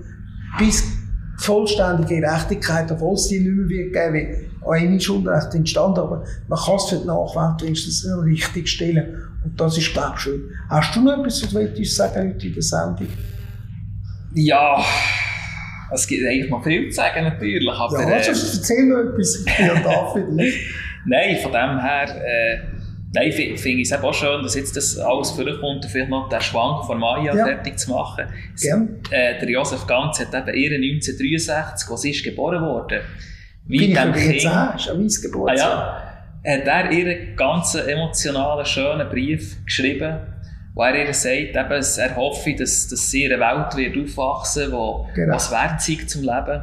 bis 0.58 0.84
vollständige 1.38 2.20
Gerechtigkeit, 2.20 2.90
obwohl 2.90 3.14
es 3.14 3.28
die 3.28 3.40
nicht 3.40 3.52
mehr 3.52 3.68
wird 3.68 3.92
geben, 3.92 4.50
auch 4.62 4.74
ist 4.74 5.08
Unrecht 5.08 5.54
entstanden, 5.54 6.00
aber 6.00 6.24
man 6.48 6.58
kann 6.58 6.74
es 6.76 6.84
für 6.84 6.96
die 6.96 7.06
Nachwelt 7.06 7.62
wenigstens 7.62 8.06
richtig 8.24 8.68
stellen. 8.68 9.22
Und 9.44 9.60
das 9.60 9.78
ist, 9.78 9.92
glaube 9.92 10.14
ich, 10.16 10.22
schön. 10.22 10.50
Hast 10.68 10.96
du 10.96 11.02
noch 11.02 11.18
etwas, 11.18 11.42
was 11.42 11.50
du 11.50 11.58
uns 11.60 11.94
sagen 11.94 12.34
heute 12.34 12.46
in 12.46 12.54
der 12.54 12.62
Sendung? 12.62 13.08
Ja, 14.34 14.84
es 15.92 16.06
gibt 16.06 16.26
eigentlich 16.26 16.50
noch 16.50 16.64
viel 16.64 16.88
zu 16.88 16.96
sagen, 16.96 17.24
natürlich. 17.24 17.72
Aber, 17.72 18.00
ja, 18.00 18.16
also, 18.16 18.30
äh, 18.30 18.56
erzähl 18.56 18.84
mir 18.84 19.00
etwas, 19.00 19.44
ich 19.46 19.56
bin 19.56 19.82
da 19.84 20.12
für 20.12 20.22
dich. 20.22 20.54
Nein, 21.06 21.36
von 21.40 21.52
dem 21.52 21.80
her, 21.80 22.06
äh, 22.08 22.58
nein, 23.16 23.32
finde 23.32 23.80
ich 23.80 23.90
es 23.90 23.92
auch 23.92 24.14
schön, 24.14 24.42
dass 24.42 24.54
jetzt 24.54 24.76
das 24.76 24.98
alles 24.98 25.30
vorkommt 25.30 25.62
und 25.62 25.84
vielleicht 25.86 26.10
noch 26.10 26.28
den 26.28 26.40
Schwank 26.40 26.84
von 26.84 26.98
Maya 26.98 27.34
ja. 27.34 27.44
fertig 27.44 27.78
zu 27.78 27.90
machen. 27.90 28.26
Gern. 28.60 29.00
Äh, 29.10 29.38
der 29.40 29.50
Josef 29.50 29.86
Ganz 29.86 30.20
hat 30.20 30.28
eben 30.28 30.56
ihren 30.56 30.82
1963, 30.82 31.90
als 31.90 32.00
sie 32.00 32.10
ist 32.10 32.24
geboren 32.24 32.62
worden. 32.62 33.00
Wie 33.66 33.78
Bin 33.78 33.90
ich 33.90 33.98
dem 33.98 34.12
Kind, 34.12 34.40
10, 34.40 34.50
ist 34.76 34.90
an 34.90 34.98
mein 34.98 35.08
Geburtstag. 35.08 35.68
Ah, 35.68 36.02
ja, 36.44 36.52
hat 36.52 36.66
er 36.66 36.92
ihren 36.92 37.36
ganzen 37.36 37.88
emotionalen, 37.88 38.64
schönen 38.64 39.08
Brief 39.08 39.64
geschrieben 39.64 40.18
wo 40.76 40.82
er 40.82 41.06
ihr 41.06 41.14
sagt, 41.14 41.56
eben, 41.56 41.56
er 41.56 42.16
hoffe, 42.16 42.54
dass, 42.54 42.86
dass 42.88 43.10
sie 43.10 43.24
in 43.24 43.32
einer 43.32 43.40
Welt 43.40 43.76
wird 43.76 43.96
aufwachsen 43.96 44.70
wird, 44.70 45.14
genau. 45.14 45.34
was 45.34 45.50
wert 45.50 45.88
ist 45.88 46.10
zum 46.10 46.20
Leben. 46.20 46.62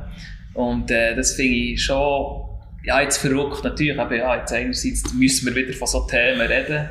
Und 0.53 0.91
äh, 0.91 1.15
das 1.15 1.33
finde 1.33 1.55
ich 1.55 1.83
schon, 1.83 2.42
ja, 2.83 3.01
jetzt 3.01 3.17
verrückt 3.17 3.63
natürlich, 3.63 3.97
aber 3.99 4.15
ja, 4.15 4.37
jetzt 4.37 4.51
einerseits 4.51 5.13
müssen 5.13 5.47
wir 5.47 5.55
wieder 5.55 5.73
von 5.73 5.87
so 5.87 6.05
Themen 6.05 6.41
reden. 6.41 6.89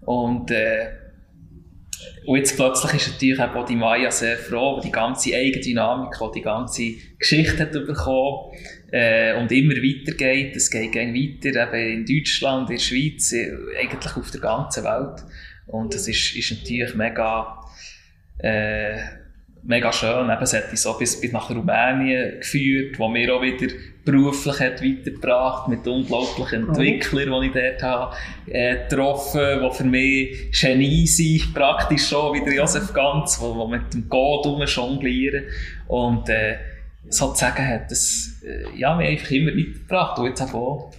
Und, 0.00 0.50
äh, 0.50 0.90
und 2.26 2.38
jetzt 2.38 2.56
plötzlich 2.56 2.94
ist 2.94 3.12
natürlich 3.12 3.40
auch 3.40 3.64
die 3.64 3.76
Maya 3.76 4.10
sehr 4.10 4.36
froh, 4.36 4.80
die 4.80 4.92
ganze 4.92 5.34
Eigendynamik, 5.34 6.14
die 6.18 6.38
die 6.38 6.42
ganze 6.42 6.92
Geschichte 7.18 7.62
hat 7.62 7.72
bekommen 7.72 8.52
äh, 8.92 9.34
und 9.34 9.50
immer 9.50 9.74
weitergeht. 9.74 10.54
Es 10.56 10.70
geht 10.70 10.94
weiter, 10.94 11.74
eben 11.74 12.06
in 12.06 12.06
Deutschland, 12.06 12.70
in 12.70 12.76
der 12.76 12.82
Schweiz, 12.82 13.34
eigentlich 13.34 14.16
auf 14.16 14.30
der 14.30 14.40
ganzen 14.40 14.84
Welt. 14.84 15.24
Und 15.66 15.94
das 15.94 16.06
ist, 16.06 16.36
ist 16.36 16.52
natürlich 16.52 16.94
mega, 16.94 17.60
äh, 18.38 18.98
mega 19.62 19.92
schön. 19.92 20.30
Eben, 20.30 20.42
es 20.42 20.52
hat 20.52 20.70
uns 20.70 20.82
so 20.82 20.96
bis, 20.96 21.20
bis 21.20 21.32
nach 21.32 21.50
Rumänien 21.50 22.38
geführt, 22.40 22.98
wo 22.98 23.08
mir 23.08 23.34
auch 23.34 23.42
wieder 23.42 23.68
beruflich 24.04 24.60
hat 24.60 24.82
weitergebracht 24.82 25.68
mit 25.68 25.86
unglaublichen 25.86 26.68
Entwicklern, 26.68 27.40
die 27.40 27.46
ich 27.46 27.52
dort 27.52 27.82
habe, 27.82 28.16
äh, 28.46 28.76
getroffen 28.88 29.60
die 29.62 29.70
für 29.70 29.84
mich 29.84 30.60
Genie 30.60 31.06
sind, 31.06 31.54
praktisch 31.54 32.08
schon, 32.08 32.34
wie 32.34 32.44
der 32.44 32.54
Josef 32.54 32.92
Ganz, 32.92 33.40
wo 33.40 33.66
mit 33.66 33.92
dem 33.94 34.08
Code 34.08 34.64
jonglieren. 34.64 35.44
Und 35.88 36.28
äh, 36.28 36.56
sozusagen 37.08 37.66
hat 37.66 37.90
das 37.90 38.42
äh, 38.44 38.78
ja, 38.78 38.94
mich 38.94 39.08
einfach 39.08 39.30
immer 39.30 39.52
weitergebracht. 39.52 40.18
Und 40.18 40.26
jetzt 40.26 40.42
auch 40.42 40.92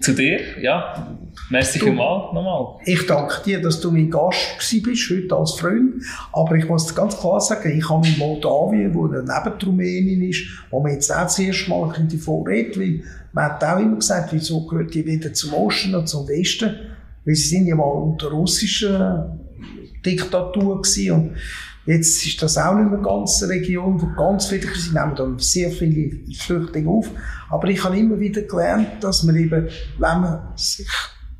zu 0.00 0.12
dir, 0.12 0.40
ja. 0.60 1.16
Merci 1.50 1.78
vielmals 1.78 2.32
nochmal. 2.32 2.80
Ich 2.84 3.06
danke 3.06 3.42
dir, 3.44 3.60
dass 3.60 3.80
du 3.80 3.90
mein 3.90 4.10
Gast 4.10 4.38
bist, 4.82 5.10
heute 5.10 5.36
als 5.36 5.52
Freund. 5.52 6.02
Aber 6.32 6.56
ich 6.56 6.68
muss 6.68 6.94
ganz 6.94 7.16
klar 7.16 7.40
sagen, 7.40 7.78
ich 7.78 7.88
habe 7.88 8.06
in 8.06 8.18
Moldawien, 8.18 8.94
wo 8.94 9.06
neben 9.06 9.62
Rumänien 9.64 10.22
ist, 10.22 10.44
wo 10.70 10.80
man 10.80 10.92
jetzt 10.92 11.12
auch 11.12 11.22
das 11.22 11.38
erste 11.38 11.70
Mal 11.70 11.92
davon 12.10 12.46
redet, 12.46 12.78
weil 12.78 13.02
man 13.32 13.44
hat 13.44 13.62
auch 13.62 13.78
immer 13.78 13.96
gesagt, 13.96 14.32
wieso 14.32 14.66
gehört 14.66 14.94
die 14.94 15.06
wieder 15.06 15.32
zum 15.34 15.54
Osten 15.54 15.94
und 15.94 16.08
zum 16.08 16.26
Westen? 16.26 16.74
Weil 17.24 17.34
sie 17.34 17.48
sind 17.48 17.66
ja 17.66 17.76
mal 17.76 17.84
unter 17.84 18.28
russischer 18.28 19.38
Diktatur 20.04 20.82
gewesen 20.82 21.12
und 21.12 21.36
Jetzt 21.86 22.26
ist 22.26 22.42
das 22.42 22.58
auch 22.58 22.74
nicht 22.74 22.90
mehr 22.90 23.00
ganz 23.00 23.42
eine 23.42 23.52
Region, 23.52 24.00
wo 24.02 24.06
ganz 24.16 24.46
viele 24.46 24.66
sind, 24.74 24.94
nehmen 24.94 25.14
dann 25.14 25.38
sehr 25.38 25.70
viele 25.70 26.18
Flüchtlinge 26.34 26.90
auf. 26.90 27.08
Aber 27.48 27.68
ich 27.68 27.82
habe 27.84 27.96
immer 27.96 28.18
wieder 28.18 28.42
gelernt, 28.42 28.88
dass 29.00 29.22
man 29.22 29.36
eben, 29.36 29.68
wenn 29.98 30.20
man 30.20 30.40
sich 30.56 30.88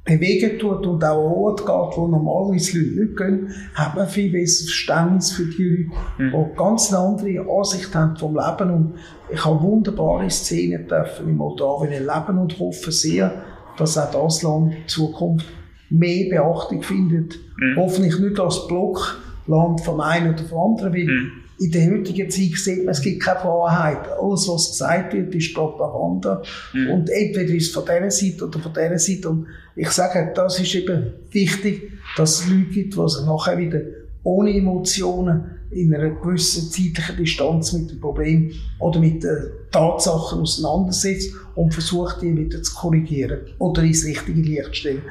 bewegen 0.04 0.56
tut 0.60 0.86
und 0.86 1.04
auch 1.04 1.26
an 1.26 1.32
Ort 1.32 1.60
geht, 1.60 1.98
wo 1.98 2.06
normalerweise 2.06 2.78
Leute 2.78 3.00
nicht 3.00 3.16
gehen, 3.16 3.50
hat 3.74 3.96
man 3.96 4.08
viel 4.08 4.30
besseres 4.30 4.70
Verständnis 4.70 5.32
für 5.32 5.46
die 5.46 5.62
Leute, 5.62 6.36
mhm. 6.36 6.50
die 6.52 6.56
ganz 6.56 6.92
eine 6.92 7.02
andere 7.02 7.58
Ansicht 7.58 7.92
haben 7.92 8.16
vom 8.16 8.36
Leben. 8.36 8.70
Und 8.70 8.94
ich 9.32 9.44
habe 9.44 9.60
wunderbare 9.60 10.30
Szenen 10.30 10.86
dürfen 10.86 11.28
in 11.28 11.36
Moldawien 11.36 11.92
erleben 11.92 12.38
und 12.38 12.56
hoffe 12.60 12.92
sehr, 12.92 13.42
dass 13.76 13.98
auch 13.98 14.12
das 14.12 14.42
Land 14.42 14.74
in 14.74 14.86
Zukunft 14.86 15.46
mehr 15.90 16.30
Beachtung 16.30 16.82
findet. 16.82 17.38
Mhm. 17.58 17.76
Hoffentlich 17.76 18.18
nicht 18.20 18.38
als 18.38 18.66
Block, 18.68 19.18
Land 19.46 19.80
vom 19.82 20.00
einen 20.00 20.34
oder 20.34 20.44
vom 20.44 20.72
anderen, 20.72 20.92
weil 20.92 21.04
mhm. 21.04 21.32
in 21.58 21.70
der 21.70 21.90
heutigen 21.90 22.30
Zeit 22.30 22.52
sieht 22.56 22.84
man, 22.84 22.88
es 22.88 23.00
gibt 23.00 23.22
keine 23.22 23.44
Wahrheit. 23.44 24.08
Alles, 24.20 24.48
was 24.48 24.70
gesagt 24.70 25.14
wird, 25.14 25.34
ist 25.34 25.54
Propaganda. 25.54 26.42
Mhm. 26.72 26.90
Und 26.90 27.10
entweder 27.10 27.54
ist 27.54 27.68
es 27.68 27.72
von 27.72 27.84
dieser 27.84 28.10
Seite 28.10 28.46
oder 28.46 28.58
von 28.58 28.72
dieser 28.72 28.98
Seite. 28.98 29.28
Und 29.30 29.46
ich 29.74 29.90
sage, 29.90 30.32
das 30.34 30.60
ist 30.60 30.74
eben 30.74 31.12
wichtig, 31.30 31.92
dass 32.16 32.40
es 32.40 32.48
Leute 32.48 32.70
gibt, 32.70 32.94
die 32.94 33.08
sich 33.08 33.26
nachher 33.26 33.58
wieder 33.58 33.80
ohne 34.22 34.50
Emotionen 34.50 35.56
in 35.70 35.94
einer 35.94 36.10
gewissen 36.10 36.70
zeitlichen 36.70 37.16
Distanz 37.16 37.72
mit 37.72 37.90
dem 37.90 38.00
Problem 38.00 38.52
oder 38.78 39.00
mit 39.00 39.22
den 39.22 39.36
Tatsachen 39.70 40.40
auseinandersetzt 40.40 41.32
und 41.54 41.74
versucht, 41.74 42.22
die 42.22 42.36
wieder 42.36 42.62
zu 42.62 42.74
korrigieren 42.74 43.40
oder 43.58 43.82
ins 43.82 44.04
richtige 44.04 44.40
Licht 44.40 44.66
zu 44.66 44.74
stellen. 44.74 45.02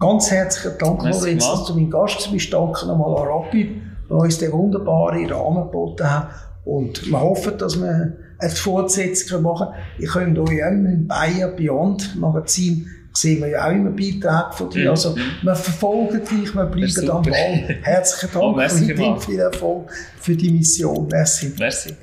Ganz 0.00 0.30
herzlichen 0.30 0.78
Dank, 0.78 1.02
Lorenz, 1.04 1.46
dass 1.46 1.66
du 1.66 1.74
mein 1.74 1.90
Gast 1.90 2.32
bist. 2.32 2.52
Danke 2.52 2.86
nochmal 2.86 3.20
an 3.20 3.28
Rapid, 3.28 3.70
der 4.08 4.16
uns 4.16 4.38
den 4.38 4.50
wunderbaren 4.50 5.30
Rahmen 5.30 5.64
geboten 5.64 6.10
hat. 6.10 6.30
Und 6.64 7.06
wir 7.10 7.20
hoffen, 7.20 7.58
dass 7.58 7.78
wir 7.78 8.16
eine 8.38 8.50
Fortsetzung 8.50 9.42
machen 9.42 9.68
können. 9.68 9.98
Ihr 9.98 10.08
könnt 10.08 10.38
euch 10.38 10.64
auch 10.64 10.70
im 10.70 11.06
Bayer 11.06 11.48
Beyond 11.48 12.18
Magazin 12.18 12.86
sehen 13.12 13.40
wir 13.40 13.48
ja 13.48 13.66
auch 13.66 13.72
immer 13.72 13.90
Beiträge 13.90 14.50
von 14.52 14.70
dir. 14.70 14.90
Also, 14.90 15.16
wir 15.16 15.54
verfolgen 15.54 16.20
dich, 16.24 16.54
wir 16.54 16.64
bleiben 16.64 17.10
am 17.10 17.22
Ball. 17.22 17.76
Herzlichen 17.82 18.30
Dank 18.40 19.00
oh, 19.00 19.12
und 19.12 19.24
viel 19.24 19.40
Erfolg 19.40 19.90
für 20.20 20.36
die 20.36 20.50
Mission. 20.50 21.08
Merci. 21.08 21.52
Merci. 21.58 21.94